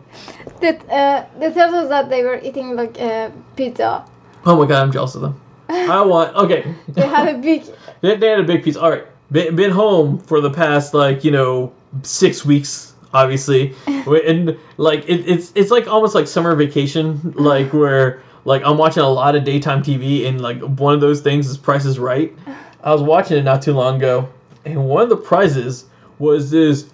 That 0.61 0.89
uh, 0.91 1.27
they 1.39 1.53
told 1.53 1.75
us 1.75 1.89
that 1.89 2.09
they 2.09 2.23
were 2.23 2.41
eating 2.43 2.77
like 2.77 3.01
uh, 3.01 3.31
pizza. 3.57 4.05
Oh 4.45 4.57
my 4.57 4.67
god, 4.67 4.83
I'm 4.83 4.93
jealous 4.93 5.15
of 5.15 5.23
them. 5.23 5.41
I 5.69 6.03
want. 6.03 6.35
Okay, 6.37 6.75
They 6.89 7.07
had 7.07 7.35
a 7.35 7.39
big. 7.39 7.65
They, 8.03 8.17
they 8.17 8.29
had 8.29 8.41
a 8.41 8.45
big 8.45 8.63
piece. 8.63 8.77
All 8.77 8.91
right, 8.91 9.07
been, 9.31 9.57
been 9.57 9.71
home 9.71 10.19
for 10.19 10.41
the 10.41 10.51
past 10.51 10.93
like 10.93 11.25
you 11.25 11.31
know 11.31 11.73
six 12.03 12.45
weeks, 12.45 12.93
obviously, 13.15 13.75
and 13.87 14.59
like 14.77 15.09
it, 15.09 15.27
it's 15.27 15.53
it's 15.55 15.71
like 15.71 15.87
almost 15.89 16.15
like 16.15 16.27
summer 16.27 16.55
vacation, 16.55 17.13
uh-huh. 17.13 17.31
like 17.37 17.73
where 17.73 18.23
like 18.45 18.63
I'm 18.65 18.77
watching 18.77 19.03
a 19.03 19.09
lot 19.09 19.35
of 19.35 19.45
daytime 19.45 19.83
TV, 19.83 20.27
and 20.27 20.41
like 20.41 20.61
one 20.61 20.93
of 20.93 21.01
those 21.01 21.23
things 21.23 21.49
is 21.49 21.57
Price 21.57 21.87
is 21.87 21.99
Right. 21.99 22.37
Uh-huh. 22.47 22.55
I 22.85 22.93
was 22.93 23.03
watching 23.03 23.39
it 23.39 23.43
not 23.45 23.63
too 23.63 23.73
long 23.73 23.97
ago, 23.97 24.29
and 24.65 24.85
one 24.85 25.05
of 25.05 25.09
the 25.09 25.17
prizes 25.17 25.85
was 26.19 26.51
this 26.51 26.91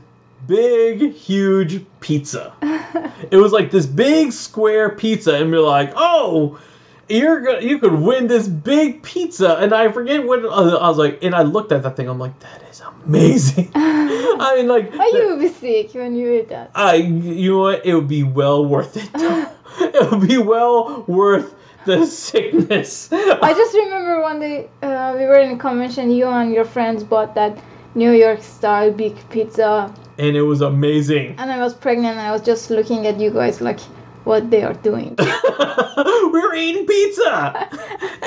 big, 0.47 1.15
huge 1.15 1.85
pizza. 2.01 2.53
it 3.31 3.37
was 3.39 3.53
like 3.53 3.71
this 3.71 3.87
big 3.87 4.33
square 4.33 4.91
pizza, 4.91 5.35
and 5.37 5.51
we're 5.51 5.61
like, 5.61 5.93
oh 5.97 6.61
you're 7.09 7.41
gonna 7.41 7.61
you 7.61 7.79
could 7.79 7.95
win 7.95 8.27
this 8.27 8.47
big 8.49 9.03
pizza 9.03 9.57
and 9.57 9.73
i 9.73 9.91
forget 9.91 10.25
what 10.27 10.45
uh, 10.45 10.77
i 10.77 10.89
was 10.89 10.99
like 10.99 11.23
and 11.23 11.35
i 11.35 11.43
looked 11.43 11.73
at 11.73 11.83
that 11.83 11.97
thing 11.97 12.09
i'm 12.09 12.19
like 12.19 12.39
that 12.41 12.63
is 12.71 12.83
amazing 13.05 13.71
i 13.75 14.55
mean 14.57 14.69
like 14.69 14.93
Why 14.95 15.11
you 15.15 15.29
will 15.29 15.39
be 15.39 15.49
sick 15.49 15.95
when 15.95 16.15
you 16.15 16.33
eat 16.33 16.49
that? 16.49 16.71
i 16.75 16.95
you 16.97 17.53
know 17.53 17.59
what 17.61 17.87
it 17.87 17.95
would 17.95 18.09
be 18.09 18.23
well 18.23 18.65
worth 18.65 18.97
it 18.97 19.09
it 19.81 20.11
would 20.11 20.27
be 20.29 20.39
well 20.39 21.05
worth 21.07 21.55
the 21.87 22.05
sickness 22.05 23.09
I 23.13 23.55
just 23.55 23.75
remember 23.75 24.21
one 24.21 24.41
day 24.41 24.69
uh, 24.83 25.15
we 25.17 25.25
were 25.25 25.39
in 25.39 25.53
a 25.53 25.59
convention. 25.59 26.11
You 26.11 26.27
and 26.27 26.53
your 26.53 26.65
friends 26.67 27.03
bought 27.03 27.35
that 27.37 27.57
New 27.95 28.11
York 28.13 28.43
style 28.43 28.91
big 28.93 29.17
pizza, 29.31 29.95
and 30.19 30.37
it 30.37 30.43
was 30.43 30.61
amazing 30.61 31.37
and 31.39 31.51
I 31.51 31.59
was 31.59 31.73
pregnant. 31.73 32.19
and 32.19 32.21
I 32.21 32.33
was 32.33 32.43
just 32.43 32.69
looking 32.71 33.07
at 33.07 33.19
you 33.19 33.31
guys 33.31 33.61
like 33.63 33.79
what 34.25 34.51
they 34.51 34.63
are 34.63 34.75
doing. 34.75 35.15
we 35.19 35.25
were 36.41 36.55
eating 36.55 36.87
pizza! 36.87 37.69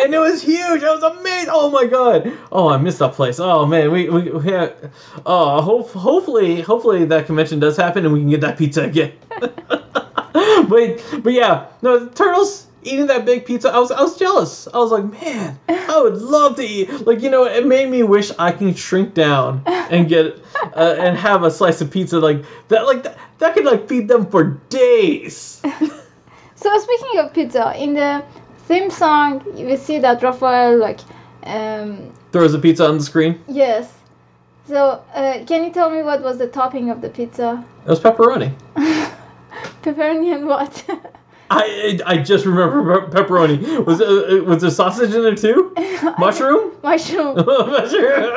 And 0.01 0.15
it 0.15 0.19
was 0.19 0.41
huge. 0.41 0.81
It 0.81 0.87
was 0.87 1.03
amazing. 1.03 1.49
Oh 1.51 1.69
my 1.69 1.85
god. 1.85 2.31
Oh 2.51 2.69
i 2.69 2.77
missed 2.77 2.99
that 2.99 3.13
place. 3.13 3.39
Oh 3.39 3.67
man. 3.67 3.91
We 3.91 4.09
we, 4.09 4.31
we 4.31 4.51
had, 4.51 4.73
oh 5.27 5.61
hope, 5.61 5.91
hopefully 5.91 6.61
hopefully 6.61 7.05
that 7.05 7.27
convention 7.27 7.59
does 7.59 7.77
happen 7.77 8.05
and 8.05 8.13
we 8.13 8.21
can 8.21 8.29
get 8.29 8.41
that 8.41 8.57
pizza 8.57 8.83
again. 8.83 9.13
But 10.33 11.03
but 11.21 11.33
yeah. 11.33 11.67
No 11.81 12.07
turtles 12.07 12.67
eating 12.83 13.07
that 13.07 13.25
big 13.25 13.45
pizza 13.45 13.69
i 13.69 13.79
was 13.79 13.91
i 13.91 14.01
was 14.01 14.17
jealous 14.17 14.67
i 14.73 14.77
was 14.77 14.91
like 14.91 15.03
man 15.21 15.59
i 15.69 16.01
would 16.01 16.15
love 16.15 16.55
to 16.55 16.63
eat 16.63 16.89
like 17.05 17.21
you 17.21 17.29
know 17.29 17.45
it 17.45 17.65
made 17.65 17.89
me 17.89 18.03
wish 18.03 18.31
i 18.39 18.51
can 18.51 18.73
shrink 18.73 19.13
down 19.13 19.61
and 19.65 20.09
get 20.09 20.37
uh, 20.75 20.95
and 20.99 21.17
have 21.17 21.43
a 21.43 21.51
slice 21.51 21.81
of 21.81 21.91
pizza 21.91 22.19
like 22.19 22.43
that 22.69 22.85
like 22.85 23.03
that, 23.03 23.17
that 23.39 23.53
could 23.53 23.65
like 23.65 23.87
feed 23.87 24.07
them 24.07 24.25
for 24.25 24.59
days 24.69 25.61
so 26.55 26.77
speaking 26.77 27.19
of 27.19 27.33
pizza, 27.33 27.73
in 27.75 27.93
the 27.93 28.23
theme 28.67 28.89
song, 28.89 29.43
we 29.55 29.75
see 29.77 29.99
that 29.99 30.21
Raphael 30.21 30.77
like, 30.77 30.99
um, 31.43 32.11
throws 32.31 32.53
a 32.53 32.59
pizza 32.59 32.87
on 32.87 32.97
the 32.97 33.03
screen 33.03 33.41
yes. 33.47 33.97
So 34.67 35.03
uh, 35.13 35.43
can 35.45 35.63
you 35.63 35.71
tell 35.71 35.89
me 35.89 36.01
what 36.03 36.21
was 36.21 36.37
the 36.37 36.47
topping 36.47 36.89
of 36.91 37.01
the 37.01 37.09
pizza? 37.09 37.65
it 37.85 37.89
was 37.89 37.99
pepperoni 37.99 38.53
Pepperoni 39.83 40.35
and 40.35 40.47
what? 40.47 40.85
I 41.53 41.99
I 42.05 42.17
just 42.17 42.45
remember 42.45 43.07
pepperoni. 43.07 43.85
Was 43.85 44.01
uh, 44.01 44.41
was 44.45 44.61
there 44.61 44.71
sausage 44.71 45.13
in 45.13 45.21
there 45.21 45.35
too? 45.35 45.73
Mushroom? 46.17 46.71
Mushroom. 46.83 47.35
Mushroom. 47.45 48.35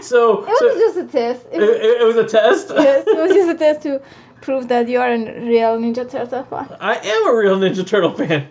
so, 0.00 0.44
It 0.44 0.48
was 0.48 0.58
so 0.58 0.78
just 0.78 0.96
a 0.98 1.06
test. 1.06 1.46
It 1.50 1.60
it, 1.60 1.66
was, 1.66 1.76
it, 1.80 2.06
was 2.06 2.16
a 2.16 2.28
test. 2.28 2.68
yes, 2.76 3.04
it 3.06 3.16
was 3.16 3.32
just 3.32 3.50
a 3.50 3.58
test 3.58 3.82
to 3.82 4.00
prove 4.42 4.68
that 4.68 4.88
you 4.88 5.00
are 5.00 5.12
a 5.12 5.18
real 5.44 5.76
Ninja 5.78 6.08
Turtle 6.08 6.44
fan. 6.44 6.68
I 6.80 6.96
am 6.96 7.26
a 7.28 7.34
real 7.36 7.58
Ninja 7.58 7.84
Turtle 7.84 8.12
fan. 8.14 8.46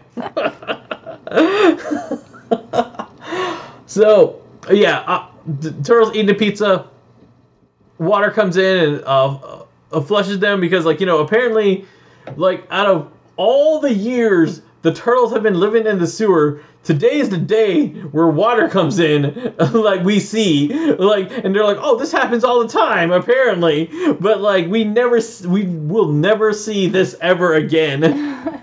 so 3.86 4.42
yeah, 4.72 5.00
uh, 5.08 5.28
turtles 5.84 6.10
eating 6.14 6.26
the 6.26 6.34
pizza. 6.34 6.90
Water 7.98 8.30
comes 8.32 8.58
in 8.58 8.96
and 8.96 9.04
uh, 9.06 9.64
uh, 9.94 10.02
flushes 10.02 10.40
them 10.40 10.60
because, 10.60 10.84
like 10.84 11.00
you 11.00 11.06
know, 11.06 11.20
apparently, 11.20 11.86
like 12.36 12.66
out 12.70 12.88
of 12.88 13.12
all 13.36 13.80
the 13.80 13.94
years 13.94 14.62
the 14.84 14.94
turtles 14.94 15.32
have 15.32 15.42
been 15.42 15.60
living 15.60 15.88
in 15.88 15.98
the 15.98 16.06
sewer, 16.06 16.62
today 16.84 17.20
is 17.20 17.30
the 17.30 17.38
day 17.38 17.88
where 18.12 18.28
water 18.28 18.68
comes 18.68 19.00
in, 19.00 19.56
like 19.72 20.04
we 20.04 20.20
see, 20.20 20.68
like, 20.96 21.32
and 21.32 21.56
they're 21.56 21.64
like, 21.64 21.78
oh, 21.80 21.98
this 21.98 22.12
happens 22.12 22.44
all 22.44 22.62
the 22.62 22.68
time, 22.68 23.12
apparently, 23.12 23.90
but 24.20 24.42
like 24.42 24.68
we 24.68 24.84
never, 24.84 25.20
we 25.48 25.64
will 25.64 26.10
never 26.10 26.52
see 26.54 26.88
this 26.88 27.16
ever 27.22 27.56
again. 27.56 28.42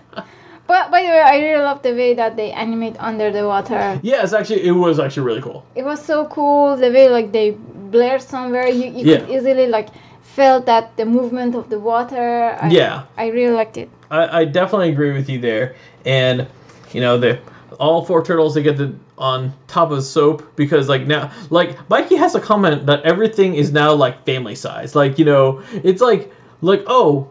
But 0.71 0.93
by 0.93 1.03
the 1.03 1.09
way, 1.09 1.21
I 1.21 1.37
really 1.39 1.65
love 1.65 1.83
the 1.83 1.93
way 1.95 2.15
that 2.15 2.37
they 2.37 2.53
animate 2.53 2.95
under 3.01 3.33
the 3.33 3.45
water. 3.45 3.99
Yeah, 4.05 4.23
it's 4.23 4.33
actually 4.33 4.63
it 4.63 4.71
was 4.71 5.01
actually 5.01 5.27
really 5.27 5.43
cool. 5.43 5.67
It 5.75 5.83
was 5.83 6.01
so 6.01 6.27
cool 6.27 6.77
the 6.77 6.93
way 6.93 7.09
like 7.09 7.33
they 7.33 7.51
blur 7.51 8.21
somewhere. 8.21 8.69
You, 8.69 8.87
you 8.93 9.05
could 9.05 9.29
easily 9.29 9.67
like 9.67 9.89
felt 10.35 10.67
that 10.67 10.97
the 10.97 11.05
movement 11.05 11.55
of 11.55 11.69
the 11.71 11.79
water. 11.79 12.57
I, 12.61 12.71
Yeah. 12.71 13.05
I 13.17 13.29
really 13.29 13.55
liked 13.55 13.77
it. 13.77 13.91
I, 14.11 14.41
I 14.41 14.45
definitely 14.45 14.91
agree 14.91 15.13
with 15.13 15.29
you 15.29 15.41
there. 15.41 15.75
And 16.05 16.47
you 16.93 17.01
know, 17.01 17.19
the 17.19 17.39
all 17.79 18.05
four 18.05 18.25
turtles 18.25 18.55
they 18.55 18.63
get 18.63 18.77
the 18.77 18.95
on 19.17 19.53
top 19.69 19.91
of 19.91 20.03
soap 20.03 20.57
because 20.57 20.89
like 20.89 21.07
now 21.07 21.31
like 21.51 21.89
Mikey 21.89 22.17
has 22.17 22.35
a 22.35 22.41
comment 22.41 22.87
that 22.87 23.03
everything 23.03 23.55
is 23.55 23.73
now 23.73 23.93
like 23.93 24.25
family 24.25 24.55
size. 24.55 24.95
Like, 24.95 25.19
you 25.19 25.25
know, 25.25 25.63
it's 25.73 26.01
like 26.01 26.33
like 26.63 26.83
oh 26.87 27.29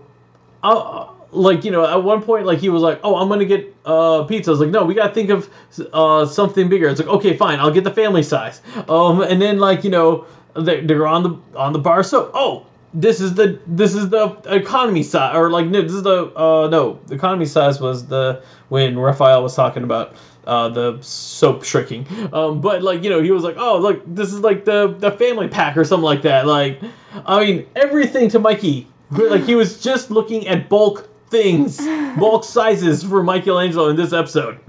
uh, 0.64 1.08
like 1.32 1.64
you 1.64 1.72
know 1.72 1.86
at 1.86 2.04
one 2.04 2.22
point 2.22 2.46
like 2.46 2.60
he 2.60 2.70
was 2.70 2.82
like 2.82 3.00
oh 3.04 3.16
i'm 3.16 3.30
gonna 3.30 3.46
get 3.46 3.74
uh 3.86 4.24
pizza 4.24 4.50
i 4.50 4.52
was 4.52 4.60
like 4.60 4.70
no 4.70 4.84
we 4.84 4.94
gotta 4.94 5.14
think 5.14 5.30
of 5.30 5.50
uh 5.94 6.26
something 6.26 6.68
bigger 6.68 6.88
it's 6.88 7.00
like 7.00 7.08
okay 7.08 7.38
fine 7.38 7.60
i'll 7.60 7.72
get 7.72 7.84
the 7.84 7.92
family 7.92 8.24
size 8.24 8.62
um 8.88 9.22
and 9.22 9.42
then 9.42 9.60
like 9.60 9.84
you 9.84 9.90
know 9.90 10.26
they, 10.56 10.82
they're 10.82 11.06
on 11.06 11.22
the 11.24 11.38
on 11.56 11.72
the 11.72 11.80
bar 11.80 12.02
so 12.04 12.32
oh 12.34 12.66
this 12.94 13.22
is 13.22 13.36
the 13.36 13.60
this 13.68 13.94
is 13.94 14.10
the 14.10 14.28
economy 14.48 15.04
size 15.04 15.36
or 15.36 15.52
like 15.52 15.68
no 15.68 15.82
this 15.82 15.94
is 15.94 16.04
the 16.04 16.26
uh 16.36 16.68
no 16.70 17.00
economy 17.12 17.46
size 17.46 17.80
was 17.80 18.08
the 18.08 18.42
when 18.70 18.98
raphael 18.98 19.44
was 19.44 19.56
talking 19.56 19.84
about 19.84 20.16
uh, 20.46 20.68
the 20.68 21.00
soap 21.02 21.64
shrinking 21.64 22.08
um 22.34 22.60
but 22.60 22.82
like 22.82 23.04
you 23.04 23.10
know 23.10 23.22
he 23.22 23.30
was 23.30 23.44
like 23.44 23.56
oh 23.58 23.78
look 23.78 24.02
this 24.08 24.34
is 24.34 24.40
like 24.40 24.66
the 24.66 24.96
the 24.98 25.12
family 25.12 25.48
pack 25.48 25.78
or 25.78 25.84
something 25.84 26.06
like 26.06 26.24
that 26.24 26.48
like 26.48 26.82
i 27.28 27.46
mean 27.46 27.68
everything 27.76 28.28
to 28.28 28.40
mikey 28.40 28.88
like 29.12 29.44
he 29.44 29.54
was 29.54 29.80
just 29.82 30.10
looking 30.10 30.48
at 30.48 30.68
bulk 30.70 31.10
things, 31.30 31.78
bulk 32.18 32.44
sizes 32.44 33.04
for 33.04 33.24
Michelangelo 33.24 33.90
in 33.90 33.96
this 33.96 34.14
episode. 34.14 34.60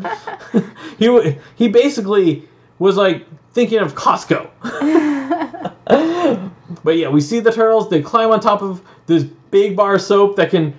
he 0.98 1.36
he 1.56 1.68
basically 1.68 2.48
was 2.78 2.96
like 2.96 3.26
thinking 3.52 3.78
of 3.78 3.94
Costco. 3.94 4.48
but 6.82 6.96
yeah, 6.96 7.08
we 7.08 7.20
see 7.20 7.40
the 7.40 7.52
turtles. 7.52 7.88
They 7.90 8.02
climb 8.02 8.30
on 8.30 8.40
top 8.40 8.62
of 8.62 8.82
this 9.06 9.24
big 9.24 9.76
bar 9.76 9.96
of 9.96 10.02
soap 10.02 10.36
that 10.36 10.50
can 10.50 10.74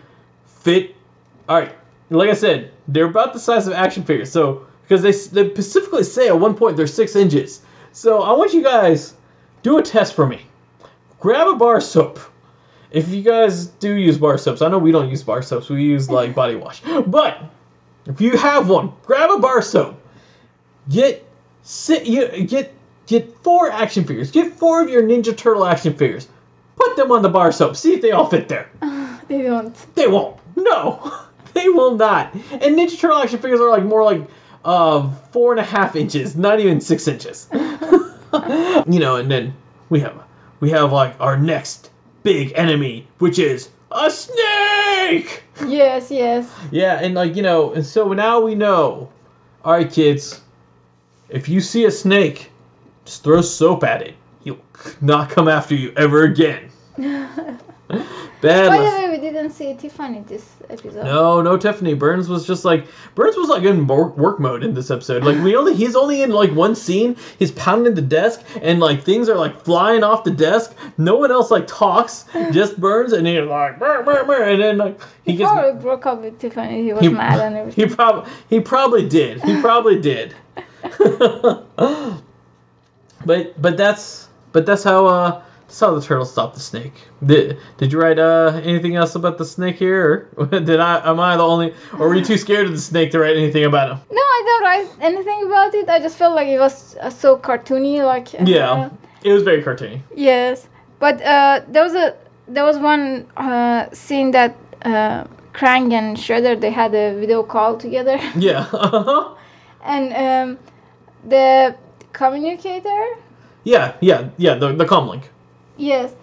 fit. 0.45 0.95
All 1.49 1.59
right, 1.59 1.75
like 2.09 2.29
I 2.29 2.33
said, 2.33 2.71
they're 2.87 3.05
about 3.05 3.33
the 3.33 3.39
size 3.39 3.67
of 3.67 3.73
action 3.73 4.03
figures. 4.03 4.31
So 4.31 4.65
because 4.83 5.01
they 5.01 5.43
they 5.43 5.49
specifically 5.51 6.03
say 6.03 6.27
at 6.27 6.39
one 6.39 6.55
point 6.55 6.77
they're 6.77 6.87
six 6.87 7.15
inches. 7.15 7.61
So 7.93 8.21
I 8.21 8.31
want 8.33 8.53
you 8.53 8.63
guys 8.63 9.15
do 9.63 9.77
a 9.77 9.83
test 9.83 10.13
for 10.13 10.25
me. 10.25 10.41
Grab 11.19 11.47
a 11.47 11.55
bar 11.55 11.81
soap. 11.81 12.19
If 12.89 13.07
you 13.09 13.21
guys 13.21 13.67
do 13.67 13.95
use 13.95 14.17
bar 14.17 14.37
soaps, 14.37 14.61
I 14.61 14.67
know 14.67 14.77
we 14.77 14.91
don't 14.91 15.09
use 15.09 15.23
bar 15.23 15.41
soaps. 15.41 15.69
We 15.69 15.83
use 15.83 16.09
like 16.19 16.35
body 16.35 16.55
wash. 16.55 16.81
But 17.07 17.43
if 18.05 18.19
you 18.19 18.37
have 18.37 18.69
one, 18.69 18.93
grab 19.05 19.29
a 19.29 19.39
bar 19.39 19.61
soap. 19.61 20.01
Get 20.89 21.25
sit 21.63 22.05
you 22.05 22.45
get 22.45 22.73
get 23.07 23.35
four 23.43 23.71
action 23.71 24.05
figures. 24.05 24.31
Get 24.31 24.53
four 24.53 24.81
of 24.81 24.89
your 24.89 25.03
Ninja 25.03 25.35
Turtle 25.35 25.65
action 25.65 25.93
figures. 25.93 26.27
Put 26.75 26.95
them 26.95 27.11
on 27.11 27.21
the 27.21 27.29
bar 27.29 27.51
soap. 27.51 27.75
See 27.75 27.93
if 27.93 28.01
they 28.01 28.11
all 28.11 28.27
fit 28.27 28.47
there. 28.47 28.69
They 29.27 29.43
don't. 29.43 29.73
They 29.95 30.07
won't. 30.07 30.37
No. 30.55 31.13
They 31.53 31.67
will 31.67 31.95
not. 31.95 32.33
And 32.33 32.77
Ninja 32.77 32.97
Turtle 32.97 33.17
action 33.17 33.39
figures 33.39 33.59
are 33.59 33.69
like 33.69 33.83
more 33.83 34.03
like 34.03 34.21
uh 34.63 35.09
four 35.31 35.51
and 35.51 35.59
a 35.59 35.63
half 35.63 35.95
inches, 35.95 36.35
not 36.35 36.59
even 36.59 36.79
six 36.79 37.07
inches. 37.07 37.49
you 37.53 38.99
know, 38.99 39.17
and 39.17 39.29
then 39.29 39.53
we 39.89 39.99
have 39.99 40.23
we 40.61 40.69
have 40.69 40.93
like 40.93 41.15
our 41.19 41.37
next 41.37 41.89
big 42.23 42.53
enemy, 42.55 43.07
which 43.19 43.37
is 43.39 43.69
a 43.91 44.09
snake. 44.09 45.43
Yes, 45.65 46.09
yes. 46.11 46.49
Yeah, 46.71 46.99
and 47.01 47.15
like 47.15 47.35
you 47.35 47.41
know, 47.41 47.73
and 47.73 47.85
so 47.85 48.13
now 48.13 48.39
we 48.39 48.55
know. 48.55 49.09
All 49.63 49.73
right, 49.73 49.91
kids. 49.91 50.41
If 51.29 51.47
you 51.49 51.61
see 51.61 51.85
a 51.85 51.91
snake, 51.91 52.50
just 53.05 53.23
throw 53.23 53.41
soap 53.41 53.83
at 53.83 54.01
it. 54.01 54.15
He'll 54.43 54.59
not 55.01 55.29
come 55.29 55.47
after 55.47 55.75
you 55.75 55.93
ever 55.95 56.23
again. 56.23 56.69
Bad. 58.41 58.69
By 58.69 58.77
the 58.77 58.83
way, 58.83 59.09
we 59.11 59.17
didn't 59.17 59.51
see 59.51 59.75
Tiffany 59.75 60.23
this 60.27 60.55
episode. 60.69 61.03
No, 61.03 61.41
no 61.41 61.57
Tiffany. 61.57 61.93
Burns 61.93 62.27
was 62.27 62.47
just 62.47 62.65
like 62.65 62.87
Burns 63.13 63.35
was 63.35 63.49
like 63.49 63.63
in 63.63 63.85
work, 63.85 64.39
mode 64.39 64.63
in 64.63 64.73
this 64.73 64.89
episode. 64.89 65.23
Like 65.23 65.43
we 65.43 65.55
only 65.55 65.75
he's 65.75 65.95
only 65.95 66.23
in 66.23 66.31
like 66.31 66.51
one 66.51 66.73
scene. 66.73 67.15
He's 67.37 67.51
pounding 67.51 67.93
the 67.93 68.01
desk 68.01 68.41
and 68.61 68.79
like 68.79 69.03
things 69.03 69.29
are 69.29 69.35
like 69.35 69.63
flying 69.63 70.03
off 70.03 70.23
the 70.23 70.31
desk. 70.31 70.75
No 70.97 71.17
one 71.17 71.31
else 71.31 71.51
like 71.51 71.67
talks. 71.67 72.25
Just 72.51 72.79
Burns 72.79 73.13
and 73.13 73.27
he's 73.27 73.45
like 73.45 73.77
"Brr, 73.77 74.01
brr, 74.03 74.23
brr," 74.23 74.43
and 74.43 74.61
then 74.61 74.77
like 74.77 74.99
he 75.23 75.33
He 75.33 75.37
gets 75.37 75.51
probably 75.51 75.79
broke 75.79 76.05
up 76.07 76.21
with 76.21 76.39
Tiffany. 76.39 76.83
He 76.83 76.93
was 76.93 77.01
he, 77.01 77.09
mad 77.09 77.39
and 77.39 77.55
everything. 77.55 77.89
he 77.89 77.95
probably 77.95 78.31
he 78.49 78.59
probably 78.59 79.07
did. 79.07 79.43
He 79.43 79.61
probably 79.61 80.01
did. 80.01 80.33
But 83.25 83.59
but 83.61 83.77
that's 83.77 84.29
but 84.51 84.65
that's 84.65 84.83
how 84.83 85.05
uh 85.05 85.41
that's 85.67 85.79
how 85.79 85.95
the 85.95 86.01
turtle 86.01 86.25
stopped 86.25 86.55
the 86.55 86.59
snake. 86.59 86.93
Did 87.25 87.57
did 87.77 87.91
you 87.93 87.99
write 87.99 88.19
uh 88.19 88.59
anything 88.63 88.95
else 88.95 89.15
about 89.15 89.37
the 89.37 89.45
snake 89.45 89.77
here? 89.77 90.29
Or 90.37 90.45
did 90.69 90.79
I 90.79 91.09
am 91.09 91.19
I 91.19 91.37
the 91.37 91.43
only 91.43 91.73
or 91.93 92.09
were 92.09 92.15
you 92.15 92.25
too 92.25 92.37
scared 92.37 92.65
of 92.67 92.73
the 92.73 92.79
snake 92.79 93.11
to 93.11 93.19
write 93.19 93.37
anything 93.37 93.65
about 93.65 93.89
him? 93.91 93.99
No, 94.11 94.21
I 94.21 94.43
don't 94.45 94.63
write 94.63 94.89
anything 95.01 95.45
about 95.45 95.73
it. 95.73 95.87
I 95.89 95.99
just 95.99 96.17
felt 96.17 96.35
like 96.35 96.47
it 96.47 96.59
was 96.59 96.95
uh, 96.97 97.09
so 97.09 97.37
cartoony, 97.37 98.03
like. 98.05 98.33
uh, 98.33 98.43
Yeah. 98.45 98.89
It 99.23 99.31
was 99.33 99.43
very 99.43 99.61
cartoony. 99.63 100.01
Yes, 100.15 100.67
but 100.99 101.21
uh, 101.21 101.61
there 101.69 101.83
was 101.83 101.93
a 101.93 102.15
there 102.47 102.65
was 102.65 102.77
one 102.77 103.27
uh, 103.37 103.89
scene 103.91 104.31
that 104.31 104.55
uh, 104.83 105.25
Krang 105.53 105.93
and 105.93 106.17
Shredder 106.17 106.59
they 106.59 106.71
had 106.71 106.93
a 106.95 107.13
video 107.19 107.43
call 107.43 107.77
together, 107.77 108.17
Yeah. 108.35 108.65
and 109.83 110.13
um, 110.25 110.59
the 111.29 111.75
communicator, 112.13 113.05
yeah, 113.63 113.93
yeah, 114.01 114.29
yeah, 114.37 114.55
the 114.55 114.73
the 114.73 114.85
comlink. 114.85 115.23
yes, 115.77 116.13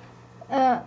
uh, 0.51 0.81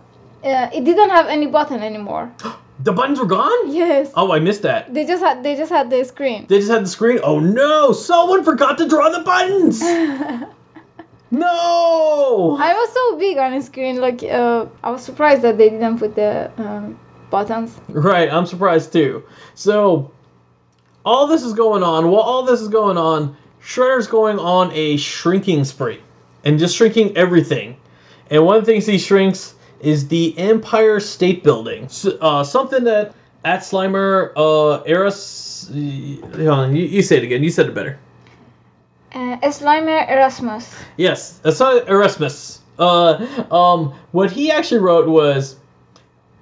uh, 0.44 0.70
it 0.72 0.84
didn't 0.84 1.10
have 1.10 1.26
any 1.28 1.46
button 1.46 1.82
anymore. 1.82 2.32
The 2.82 2.90
buttons 2.92 3.20
were 3.20 3.26
gone? 3.26 3.70
Yes, 3.70 4.10
Oh, 4.16 4.32
I 4.32 4.40
missed 4.40 4.62
that. 4.62 4.92
they 4.92 5.04
just 5.06 5.22
had 5.22 5.44
they 5.44 5.54
just 5.54 5.70
had 5.70 5.88
the 5.88 6.02
screen. 6.04 6.46
They 6.48 6.58
just 6.58 6.70
had 6.70 6.82
the 6.82 6.88
screen. 6.88 7.20
Oh 7.22 7.38
no, 7.38 7.92
someone 7.92 8.42
forgot 8.42 8.76
to 8.78 8.88
draw 8.88 9.08
the 9.10 9.20
buttons. 9.22 9.78
No! 11.30 12.56
I 12.60 12.74
was 12.74 12.92
so 12.92 13.16
big 13.18 13.38
on 13.38 13.52
the 13.52 13.62
screen, 13.62 13.96
like 14.00 14.22
uh, 14.22 14.66
I 14.84 14.90
was 14.90 15.02
surprised 15.02 15.42
that 15.42 15.56
they 15.56 15.70
didn't 15.70 15.98
put 15.98 16.14
the 16.14 16.50
um, 16.58 16.98
buttons. 17.30 17.78
Right, 17.88 18.30
I'm 18.30 18.44
surprised 18.44 18.92
too. 18.92 19.22
So, 19.54 20.10
all 21.06 21.26
this 21.26 21.42
is 21.42 21.54
going 21.54 21.82
on. 21.82 22.10
While 22.10 22.20
all 22.22 22.42
this 22.42 22.60
is 22.60 22.68
going 22.68 22.98
on, 22.98 23.34
Shredder's 23.62 24.06
going 24.06 24.38
on 24.38 24.70
a 24.72 24.96
shrinking 24.96 25.64
spree 25.64 26.00
and 26.44 26.58
just 26.58 26.76
shrinking 26.76 27.16
everything. 27.16 27.76
And 28.30 28.44
one 28.44 28.56
of 28.56 28.66
the 28.66 28.72
things 28.72 28.86
he 28.86 28.98
shrinks 28.98 29.54
is 29.80 30.08
the 30.08 30.36
Empire 30.38 31.00
State 31.00 31.44
Building. 31.44 31.84
S 31.84 32.06
uh, 32.20 32.44
something 32.44 32.84
that 32.84 33.14
at 33.44 33.60
Slimer, 33.60 34.32
uh. 34.36 34.82
Hold 36.36 36.48
on, 36.48 36.76
you, 36.76 36.84
you 36.84 37.02
say 37.02 37.18
it 37.18 37.24
again. 37.24 37.42
You 37.42 37.50
said 37.50 37.66
it 37.66 37.74
better. 37.74 37.98
Uh, 39.12 39.36
Slimer 39.42 40.08
Erasmus. 40.08 40.74
Yes, 40.96 41.40
Erasmus. 41.44 42.60
Uh, 42.78 43.44
um, 43.50 43.92
what 44.12 44.30
he 44.30 44.50
actually 44.50 44.80
wrote 44.80 45.06
was 45.06 45.56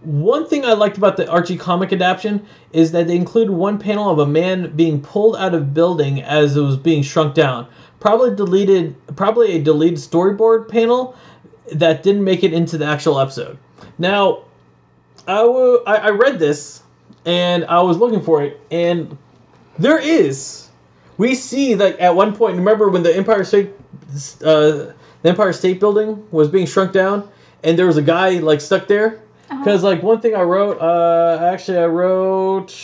one 0.03 0.47
thing 0.47 0.65
I 0.65 0.73
liked 0.73 0.97
about 0.97 1.17
the 1.17 1.29
Archie 1.29 1.57
comic 1.57 1.93
adaptation 1.93 2.47
is 2.73 2.93
that 2.93 3.07
they 3.07 3.17
included 3.17 3.53
one 3.53 3.79
panel 3.79 4.09
of 4.09 4.19
a 4.19 4.27
man 4.27 4.75
being 4.75 5.01
pulled 5.01 5.37
out 5.37 5.55
of 5.55 5.75
building 5.75 6.23
as 6.23 6.57
it 6.57 6.61
was 6.61 6.77
being 6.77 7.03
shrunk 7.03 7.35
down. 7.35 7.67
Probably 7.99 8.35
deleted, 8.35 8.95
probably 9.17 9.53
a 9.53 9.63
deleted 9.63 9.99
storyboard 9.99 10.69
panel 10.69 11.15
that 11.73 12.03
didn't 12.03 12.25
make 12.25 12.43
it 12.43 12.53
into 12.53 12.79
the 12.79 12.87
actual 12.87 13.21
episode. 13.21 13.59
Now, 13.99 14.45
I 15.29 15.45
wa- 15.45 15.83
I 15.87 15.97
I 15.97 16.09
read 16.11 16.39
this 16.39 16.83
and 17.27 17.65
I 17.67 17.83
was 17.83 17.99
looking 17.99 18.23
for 18.23 18.43
it, 18.43 18.59
and 18.71 19.17
there 19.79 19.99
is. 19.99 20.69
We 21.19 21.35
see 21.35 21.75
that 21.75 21.99
at 21.99 22.17
one 22.17 22.35
point. 22.35 22.57
Remember 22.57 22.89
when 22.89 23.03
the 23.03 23.15
Empire 23.15 23.45
State, 23.45 23.71
uh, 24.43 24.93
the 25.23 25.29
Empire 25.29 25.53
State 25.53 25.79
Building 25.79 26.27
was 26.31 26.49
being 26.49 26.67
shrunk 26.67 26.93
down, 26.93 27.29
and 27.63 27.79
there 27.79 27.87
was 27.87 27.99
a 27.99 28.03
guy 28.03 28.39
like 28.39 28.63
stuck 28.63 28.89
there. 28.89 29.21
Because 29.59 29.83
like 29.83 30.03
one 30.03 30.21
thing 30.21 30.35
I 30.35 30.43
wrote, 30.43 30.79
uh, 30.81 31.39
actually 31.53 31.79
I 31.79 31.87
wrote. 31.87 32.75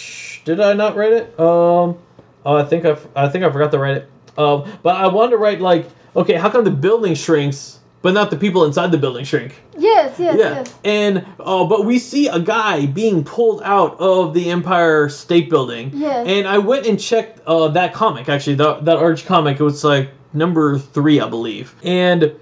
Did 0.44 0.60
I 0.60 0.72
not 0.74 0.96
write 0.96 1.12
it? 1.12 1.28
Um, 1.40 1.96
oh, 2.44 2.56
I 2.56 2.64
think 2.64 2.84
I, 2.84 2.96
I 3.14 3.28
think 3.28 3.44
I 3.44 3.50
forgot 3.50 3.70
to 3.72 3.78
write 3.78 3.96
it. 3.98 4.10
Um, 4.36 4.70
but 4.82 4.96
I 4.96 5.06
wanted 5.06 5.30
to 5.30 5.36
write 5.38 5.60
like, 5.60 5.86
okay, 6.14 6.34
how 6.34 6.50
come 6.50 6.64
the 6.64 6.70
building 6.70 7.14
shrinks, 7.14 7.78
but 8.02 8.12
not 8.14 8.30
the 8.30 8.36
people 8.36 8.64
inside 8.64 8.90
the 8.90 8.98
building 8.98 9.24
shrink? 9.24 9.54
Yes, 9.78 10.18
yes, 10.18 10.36
Yeah, 10.38 10.50
yes. 10.54 10.74
and 10.84 11.26
uh, 11.40 11.64
but 11.64 11.84
we 11.86 11.98
see 11.98 12.28
a 12.28 12.38
guy 12.38 12.86
being 12.86 13.24
pulled 13.24 13.62
out 13.62 13.98
of 13.98 14.34
the 14.34 14.50
Empire 14.50 15.08
State 15.08 15.48
Building. 15.48 15.90
Yes. 15.94 16.26
And 16.28 16.46
I 16.46 16.58
went 16.58 16.86
and 16.86 17.00
checked 17.00 17.40
uh, 17.46 17.68
that 17.68 17.94
comic. 17.94 18.28
Actually, 18.28 18.56
that 18.56 18.84
that 18.84 18.98
Arch 18.98 19.24
comic. 19.24 19.58
It 19.60 19.62
was 19.64 19.82
like 19.84 20.10
number 20.32 20.78
three, 20.78 21.20
I 21.20 21.28
believe, 21.28 21.74
and 21.82 22.32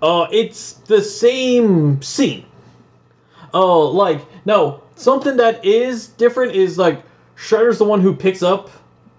uh, 0.00 0.26
it's 0.30 0.74
the 0.74 1.00
same 1.02 2.00
scene. 2.02 2.44
Oh, 3.54 3.88
like 3.88 4.20
no, 4.46 4.82
something 4.96 5.36
that 5.36 5.64
is 5.64 6.08
different 6.08 6.54
is 6.54 6.78
like 6.78 7.02
Shredder's 7.36 7.78
the 7.78 7.84
one 7.84 8.00
who 8.00 8.14
picks 8.14 8.42
up 8.42 8.70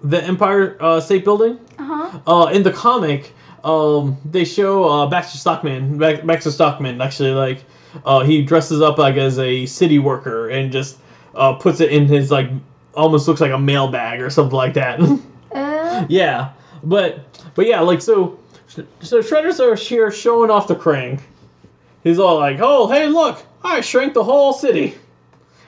the 0.03 0.21
Empire 0.23 0.77
uh, 0.79 0.99
State 0.99 1.23
Building. 1.23 1.59
Uh-huh. 1.77 2.19
Uh, 2.27 2.45
in 2.47 2.63
the 2.63 2.71
comic, 2.71 3.33
um, 3.63 4.17
they 4.25 4.45
show 4.45 4.83
uh, 4.85 5.07
Baxter 5.07 5.37
Stockman. 5.37 5.97
Bax- 5.97 6.25
Baxter 6.25 6.51
Stockman 6.51 7.01
actually 7.01 7.31
like 7.31 7.63
uh, 8.05 8.21
he 8.21 8.41
dresses 8.41 8.81
up 8.81 8.97
like 8.97 9.15
as 9.15 9.39
a 9.39 9.65
city 9.65 9.99
worker 9.99 10.49
and 10.49 10.71
just 10.71 10.97
uh, 11.35 11.53
puts 11.53 11.79
it 11.79 11.91
in 11.91 12.07
his 12.07 12.31
like 12.31 12.49
almost 12.93 13.27
looks 13.27 13.41
like 13.41 13.51
a 13.51 13.59
mail 13.59 13.87
bag 13.87 14.21
or 14.21 14.29
something 14.29 14.55
like 14.55 14.73
that. 14.73 14.99
Uh, 15.53 16.03
yeah, 16.09 16.51
but 16.83 17.19
but 17.53 17.67
yeah, 17.67 17.79
like 17.79 18.01
so 18.01 18.39
so 18.65 19.21
Shredder's 19.21 19.59
are 19.59 19.75
here 19.75 20.09
showing 20.09 20.49
off 20.49 20.67
the 20.67 20.75
Krang. 20.75 21.21
He's 22.03 22.19
all 22.19 22.37
like, 22.37 22.59
"Oh, 22.61 22.87
hey, 22.87 23.07
look, 23.07 23.43
I 23.63 23.81
shrank 23.81 24.13
the 24.13 24.23
whole 24.23 24.53
city," 24.53 24.95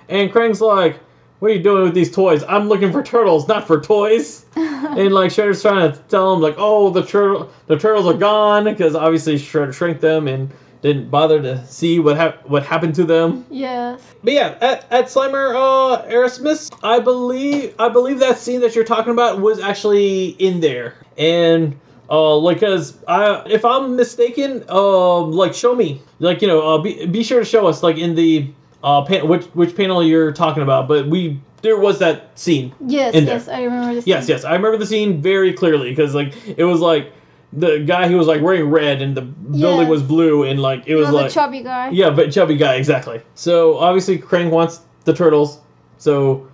and 0.09 0.31
Krang's 0.31 0.61
like. 0.61 0.99
What 1.39 1.51
are 1.51 1.55
you 1.55 1.61
doing 1.61 1.83
with 1.83 1.93
these 1.93 2.11
toys? 2.11 2.43
I'm 2.47 2.69
looking 2.69 2.93
for 2.93 3.03
turtles, 3.03 3.45
not 3.47 3.67
for 3.67 3.79
toys 3.79 4.45
and 4.55 5.13
like 5.13 5.31
Shredder's 5.31 5.61
trying 5.61 5.91
to 5.91 5.97
tell 6.07 6.33
him 6.33 6.41
like, 6.41 6.55
oh, 6.57 6.89
the 6.89 7.05
turtle, 7.05 7.51
the 7.67 7.77
turtles 7.77 8.07
are 8.07 8.17
gone 8.17 8.63
because 8.63 8.95
obviously 8.95 9.35
Shredder 9.35 9.73
shrank 9.73 9.99
them 9.99 10.29
and 10.29 10.49
didn't 10.81 11.09
bother 11.09 11.41
to 11.41 11.65
see 11.67 11.99
what 11.99 12.15
hap- 12.15 12.47
what 12.47 12.63
happened 12.63 12.95
to 12.95 13.03
them. 13.03 13.45
yes. 13.51 14.01
But 14.23 14.33
yeah, 14.33 14.57
at, 14.61 14.91
at 14.91 15.05
Slimer 15.05 15.53
uh, 15.55 16.05
Erasmus, 16.07 16.69
I 16.81 16.99
believe 16.99 17.75
I 17.79 17.89
believe 17.89 18.19
that 18.19 18.37
scene 18.37 18.61
that 18.61 18.73
you're 18.73 18.85
talking 18.85 19.11
about 19.11 19.39
was 19.39 19.59
actually 19.59 20.29
in 20.29 20.61
there, 20.61 20.95
and 21.17 21.77
uh, 22.09 22.37
like, 22.37 22.59
cause 22.59 22.97
I 23.07 23.43
if 23.47 23.65
I'm 23.65 23.95
mistaken, 23.95 24.63
um, 24.69 25.31
like 25.31 25.53
show 25.53 25.75
me, 25.75 26.01
like 26.19 26.41
you 26.41 26.47
know, 26.47 26.75
uh, 26.75 26.77
be 26.79 27.05
be 27.05 27.23
sure 27.23 27.39
to 27.39 27.45
show 27.45 27.67
us 27.67 27.81
like 27.83 27.97
in 27.97 28.15
the 28.15 28.47
uh 28.83 29.03
pan- 29.03 29.27
which 29.27 29.45
which 29.47 29.75
panel 29.75 30.03
you're 30.03 30.31
talking 30.31 30.63
about, 30.63 30.87
but 30.87 31.07
we 31.07 31.39
there 31.61 31.77
was 31.77 31.97
that 31.99 32.37
scene 32.37 32.71
Yes, 32.85 33.15
yes, 33.15 33.47
I 33.47 33.63
remember 33.63 33.95
this. 33.95 34.05
Yes, 34.05 34.25
scene. 34.27 34.33
yes, 34.35 34.43
I 34.45 34.53
remember 34.53 34.77
the 34.77 34.85
scene 34.85 35.21
very 35.21 35.51
clearly 35.53 35.89
because 35.89 36.13
like 36.13 36.33
it 36.57 36.63
was 36.63 36.79
like 36.79 37.11
the 37.53 37.79
guy 37.79 38.07
who 38.07 38.17
was 38.17 38.27
like 38.27 38.41
wearing 38.41 38.69
red 38.69 39.01
and 39.01 39.15
the 39.15 39.21
building 39.21 39.87
was 39.87 40.03
blue 40.03 40.43
and 40.43 40.61
like 40.61 40.83
it 40.87 40.95
was 40.95 41.09
like 41.09 41.31
chubby 41.31 41.61
guy. 41.61 41.89
yeah, 41.89 42.09
but 42.11 42.31
chubby 42.31 42.55
guy 42.57 42.75
exactly. 42.75 43.21
So 43.33 43.77
obviously 43.77 44.19
Krang 44.19 44.51
wants 44.51 44.81
the 45.05 45.13
turtles, 45.13 45.59
so 45.97 46.47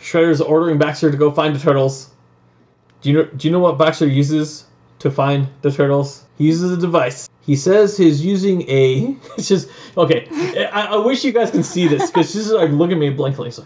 Shredder's 0.00 0.40
ordering 0.40 0.78
Baxter 0.78 1.10
to 1.10 1.16
go 1.16 1.30
find 1.30 1.54
the 1.54 1.60
turtles. 1.60 2.10
Do 3.02 3.10
you 3.10 3.16
know? 3.16 3.24
Do 3.24 3.46
you 3.48 3.52
know 3.52 3.60
what 3.60 3.78
Baxter 3.78 4.06
uses 4.06 4.64
to 5.00 5.10
find 5.10 5.48
the 5.62 5.70
turtles? 5.70 6.24
He 6.38 6.44
uses 6.44 6.72
a 6.72 6.76
device. 6.76 7.28
He 7.42 7.56
says 7.56 7.96
he's 7.96 8.24
using 8.24 8.62
a. 8.68 9.16
It's 9.38 9.48
just 9.48 9.68
okay. 9.96 10.28
I, 10.72 10.86
I 10.86 10.96
wish 10.96 11.24
you 11.24 11.32
guys 11.32 11.50
can 11.50 11.62
see 11.62 11.88
this 11.88 12.10
because 12.10 12.30
she's 12.32 12.50
like 12.50 12.70
looking 12.70 12.96
at 12.96 13.00
me 13.00 13.10
blankly. 13.10 13.50
So, 13.50 13.64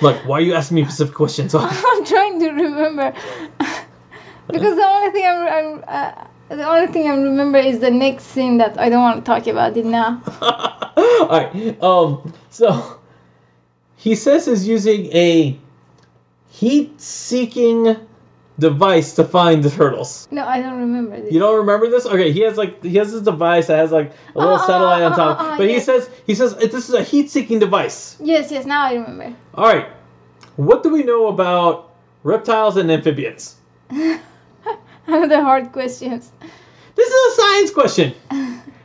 like, 0.00 0.16
why 0.26 0.38
are 0.38 0.40
you 0.40 0.54
asking 0.54 0.76
me 0.76 0.84
specific 0.84 1.14
questions? 1.14 1.54
I'm 1.58 2.04
trying 2.04 2.38
to 2.40 2.50
remember 2.50 3.12
because 4.48 4.76
the 4.76 4.84
only 4.84 5.10
thing 5.12 5.26
I'm, 5.26 5.48
I'm 5.48 5.84
uh, 5.86 6.26
the 6.56 6.68
only 6.68 6.92
thing 6.92 7.08
I 7.08 7.14
remember 7.14 7.58
is 7.58 7.80
the 7.80 7.90
next 7.90 8.24
scene 8.24 8.58
that 8.58 8.78
I 8.78 8.88
don't 8.88 9.02
want 9.02 9.24
to 9.24 9.28
talk 9.30 9.46
about 9.46 9.76
it 9.76 9.86
now. 9.86 10.22
All 10.42 11.28
right. 11.28 11.82
Um. 11.82 12.32
So 12.50 13.00
he 13.96 14.14
says 14.14 14.46
he's 14.46 14.66
using 14.66 15.06
a 15.12 15.58
heat-seeking 16.52 17.96
device 18.58 19.14
to 19.14 19.24
find 19.24 19.62
the 19.62 19.70
turtles. 19.70 20.28
No, 20.30 20.44
I 20.46 20.60
don't 20.60 20.78
remember 20.78 21.20
this. 21.20 21.32
You 21.32 21.40
don't 21.40 21.56
remember 21.56 21.88
this? 21.88 22.04
Okay, 22.04 22.30
he 22.30 22.40
has 22.40 22.58
like 22.58 22.82
he 22.84 22.96
has 22.96 23.10
this 23.12 23.22
device 23.22 23.68
that 23.68 23.78
has 23.78 23.90
like 23.90 24.12
a 24.34 24.38
little 24.38 24.54
Oh, 24.54 24.60
oh, 24.62 24.66
satellite 24.66 25.02
on 25.02 25.12
oh, 25.14 25.16
top. 25.16 25.38
oh, 25.40 25.50
oh, 25.54 25.56
but 25.56 25.68
he 25.68 25.80
says 25.80 26.10
he 26.26 26.34
says 26.34 26.54
this 26.56 26.88
is 26.88 26.94
a 26.94 27.02
heat-seeking 27.02 27.58
device. 27.58 28.16
Yes, 28.20 28.50
yes, 28.50 28.66
now 28.66 28.84
I 28.84 28.94
remember. 28.94 29.34
All 29.54 29.64
right, 29.64 29.88
what 30.56 30.82
do 30.82 30.90
we 30.92 31.02
know 31.02 31.28
about 31.28 31.94
reptiles 32.22 32.76
and 32.76 32.90
amphibians? 32.90 33.56
the 33.88 34.20
hard 35.06 35.72
questions. 35.72 36.30
This 36.94 37.08
is 37.08 37.32
a 37.32 37.40
science 37.40 37.70
question. 37.70 38.14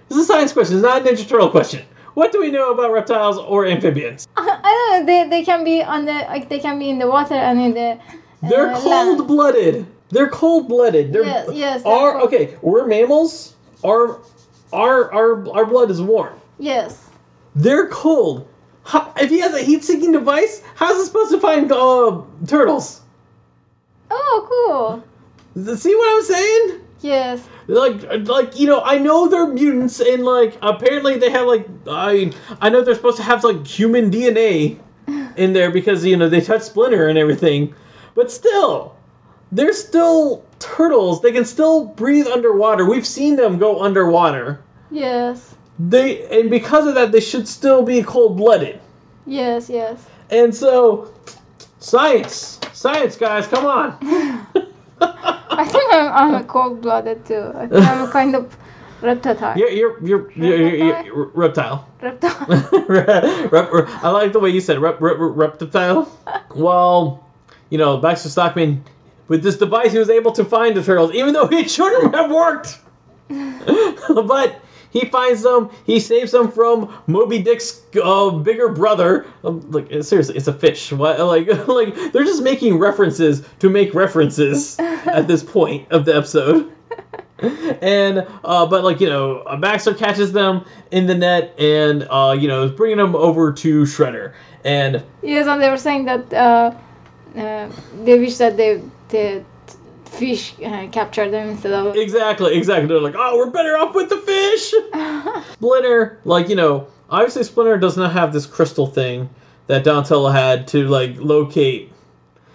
This 0.07 0.18
is 0.18 0.24
a 0.24 0.26
science 0.26 0.53
question. 0.53 0.78
It's 0.78 0.84
not 0.84 1.05
a 1.05 1.09
Ninja 1.09 1.28
Turtle 1.28 1.49
question. 1.49 1.86
What 2.18 2.32
do 2.32 2.39
we 2.39 2.49
know 2.49 2.72
about 2.72 2.91
reptiles 2.91 3.38
or 3.38 3.68
amphibians? 3.68 4.28
I 4.38 4.43
don't 4.43 5.05
know. 5.05 5.05
They, 5.05 5.30
they 5.30 5.45
can 5.45 5.63
be 5.63 5.84
on 5.84 6.05
the 6.05 6.13
like 6.13 6.49
they 6.49 6.57
can 6.57 6.80
be 6.80 6.89
in 6.89 6.97
the 6.97 7.05
water 7.05 7.36
and 7.36 7.61
in 7.61 7.76
the. 7.76 7.99
They're 8.41 8.72
uh, 8.72 8.82
cold-blooded. 8.82 9.86
They're 10.09 10.30
cold-blooded. 10.30 11.13
They're 11.13 11.24
Yes, 11.24 11.49
yes, 11.53 11.84
they're 11.84 12.20
okay. 12.22 12.57
We're 12.63 12.88
mammals. 12.88 13.55
Our 13.86 14.20
our 14.74 15.13
our 15.13 15.47
our 15.55 15.65
blood 15.68 15.91
is 15.91 16.01
warm. 16.01 16.34
Yes. 16.57 17.07
They're 17.53 17.88
cold. 17.89 18.47
How, 18.84 19.13
if 19.18 19.30
he 19.30 19.39
has 19.39 19.53
a 19.53 19.61
heat-seeking 19.61 20.11
device, 20.11 20.63
how's 20.74 20.97
it 20.97 21.05
supposed 21.05 21.30
to 21.34 21.39
find 21.39 21.72
uh, 21.72 22.24
turtles? 22.47 23.01
Oh, 24.09 25.03
cool. 25.53 25.76
See 25.78 25.93
what 25.93 26.15
I'm 26.18 26.24
saying? 26.24 26.86
Yes. 27.01 27.47
Like, 27.67 28.03
like 28.27 28.59
you 28.59 28.67
know, 28.67 28.81
I 28.81 28.97
know 28.97 29.27
they're 29.27 29.47
mutants, 29.47 29.99
and 29.99 30.23
like 30.23 30.57
apparently 30.61 31.17
they 31.17 31.29
have 31.29 31.45
like 31.45 31.67
I 31.87 32.31
I 32.61 32.69
know 32.69 32.81
they're 32.81 32.95
supposed 32.95 33.17
to 33.17 33.23
have 33.23 33.43
like 33.43 33.65
human 33.65 34.09
DNA 34.09 34.79
in 35.37 35.53
there 35.53 35.71
because 35.71 36.03
you 36.05 36.17
know 36.17 36.29
they 36.29 36.41
touch 36.41 36.63
Splinter 36.63 37.07
and 37.07 37.17
everything, 37.17 37.73
but 38.15 38.31
still, 38.31 38.95
they're 39.51 39.73
still 39.73 40.43
turtles. 40.59 41.21
They 41.21 41.31
can 41.31 41.45
still 41.45 41.85
breathe 41.85 42.27
underwater. 42.27 42.89
We've 42.89 43.07
seen 43.07 43.35
them 43.35 43.57
go 43.57 43.81
underwater. 43.81 44.61
Yes. 44.89 45.55
They 45.79 46.25
and 46.39 46.49
because 46.49 46.87
of 46.87 46.95
that, 46.95 47.11
they 47.11 47.19
should 47.19 47.47
still 47.47 47.83
be 47.83 48.01
cold-blooded. 48.01 48.79
Yes. 49.25 49.69
Yes. 49.69 50.05
And 50.29 50.53
so, 50.53 51.13
science, 51.79 52.59
science, 52.73 53.15
guys, 53.15 53.47
come 53.47 53.65
on. 53.65 54.47
I 55.01 55.65
think 55.65 55.93
I'm, 55.93 56.13
I'm 56.13 56.35
a 56.35 56.43
cold-blooded 56.43 57.25
too. 57.25 57.51
I 57.55 57.67
think 57.67 57.85
I'm 57.85 58.07
a 58.07 58.11
kind 58.11 58.35
of 58.35 58.57
reptile. 59.01 59.57
You're 59.57 59.69
you're 59.69 60.03
you're, 60.05 60.31
you're, 60.31 60.75
you're, 60.75 61.03
you're 61.03 61.25
reptile. 61.33 61.87
Reptile. 62.01 62.45
rep, 62.87 63.71
rep- 63.71 63.89
I 64.03 64.09
like 64.09 64.33
the 64.33 64.39
way 64.39 64.49
you 64.49 64.61
said 64.61 64.79
rep, 64.79 65.01
rep, 65.01 65.17
reptile. 65.19 66.11
Well, 66.55 67.25
you 67.69 67.77
know, 67.77 67.97
Baxter 67.97 68.29
Stockman, 68.29 68.83
with 69.27 69.43
this 69.43 69.57
device, 69.57 69.91
he 69.91 69.99
was 69.99 70.09
able 70.09 70.31
to 70.31 70.43
find 70.43 70.75
the 70.75 70.83
turtles, 70.83 71.13
even 71.13 71.33
though 71.33 71.47
it 71.51 71.69
shouldn't 71.69 72.15
have 72.15 72.31
worked. 72.31 72.79
but 73.27 74.61
he 74.89 75.05
finds 75.05 75.43
them. 75.43 75.69
He 75.85 75.99
saves 75.99 76.31
them 76.31 76.51
from 76.51 76.93
Moby 77.07 77.41
Dick's 77.41 77.81
uh, 78.01 78.31
bigger 78.31 78.69
brother. 78.69 79.25
Um, 79.43 79.69
like 79.71 79.88
seriously, 80.03 80.35
it's 80.38 80.47
a 80.47 80.53
fish. 80.53 80.91
What? 80.91 81.17
Like, 81.27 81.47
like 81.67 81.95
they're 82.13 82.23
just 82.23 82.41
making 82.41 82.79
references 82.79 83.45
to 83.59 83.69
make 83.69 83.93
references 83.93 84.79
at 84.79 85.27
this 85.27 85.43
point 85.43 85.91
of 85.91 86.05
the 86.05 86.15
episode 86.15 86.71
and 87.39 88.25
uh, 88.43 88.65
but 88.65 88.83
like 88.83 88.99
you 88.99 89.07
know, 89.07 89.39
uh, 89.39 89.55
Baxter 89.57 89.93
catches 89.93 90.31
them 90.33 90.65
in 90.91 91.05
the 91.05 91.15
net, 91.15 91.53
and 91.59 92.07
uh, 92.09 92.35
you 92.38 92.47
know, 92.47 92.63
is 92.63 92.71
bringing 92.71 92.97
them 92.97 93.15
over 93.15 93.51
to 93.51 93.83
Shredder, 93.83 94.33
and 94.63 95.03
yes, 95.21 95.47
and 95.47 95.61
they 95.61 95.69
were 95.69 95.77
saying 95.77 96.05
that 96.05 96.33
uh, 96.33 96.73
uh, 97.35 97.69
they 98.03 98.19
wish 98.19 98.38
that 98.38 98.57
they 98.57 98.81
the 99.09 99.43
fish 100.07 100.53
uh, 100.63 100.87
captured 100.91 101.31
them 101.31 101.49
instead 101.49 101.73
of. 101.73 101.95
exactly, 101.95 102.55
exactly, 102.55 102.87
they're 102.87 102.99
like, 102.99 103.15
oh, 103.17 103.37
we're 103.37 103.49
better 103.49 103.77
off 103.77 103.93
with 103.95 104.09
the 104.09 104.17
fish. 104.17 104.73
Splinter, 105.53 106.19
like 106.25 106.49
you 106.49 106.55
know, 106.55 106.87
obviously 107.09 107.43
Splinter 107.43 107.77
does 107.77 107.97
not 107.97 108.11
have 108.11 108.33
this 108.33 108.45
crystal 108.45 108.87
thing 108.87 109.29
that 109.67 109.83
Donatello 109.83 110.29
had 110.29 110.67
to 110.69 110.87
like 110.87 111.15
locate 111.17 111.91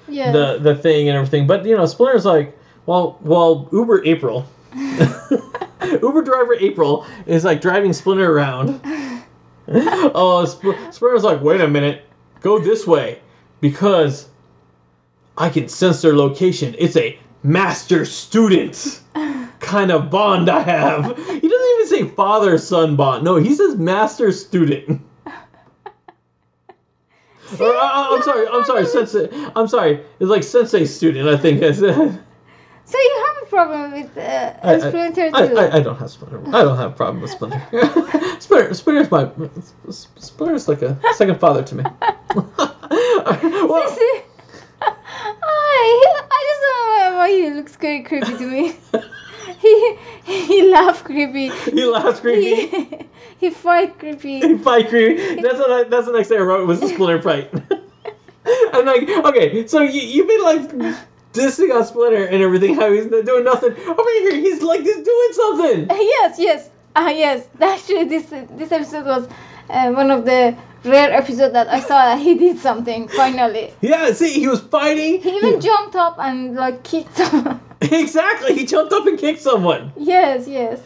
yes. 0.08 0.32
the 0.32 0.58
the 0.58 0.74
thing 0.74 1.08
and 1.08 1.16
everything, 1.16 1.46
but 1.46 1.64
you 1.64 1.76
know, 1.76 1.86
Splinter's 1.86 2.24
like, 2.24 2.56
well, 2.86 3.18
well, 3.22 3.68
Uber 3.72 4.04
April. 4.04 4.46
Uber 4.74 6.22
driver 6.22 6.54
April 6.54 7.06
is 7.26 7.44
like 7.44 7.60
driving 7.60 7.92
Splinter 7.92 8.30
around. 8.32 8.80
Oh, 9.68 10.44
Sp- 10.44 10.74
Splinter's 10.90 11.22
like, 11.22 11.40
wait 11.40 11.60
a 11.60 11.68
minute, 11.68 12.04
go 12.40 12.58
this 12.58 12.84
way 12.84 13.20
because 13.60 14.28
I 15.38 15.48
can 15.48 15.68
sense 15.68 16.02
their 16.02 16.14
location. 16.14 16.74
It's 16.78 16.96
a 16.96 17.18
master 17.42 18.04
student 18.04 19.00
kind 19.60 19.90
of 19.90 20.10
bond 20.10 20.48
I 20.48 20.60
have. 20.60 21.04
He 21.16 21.48
doesn't 21.48 21.70
even 21.74 21.86
say 21.86 22.08
father 22.08 22.58
son 22.58 22.96
bond. 22.96 23.24
No, 23.24 23.36
he 23.36 23.54
says 23.54 23.76
master 23.76 24.32
student. 24.32 25.00
Or, 27.60 27.74
uh, 27.74 27.80
I'm 27.82 28.22
sorry, 28.22 28.48
I'm 28.48 28.64
sorry, 28.64 28.86
sensei. 28.86 29.28
I'm 29.54 29.68
sorry. 29.68 30.00
It's 30.20 30.30
like 30.30 30.42
sensei 30.42 30.86
student. 30.86 31.28
I 31.28 31.36
think. 31.36 31.62
I 31.62 31.72
said. 31.72 32.18
So 32.84 32.98
you 32.98 33.26
have 33.26 33.42
a 33.42 33.46
problem 33.46 33.92
with 33.92 34.18
uh, 34.18 34.54
I- 34.62 34.78
Splinter 34.78 35.30
I, 35.32 35.46
too? 35.46 35.56
I, 35.56 35.76
I 35.76 35.80
don't 35.80 35.96
have 35.96 36.10
Splinter. 36.10 36.42
I 36.48 36.62
don't 36.62 36.76
have 36.76 36.92
a 36.92 36.94
problem 36.94 37.22
with 37.22 37.30
Splinter. 37.30 37.62
Splinter, 38.40 38.74
Splinter's 38.74 39.10
my 39.10 39.30
Splinter's 39.90 40.68
like 40.68 40.82
a 40.82 40.98
second 41.14 41.38
father 41.38 41.62
to 41.62 41.74
me. 41.74 41.84
well, 42.34 43.96
See? 45.72 46.04
I, 46.06 46.44
just 46.48 46.60
don't 46.62 47.12
know 47.12 47.18
why 47.18 47.30
he 47.30 47.50
looks 47.50 47.76
very 47.76 48.02
creepy 48.02 48.36
to 48.36 48.46
me. 48.46 48.74
he 49.58 49.96
he 50.24 50.70
laugh 50.70 51.04
creepy. 51.04 51.48
he 51.70 51.84
laughs 51.84 52.20
creepy. 52.20 52.66
He, 52.66 52.98
he 53.38 53.50
fight 53.50 53.98
creepy. 53.98 54.40
He 54.40 54.58
fight 54.58 54.88
creepy. 54.88 55.40
That's 55.40 55.58
what 55.58 55.70
I, 55.72 55.84
that's 55.84 56.06
the 56.06 56.12
next 56.12 56.28
thing 56.28 56.38
I 56.38 56.42
wrote 56.42 56.66
was 56.66 56.80
the 56.80 56.88
Splinter 56.88 57.22
fight. 57.22 57.52
I'm 58.74 58.86
like, 58.86 59.08
okay, 59.08 59.66
so 59.66 59.80
you 59.82 60.00
you've 60.00 60.28
been 60.28 60.42
like 60.42 60.96
dissing 61.32 61.74
on 61.74 61.84
Splinter 61.84 62.24
and 62.24 62.42
everything. 62.42 62.74
How 62.74 62.92
he's 62.92 63.06
not 63.06 63.24
doing 63.24 63.44
nothing 63.44 63.72
over 63.72 64.10
here. 64.10 64.34
He's 64.34 64.62
like 64.62 64.80
he's 64.80 65.02
doing 65.02 65.32
something. 65.32 65.86
yes, 65.90 66.38
yes, 66.38 66.70
ah, 66.96 67.10
yes. 67.10 67.48
Actually, 67.60 68.04
this 68.04 68.26
this 68.26 68.72
episode 68.72 69.06
was 69.06 69.28
uh, 69.70 69.90
one 69.92 70.10
of 70.10 70.24
the 70.24 70.56
rare 70.84 71.12
episode 71.12 71.50
that 71.50 71.68
I 71.68 71.80
saw 71.80 72.14
that 72.14 72.18
he 72.18 72.34
did 72.34 72.58
something 72.58 73.08
finally. 73.08 73.72
Yeah, 73.80 74.12
see, 74.12 74.32
he 74.32 74.48
was 74.48 74.60
fighting. 74.60 75.20
He 75.20 75.36
even 75.36 75.60
jumped 75.60 75.96
up 75.96 76.16
and 76.18 76.54
like 76.54 76.82
kicked 76.82 77.16
someone. 77.16 77.60
exactly. 77.80 78.54
He 78.54 78.66
jumped 78.66 78.92
up 78.92 79.06
and 79.06 79.18
kicked 79.18 79.40
someone. 79.40 79.92
yes, 79.96 80.48
yes. 80.48 80.80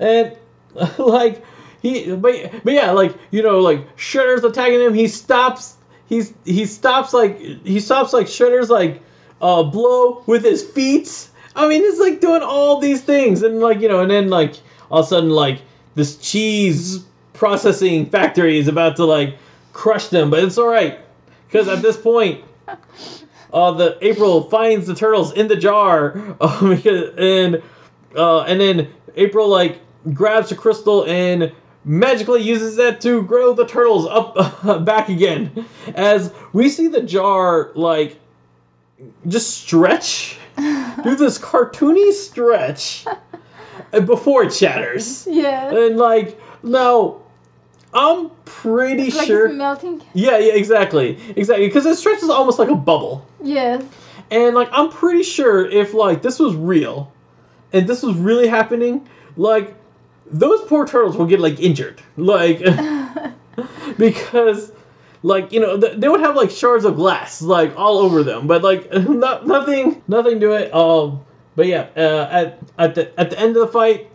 and 0.00 0.36
like 0.98 1.44
he 1.82 2.14
but, 2.14 2.34
but 2.64 2.72
yeah 2.72 2.92
like 2.92 3.14
you 3.30 3.42
know 3.42 3.60
like 3.60 3.96
shredder's 3.96 4.44
attacking 4.44 4.80
him 4.80 4.94
he 4.94 5.08
stops 5.08 5.76
he's 6.06 6.32
he 6.44 6.64
stops 6.64 7.12
like 7.12 7.38
he 7.38 7.80
stops 7.80 8.12
like 8.12 8.26
shredder's 8.26 8.70
like 8.70 9.02
uh 9.40 9.62
blow 9.62 10.22
with 10.26 10.44
his 10.44 10.62
feet 10.62 11.28
i 11.56 11.68
mean 11.68 11.82
it's 11.84 11.98
like 11.98 12.20
doing 12.20 12.42
all 12.42 12.78
these 12.80 13.02
things 13.02 13.42
and 13.42 13.60
like 13.60 13.80
you 13.80 13.88
know 13.88 14.00
and 14.00 14.10
then 14.10 14.30
like 14.30 14.54
all 14.90 15.00
of 15.00 15.06
a 15.06 15.08
sudden 15.08 15.30
like 15.30 15.60
this 15.94 16.16
cheese 16.16 17.04
processing 17.42 18.06
factory 18.08 18.56
is 18.56 18.68
about 18.68 18.94
to 18.94 19.04
like 19.04 19.36
crush 19.72 20.06
them 20.06 20.30
but 20.30 20.44
it's 20.44 20.56
all 20.58 20.68
right 20.68 21.00
because 21.48 21.66
at 21.66 21.82
this 21.82 21.96
point 21.96 22.44
uh, 23.52 23.72
the 23.72 23.98
April 24.00 24.42
finds 24.48 24.86
the 24.86 24.94
turtles 24.94 25.32
in 25.32 25.48
the 25.48 25.56
jar, 25.56 26.16
uh, 26.40 26.68
because, 26.74 27.12
and 27.18 27.60
uh, 28.16 28.42
and 28.42 28.60
then 28.60 28.88
April 29.16 29.48
like 29.48 29.80
grabs 30.14 30.50
the 30.50 30.54
crystal 30.54 31.04
and 31.06 31.52
magically 31.84 32.40
uses 32.40 32.76
that 32.76 33.00
to 33.00 33.22
grow 33.24 33.52
the 33.52 33.66
turtles 33.66 34.06
up 34.06 34.36
back 34.84 35.08
again. 35.08 35.66
As 35.96 36.32
we 36.52 36.68
see 36.68 36.86
the 36.86 37.02
jar 37.02 37.72
like 37.74 38.20
just 39.26 39.50
stretch, 39.62 40.38
do 40.56 41.16
this 41.16 41.38
cartoony 41.38 42.12
stretch 42.12 43.04
uh, 43.92 44.00
before 44.00 44.44
it 44.44 44.54
shatters, 44.54 45.26
Yeah. 45.28 45.74
and 45.74 45.96
like 45.98 46.40
now. 46.62 47.21
I'm 47.94 48.30
pretty 48.44 49.10
like 49.10 49.26
sure. 49.26 49.46
it's 49.46 49.54
melting. 49.54 50.02
Yeah, 50.14 50.38
yeah, 50.38 50.54
exactly, 50.54 51.18
exactly. 51.36 51.66
Because 51.66 51.86
it 51.86 51.96
stretches 51.96 52.30
almost 52.30 52.58
like 52.58 52.70
a 52.70 52.74
bubble. 52.74 53.26
Yes. 53.42 53.84
And 54.30 54.54
like 54.54 54.68
I'm 54.72 54.90
pretty 54.90 55.22
sure 55.22 55.66
if 55.68 55.92
like 55.92 56.22
this 56.22 56.38
was 56.38 56.54
real 56.54 57.12
and 57.72 57.86
this 57.86 58.02
was 58.02 58.16
really 58.16 58.48
happening, 58.48 59.08
like 59.36 59.74
those 60.26 60.62
poor 60.62 60.86
turtles 60.86 61.16
will 61.16 61.26
get 61.26 61.40
like 61.40 61.60
injured. 61.60 62.00
Like 62.16 62.60
because 63.98 64.72
like 65.22 65.52
you 65.52 65.60
know 65.60 65.78
th- 65.78 65.98
they 65.98 66.08
would 66.08 66.20
have 66.20 66.36
like 66.36 66.50
shards 66.50 66.84
of 66.84 66.96
glass 66.96 67.42
like 67.42 67.76
all 67.76 67.98
over 67.98 68.22
them, 68.22 68.46
but 68.46 68.62
like 68.62 68.90
not, 69.08 69.46
nothing 69.46 70.02
nothing 70.08 70.40
to 70.40 70.52
it. 70.52 70.74
Um 70.74 71.24
but 71.54 71.66
yeah, 71.66 71.88
uh, 71.96 72.28
at 72.30 72.58
at 72.78 72.94
the 72.94 73.20
at 73.20 73.30
the 73.30 73.38
end 73.38 73.56
of 73.56 73.66
the 73.66 73.72
fight, 73.72 74.10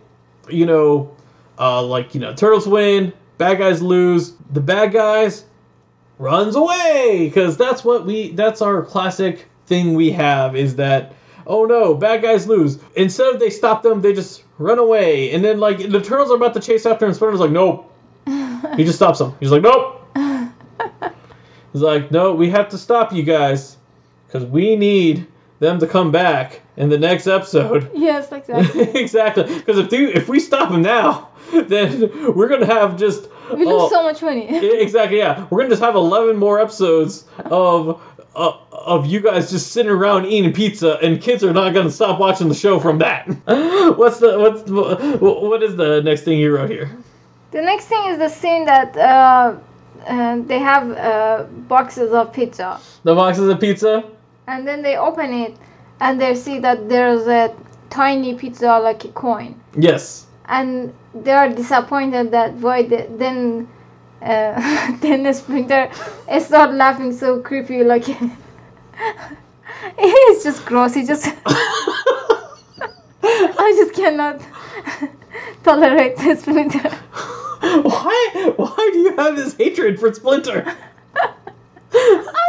you 0.50 0.66
know, 0.66 1.16
uh 1.60 1.84
like 1.84 2.16
you 2.16 2.22
know, 2.22 2.34
turtles 2.34 2.68
win, 2.68 3.14
bad 3.38 3.58
guys 3.60 3.82
lose. 3.82 4.34
The 4.52 4.62
bad 4.62 4.92
guys 4.92 5.46
runs 6.20 6.56
away 6.56 7.22
because 7.28 7.58
that's 7.58 7.84
what 7.84 8.06
we 8.06 8.32
that's 8.32 8.62
our 8.62 8.84
classic 8.84 9.48
thing 9.68 9.94
we 9.94 10.12
have 10.12 10.56
is 10.56 10.76
that 10.78 11.14
oh 11.46 11.66
no 11.66 11.94
bad 11.94 12.22
guys 12.22 12.48
lose. 12.48 12.80
Instead 12.96 13.34
of 13.34 13.40
they 13.40 13.50
stop 13.50 13.84
them 13.84 14.02
they 14.02 14.14
just 14.14 14.44
run 14.58 14.80
away. 14.80 15.34
And 15.34 15.44
then 15.44 15.60
like 15.60 15.78
the 15.78 16.02
turtles 16.02 16.32
are 16.32 16.36
about 16.36 16.54
to 16.56 16.60
chase 16.60 16.86
after 16.86 17.06
him 17.06 17.14
splinter's 17.14 17.40
like 17.40 17.52
nope. 17.52 17.94
He 18.76 18.84
just 18.84 18.96
stops 18.96 19.20
them. 19.20 19.36
He's 19.40 19.52
like 19.52 19.62
nope. 19.62 20.06
He's 21.74 21.82
like 21.82 22.12
no 22.12 22.34
we 22.34 22.50
have 22.50 22.70
to 22.70 22.78
stop 22.78 23.14
you 23.14 23.24
guys 23.24 23.78
because 24.26 24.46
we 24.46 24.76
need 24.76 25.28
them 25.60 25.80
to 25.80 25.88
come 25.88 26.12
back 26.12 26.62
in 26.78 26.90
the 26.90 26.98
next 26.98 27.28
episode 27.28 27.90
Yes, 27.96 28.32
exactly. 28.32 28.82
exactly 29.02 29.44
because 29.44 29.78
if, 29.80 29.90
they- 29.90 30.14
if 30.14 30.30
we 30.30 30.40
stop 30.40 30.70
them 30.72 30.82
now 30.82 31.30
then 31.54 32.34
we're 32.36 32.48
gonna 32.50 32.66
have 32.66 32.98
just 32.98 33.30
We 33.52 33.66
lose 33.66 33.84
oh, 33.84 33.90
so 33.90 34.04
much 34.04 34.22
money. 34.22 34.48
exactly. 34.82 35.20
Yeah, 35.20 35.48
we're 35.50 35.60
gonna 35.60 35.70
just 35.70 35.82
have 35.82 35.96
eleven 35.96 36.36
more 36.36 36.60
episodes 36.60 37.24
of 37.46 38.02
uh, 38.36 38.58
of 38.72 39.06
you 39.06 39.20
guys 39.22 39.50
just 39.50 39.72
sitting 39.72 39.90
around 39.92 40.26
eating 40.26 40.52
pizza, 40.54 40.98
and 41.02 41.22
kids 41.22 41.44
are 41.46 41.54
not 41.54 41.74
gonna 41.74 41.90
stop 41.90 42.20
watching 42.20 42.50
the 42.50 42.54
show 42.56 42.80
from 42.82 42.98
that. 43.00 43.26
what's 43.98 44.20
the 44.20 44.38
what's 44.38 44.62
the, 44.64 45.18
what 45.22 45.64
is 45.64 45.76
the 45.78 46.02
next 46.02 46.24
thing 46.24 46.38
you 46.38 46.54
wrote 46.54 46.70
here? 46.70 46.92
The 47.52 47.62
next 47.62 47.86
thing 47.86 48.04
is 48.10 48.18
the 48.18 48.28
scene 48.30 48.66
that 48.66 48.96
uh, 48.98 49.56
uh, 50.06 50.42
they 50.46 50.60
have 50.60 50.92
uh, 50.92 51.44
boxes 51.70 52.12
of 52.12 52.34
pizza, 52.34 52.80
The 53.04 53.16
boxes 53.16 53.48
of 53.48 53.60
pizza. 53.62 54.04
And 54.48 54.68
then 54.68 54.82
they 54.82 54.98
open 54.98 55.34
it, 55.34 55.56
and 56.00 56.20
they 56.20 56.36
see 56.36 56.60
that 56.60 56.90
there's 56.90 57.28
a 57.28 57.54
tiny 57.90 58.34
pizza 58.36 58.80
like 58.80 59.04
a 59.06 59.10
coin, 59.10 59.60
Yes. 59.76 60.26
and 60.48 60.94
they 61.14 61.32
are 61.32 61.50
disappointed 61.50 62.32
that 62.32 62.54
why 62.56 62.84
the, 62.84 63.08
then. 63.18 63.68
Uh, 64.20 64.98
then 65.02 65.22
the 65.22 65.32
splinter 65.32 65.92
start 66.40 66.74
laughing 66.74 67.14
so 67.14 67.40
creepy 67.40 67.84
like 67.84 68.10
it's 70.00 70.44
just 70.44 70.66
gross 70.66 70.96
he 70.96 71.06
just 71.06 71.28
I 73.24 73.74
just 73.78 73.94
cannot 73.94 74.42
tolerate 75.64 76.18
the 76.18 76.36
splinter 76.36 76.90
why 77.84 78.54
why 78.56 78.90
do 78.92 79.00
you 79.00 79.16
have 79.18 79.36
this 79.36 79.54
hatred 79.56 80.00
for 80.00 80.12
Splinter? 80.14 80.66
I, 81.94 82.47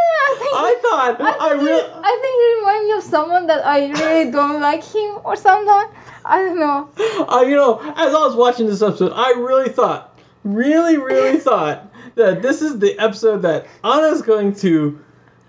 I 0.55 0.78
thought 0.82 1.20
I 1.20 1.57
he- 1.57 1.64
really. 1.64 1.82
I 1.82 2.18
think 2.22 2.34
he 2.42 2.59
reminds 2.61 2.84
me 2.88 2.92
of 2.99 3.03
someone 3.03 3.46
that 3.49 3.64
I 3.66 3.88
really 3.90 4.30
don't 4.30 4.61
like 4.61 4.84
him 4.84 5.18
or 5.24 5.36
something. 5.36 5.90
I 6.24 6.38
don't 6.44 6.59
know. 6.59 6.88
Uh, 7.28 7.42
you 7.42 7.57
know, 7.57 7.78
as 7.80 8.14
I 8.14 8.26
was 8.26 8.36
watching 8.36 8.66
this 8.66 8.82
episode, 8.82 9.12
I 9.14 9.30
really 9.32 9.68
thought, 9.70 10.18
really, 10.44 10.99
really 10.99 11.38
thought 11.49 11.92
that 12.16 12.42
this 12.42 12.62
is 12.62 12.78
the 12.78 12.99
episode 12.99 13.42
that 13.42 13.66
Anna's 13.84 14.22
going 14.22 14.55
to 14.57 14.99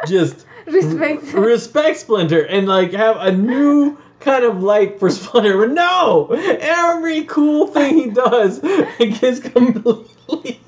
just 0.07 0.45
Respect. 0.67 1.33
respect 1.33 1.97
Splinter 1.97 2.43
and 2.45 2.67
like 2.67 2.91
have 2.93 3.17
a 3.17 3.31
new 3.31 3.97
kind 4.19 4.43
of 4.43 4.61
light 4.61 4.99
for 4.99 5.09
Splinter. 5.09 5.57
But 5.57 5.71
no, 5.71 6.27
every 6.31 7.23
cool 7.23 7.67
thing 7.67 7.95
he 7.97 8.09
does 8.11 8.59
it 8.63 9.19
gets 9.19 9.39
completely 9.39 10.59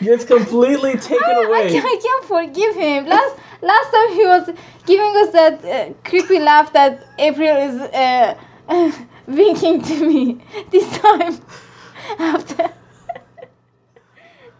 gets 0.00 0.24
completely 0.24 0.96
taken 0.96 1.18
I, 1.24 1.32
I, 1.32 1.44
away. 1.46 1.70
can't, 1.70 1.84
I 1.86 2.00
can't 2.02 2.24
forgive 2.24 2.74
him. 2.74 3.06
Last 3.06 3.36
last 3.62 3.90
time 3.92 4.10
he 4.12 4.24
was 4.26 4.50
giving 4.86 5.12
us 5.16 5.32
that 5.32 5.64
uh, 5.64 5.92
creepy 6.04 6.38
laugh 6.38 6.72
that 6.72 7.04
April 7.18 7.56
is 7.56 7.80
uh, 7.80 8.34
winking 9.26 9.82
to 9.82 10.06
me. 10.06 10.40
This 10.70 10.88
time, 10.98 11.38
after 12.18 12.70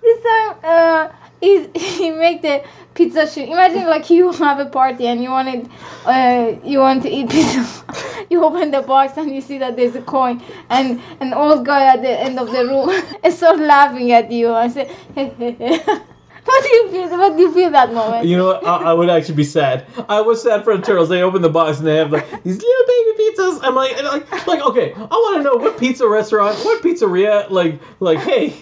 this 0.03 0.23
time, 0.23 0.57
uh, 0.65 1.09
he 1.41 1.67
he 1.75 2.11
make 2.11 2.43
the 2.43 2.63
pizza 2.95 3.27
shoot. 3.27 3.49
Imagine 3.49 3.87
like 3.87 4.11
you 4.11 4.33
have 4.33 4.59
a 4.59 4.67
party 4.67 5.07
and 5.07 5.23
you 5.23 5.31
wanted, 5.31 5.69
uh, 6.05 6.53
you 6.65 6.79
want 6.79 7.03
to 7.03 7.09
eat 7.09 7.31
pizza. 7.31 7.85
you 8.31 8.45
open 8.45 8.71
the 8.71 8.83
box 8.83 9.17
and 9.17 9.35
you 9.35 9.41
see 9.41 9.59
that 9.59 9.77
there's 9.77 9.95
a 9.97 10.03
coin 10.03 10.43
and 10.69 11.01
an 11.21 11.33
old 11.33 11.65
guy 11.65 11.85
at 11.85 12.03
the 12.03 12.11
end 12.11 12.39
of 12.39 12.51
the 12.51 12.67
room 12.67 12.91
start 13.33 13.59
laughing 13.59 14.13
at 14.13 14.31
you. 14.31 14.53
I 14.53 14.69
say, 14.69 14.91
what 15.15 16.65
do 16.65 16.69
you 16.69 16.91
feel? 16.91 17.19
What 17.19 17.37
do 17.37 17.43
you 17.43 17.55
feel 17.55 17.71
that 17.71 17.93
moment? 17.93 18.27
You 18.27 18.37
know? 18.37 18.53
I, 18.53 18.91
I 18.91 18.93
would 18.93 19.09
actually 19.09 19.37
be 19.37 19.45
sad. 19.45 19.87
I 20.09 20.21
was 20.21 20.43
sad 20.43 20.65
for 20.65 20.77
the 20.77 20.83
turtles. 20.83 21.09
They 21.09 21.23
open 21.23 21.43
the 21.43 21.49
box 21.49 21.79
and 21.79 21.87
they 21.87 21.97
have 21.97 22.13
like 22.13 22.29
these 22.43 22.61
little 22.61 22.87
baby 22.87 23.11
pizzas. 23.23 23.61
I'm 23.63 23.75
like, 23.75 24.03
like, 24.03 24.47
like 24.47 24.61
okay, 24.61 24.93
I 24.95 24.99
want 24.99 25.37
to 25.39 25.43
know 25.43 25.57
what 25.57 25.79
pizza 25.79 26.07
restaurant, 26.09 26.59
what 26.65 26.83
pizzeria, 26.83 27.49
like, 27.51 27.81
like, 28.01 28.19
hey, 28.19 28.55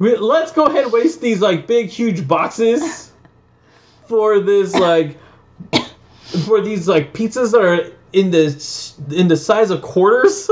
let's 0.00 0.52
go 0.52 0.64
ahead 0.64 0.84
and 0.84 0.92
waste 0.92 1.20
these 1.20 1.40
like 1.40 1.66
big, 1.66 1.88
huge 1.88 2.26
boxes 2.26 3.12
for 4.08 4.40
this 4.40 4.74
like, 4.74 5.18
for 6.44 6.60
these 6.60 6.88
like 6.88 7.12
pizzas 7.12 7.52
that 7.52 7.60
are 7.60 7.92
in 8.12 8.30
the 8.30 9.14
in 9.14 9.28
the 9.28 9.36
size 9.36 9.70
of 9.70 9.82
quarters, 9.82 10.50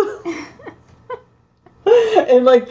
and 1.86 2.44
like, 2.44 2.68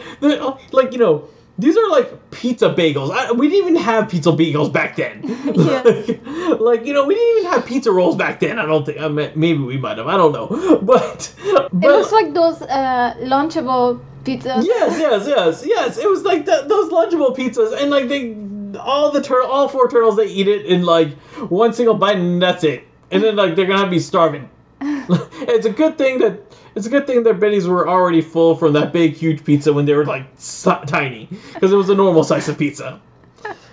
like 0.72 0.92
you 0.92 0.98
know. 0.98 1.28
These 1.60 1.76
are 1.76 1.90
like 1.90 2.30
pizza 2.30 2.72
bagels. 2.72 3.10
I, 3.10 3.32
we 3.32 3.48
didn't 3.48 3.70
even 3.70 3.82
have 3.82 4.08
pizza 4.08 4.30
bagels 4.30 4.72
back 4.72 4.94
then. 4.94 5.24
Yeah. 5.56 5.82
like, 5.84 6.60
like, 6.60 6.86
you 6.86 6.92
know, 6.92 7.04
we 7.04 7.16
didn't 7.16 7.38
even 7.38 7.50
have 7.50 7.66
pizza 7.66 7.90
rolls 7.90 8.14
back 8.14 8.38
then. 8.38 8.60
I 8.60 8.64
don't 8.64 8.86
think. 8.86 9.00
I 9.00 9.08
mean, 9.08 9.32
maybe 9.34 9.58
we 9.58 9.76
might 9.76 9.98
have. 9.98 10.06
I 10.06 10.16
don't 10.16 10.30
know. 10.30 10.46
But, 10.80 11.34
but 11.72 11.72
It 11.72 11.96
looks 11.96 12.12
like 12.12 12.32
those 12.32 12.62
uh, 12.62 13.14
lunchable 13.18 14.00
pizzas. 14.28 14.64
yes, 14.64 14.98
yes, 14.98 15.26
yes, 15.26 15.64
yes. 15.66 15.98
It 15.98 16.08
was 16.08 16.22
like 16.22 16.46
that, 16.46 16.68
those 16.68 16.90
lunchable 16.90 17.36
pizzas, 17.36 17.80
and 17.80 17.90
like 17.90 18.08
they, 18.08 18.36
all 18.78 19.10
the 19.10 19.22
tur- 19.22 19.42
all 19.42 19.68
four 19.68 19.88
turtles, 19.88 20.16
they 20.16 20.26
eat 20.26 20.48
it 20.48 20.66
in 20.66 20.84
like 20.84 21.16
one 21.48 21.72
single 21.72 21.94
bite, 21.94 22.16
and 22.16 22.40
that's 22.40 22.64
it. 22.64 22.84
And 23.10 23.22
then 23.22 23.36
like 23.36 23.56
they're 23.56 23.66
gonna 23.66 23.90
be 23.90 24.00
starving. 24.00 24.48
it's 24.80 25.66
a 25.66 25.70
good 25.70 25.98
thing 25.98 26.18
that 26.18 26.40
it's 26.74 26.86
a 26.86 26.90
good 26.90 27.06
thing 27.06 27.22
their 27.22 27.34
bellies 27.34 27.66
were 27.66 27.88
already 27.88 28.20
full 28.20 28.54
from 28.54 28.74
that 28.74 28.92
big, 28.92 29.14
huge 29.14 29.44
pizza 29.44 29.72
when 29.72 29.84
they 29.84 29.94
were 29.94 30.04
like 30.04 30.26
si- 30.36 30.70
tiny, 30.86 31.28
because 31.54 31.72
it 31.72 31.76
was 31.76 31.88
a 31.88 31.94
normal 31.94 32.22
size 32.22 32.48
of 32.48 32.58
pizza. 32.58 33.00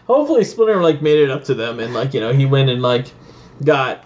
Hopefully, 0.08 0.44
Splinter 0.44 0.82
like 0.82 1.02
made 1.02 1.20
it 1.20 1.30
up 1.30 1.44
to 1.46 1.54
them, 1.54 1.80
and 1.80 1.94
like 1.94 2.14
you 2.14 2.20
know 2.20 2.34
he 2.34 2.46
went 2.46 2.70
and 2.70 2.82
like 2.82 3.08
got 3.64 4.06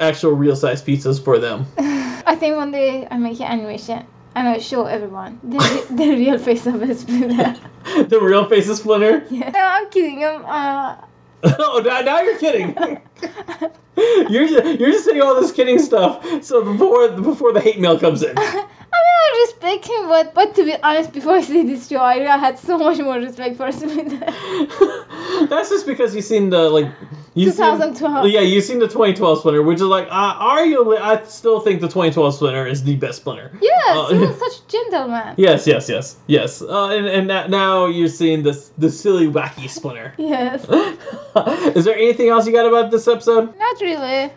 actual 0.00 0.32
real 0.32 0.56
size 0.56 0.82
pizzas 0.82 1.22
for 1.22 1.38
them. 1.38 1.66
I 1.78 2.36
think 2.36 2.56
one 2.56 2.70
day 2.70 3.06
I 3.10 3.16
make 3.16 3.40
an 3.40 3.46
animation 3.46 4.06
and 4.36 4.46
I 4.46 4.58
show 4.58 4.84
everyone 4.84 5.40
the, 5.42 5.86
the 5.90 6.10
real 6.10 6.38
face 6.38 6.66
of 6.66 6.82
a 6.82 6.94
splinter. 6.94 7.56
the 8.04 8.20
real 8.20 8.48
face 8.48 8.68
of 8.68 8.76
Splinter. 8.76 9.26
yeah. 9.30 9.50
No, 9.50 9.60
I'm 9.60 9.90
kidding. 9.90 10.24
I'm, 10.24 10.44
uh, 10.44 10.96
oh, 11.58 11.82
now, 11.84 12.00
now 12.02 12.20
you're 12.20 12.38
kidding. 12.38 13.00
you're 14.30 14.46
just, 14.48 14.78
you're 14.80 14.90
just 14.90 15.04
saying 15.04 15.20
all 15.22 15.40
this 15.40 15.52
kidding 15.52 15.78
stuff. 15.78 16.24
So 16.42 16.62
before 16.64 17.10
before 17.10 17.52
the 17.52 17.60
hate 17.60 17.80
mail 17.80 17.98
comes 17.98 18.22
in. 18.22 18.36
I 18.96 18.98
mean, 18.98 19.18
I 19.26 19.46
respect 19.46 19.86
him, 19.88 20.08
but 20.08 20.34
but 20.34 20.54
to 20.54 20.64
be 20.64 20.74
honest, 20.82 21.12
before 21.12 21.34
I 21.34 21.42
see 21.42 21.62
this 21.64 21.88
show, 21.88 21.96
I 21.98 22.16
really 22.16 22.28
had 22.28 22.58
so 22.58 22.78
much 22.78 22.98
more 22.98 23.16
respect 23.16 23.56
for 23.56 23.70
Splinter. 23.72 24.18
That's 25.48 25.68
just 25.68 25.86
because 25.86 26.14
you've 26.14 26.24
seen 26.24 26.50
the 26.50 26.70
like 26.70 26.86
you 27.34 27.50
2012. 27.52 28.28
yeah, 28.28 28.40
you've 28.40 28.64
seen 28.64 28.78
the 28.78 28.86
2012 28.86 29.40
Splinter, 29.40 29.62
which 29.62 29.76
is 29.76 29.82
like 29.82 30.06
uh, 30.10 30.34
arguably 30.38 30.98
I 30.98 31.22
still 31.24 31.60
think 31.60 31.80
the 31.82 31.88
2012 31.88 32.34
Splinter 32.36 32.66
is 32.66 32.82
the 32.84 32.96
best 32.96 33.18
Splinter. 33.20 33.50
yes, 33.60 33.96
Uh, 33.96 34.14
he 34.14 34.18
was 34.20 34.38
such 34.38 34.60
a 34.66 34.70
gentleman. 34.70 35.34
Yes, 35.36 35.66
yes, 35.66 35.88
yes, 35.88 36.16
yes. 36.28 36.62
Uh, 36.62 36.88
and 36.88 37.06
and 37.06 37.28
that, 37.28 37.50
now 37.50 37.86
you're 37.86 38.08
seeing 38.08 38.42
this 38.42 38.70
the 38.78 38.90
silly 38.90 39.26
wacky 39.26 39.68
Splinter. 39.68 40.14
Yes, 40.16 40.64
is 41.76 41.84
there 41.84 41.96
anything 41.96 42.28
else 42.28 42.46
you 42.46 42.52
got 42.52 42.66
about 42.66 42.90
this 42.90 43.04
episode? 43.08 43.56
not 43.58 43.80
really. 43.80 44.30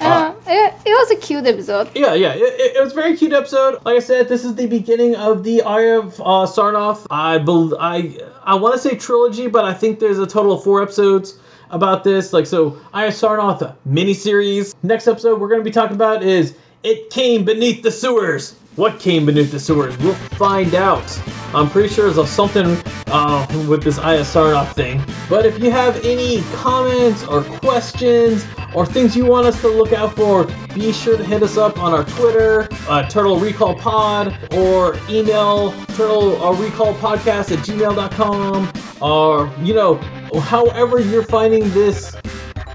Uh, 0.00 0.34
it, 0.46 0.74
it 0.86 0.90
was 0.90 1.10
a 1.10 1.16
cute 1.16 1.46
episode. 1.46 1.90
Yeah, 1.94 2.14
yeah, 2.14 2.32
it, 2.32 2.76
it, 2.76 2.82
was 2.82 2.92
a 2.92 2.94
very 2.94 3.16
cute 3.16 3.34
episode. 3.34 3.84
Like 3.84 3.96
I 3.96 3.98
said, 3.98 4.28
this 4.28 4.44
is 4.44 4.54
the 4.54 4.66
beginning 4.66 5.14
of 5.14 5.44
the 5.44 5.62
Eye 5.62 5.94
of 5.96 6.18
uh, 6.20 6.46
Sarnoth. 6.46 7.06
I 7.10 7.36
bel 7.38 7.76
I 7.78 8.16
I 8.42 8.54
want 8.54 8.74
to 8.74 8.80
say 8.80 8.96
trilogy, 8.96 9.46
but 9.46 9.66
I 9.66 9.74
think 9.74 9.98
there's 9.98 10.18
a 10.18 10.26
total 10.26 10.52
of 10.52 10.64
four 10.64 10.82
episodes 10.82 11.38
about 11.70 12.02
this. 12.02 12.32
Like 12.32 12.46
so, 12.46 12.78
Eye 12.94 13.06
of 13.06 13.14
Sarnoth 13.14 13.76
miniseries. 13.86 14.74
Next 14.82 15.06
episode 15.06 15.38
we're 15.38 15.48
going 15.48 15.60
to 15.60 15.64
be 15.64 15.70
talking 15.70 15.96
about 15.96 16.22
is 16.22 16.56
It 16.82 17.10
Came 17.10 17.44
Beneath 17.44 17.82
the 17.82 17.90
Sewers. 17.90 18.54
What 18.76 19.00
came 19.00 19.26
beneath 19.26 19.50
the 19.50 19.58
sewers? 19.58 19.98
We'll 19.98 20.14
find 20.14 20.74
out. 20.76 21.20
I'm 21.52 21.68
pretty 21.68 21.88
sure 21.92 22.08
there's 22.08 22.30
something 22.30 22.76
uh, 23.08 23.46
with 23.68 23.82
this 23.82 23.98
Aya 23.98 24.24
thing. 24.24 25.02
But 25.28 25.44
if 25.44 25.60
you 25.60 25.72
have 25.72 26.04
any 26.04 26.42
comments 26.54 27.24
or 27.24 27.42
questions 27.42 28.46
or 28.72 28.86
things 28.86 29.16
you 29.16 29.26
want 29.26 29.48
us 29.48 29.60
to 29.62 29.68
look 29.68 29.92
out 29.92 30.14
for, 30.14 30.44
be 30.72 30.92
sure 30.92 31.16
to 31.16 31.24
hit 31.24 31.42
us 31.42 31.56
up 31.56 31.78
on 31.78 31.92
our 31.92 32.04
Twitter, 32.04 32.68
uh, 32.88 33.08
Turtle 33.08 33.40
Recall 33.40 33.74
Pod, 33.74 34.38
or 34.54 34.96
email 35.08 35.72
Turtle 35.96 36.40
uh, 36.40 36.52
Recall 36.52 36.94
Podcast 36.94 37.50
at 37.50 37.58
gmail.com, 37.66 38.72
or, 39.02 39.52
you 39.64 39.74
know, 39.74 39.96
however 40.42 41.00
you're 41.00 41.24
finding 41.24 41.68
this 41.70 42.14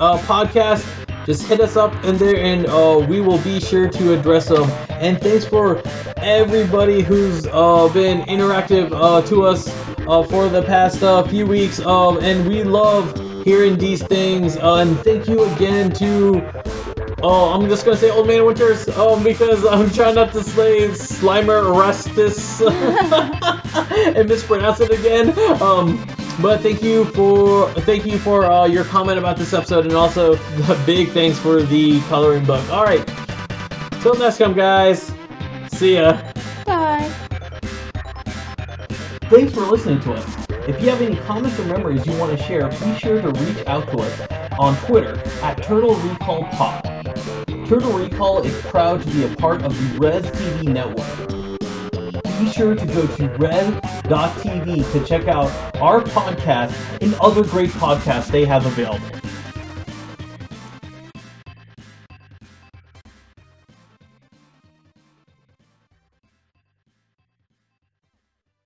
uh, 0.02 0.18
podcast, 0.20 1.05
just 1.26 1.48
hit 1.48 1.60
us 1.60 1.76
up 1.76 1.92
in 2.06 2.18
there 2.18 2.38
and 2.38 2.68
uh, 2.68 3.04
we 3.10 3.20
will 3.20 3.40
be 3.40 3.60
sure 3.60 3.90
to 3.90 4.14
address 4.14 4.48
them. 4.48 4.70
And 4.90 5.20
thanks 5.20 5.44
for 5.46 5.82
everybody 6.18 7.02
who's 7.02 7.48
uh, 7.48 7.90
been 7.94 8.22
interactive 8.28 8.92
uh, 8.94 9.22
to 9.28 9.44
us 9.44 9.68
uh, 10.08 10.24
for 10.24 10.50
the 10.50 10.62
past 10.62 11.02
uh, 11.02 11.24
few 11.24 11.46
weeks, 11.48 11.80
um, 11.80 12.20
and 12.20 12.48
we 12.48 12.64
love 12.64 13.20
hearing 13.44 13.78
these 13.78 14.04
things. 14.04 14.58
Uh, 14.58 14.76
and 14.76 15.00
thank 15.00 15.28
you 15.28 15.46
again 15.54 15.92
to. 15.94 16.42
Oh, 17.24 17.54
I'm 17.54 17.68
just 17.68 17.86
gonna 17.86 17.98
say 17.98 18.12
Old 18.12 18.28
Man 18.28 18.46
Winters, 18.46 18.88
um, 18.90 19.24
because 19.24 19.66
I'm 19.66 19.90
trying 19.90 20.16
not 20.16 20.32
to 20.34 20.44
say 20.44 20.90
Slimer 20.90 21.74
Orestes 21.74 22.62
and 24.16 24.30
mispronounce 24.30 24.80
it 24.80 24.92
again. 24.92 25.30
Um, 25.62 26.06
but 26.42 26.62
thank 26.62 26.82
you 26.84 27.06
for 27.06 27.70
thank 27.82 28.06
you 28.06 28.18
for 28.18 28.46
uh, 28.46 28.66
your 28.66 28.84
comment 28.86 29.18
about 29.18 29.38
this 29.38 29.54
episode, 29.54 29.86
and 29.86 29.94
also 29.94 30.36
the 30.36 30.82
big 30.86 31.10
thanks 31.10 31.38
for 31.40 31.62
the 31.62 32.02
coloring 32.02 32.46
book. 32.46 32.68
All 32.70 32.84
right, 32.84 33.06
till 34.02 34.16
next 34.16 34.38
time, 34.38 34.54
guys. 34.54 35.12
See 35.70 35.96
ya. 35.96 36.22
Bye. 36.66 37.12
Thanks 39.30 39.54
for 39.54 39.62
listening 39.62 40.00
to 40.02 40.14
us. 40.14 40.46
If 40.68 40.82
you 40.82 40.90
have 40.90 41.02
any 41.02 41.16
comments 41.18 41.60
or 41.60 41.66
memories 41.66 42.06
you 42.06 42.18
want 42.18 42.38
to 42.38 42.44
share, 42.44 42.70
be 42.70 42.98
sure 42.98 43.22
to 43.22 43.30
reach 43.30 43.66
out 43.68 43.90
to 43.92 44.00
us 44.00 44.22
on 44.60 44.76
Twitter 44.86 45.22
at 45.42 45.62
Turtle 45.64 45.96
Recall 45.96 46.44
Pod. 46.46 46.84
Turtle 47.68 47.94
Recall 47.94 48.44
is 48.44 48.60
proud 48.64 49.02
to 49.02 49.10
be 49.10 49.24
a 49.26 49.36
part 49.36 49.64
of 49.64 49.76
the 49.78 50.00
Res 50.00 50.26
TV 50.26 50.64
network. 50.66 51.35
Be 52.46 52.52
sure 52.52 52.76
to 52.76 52.86
go 52.86 53.08
to 53.08 53.28
res.tv 53.40 54.92
to 54.92 55.04
check 55.04 55.28
out 55.28 55.50
our 55.82 56.02
podcast 56.02 56.76
and 57.02 57.16
other 57.16 57.44
great 57.44 57.72
podcasts 57.72 58.28
they 58.28 58.46
have 58.46 58.68
available. 58.68 59.04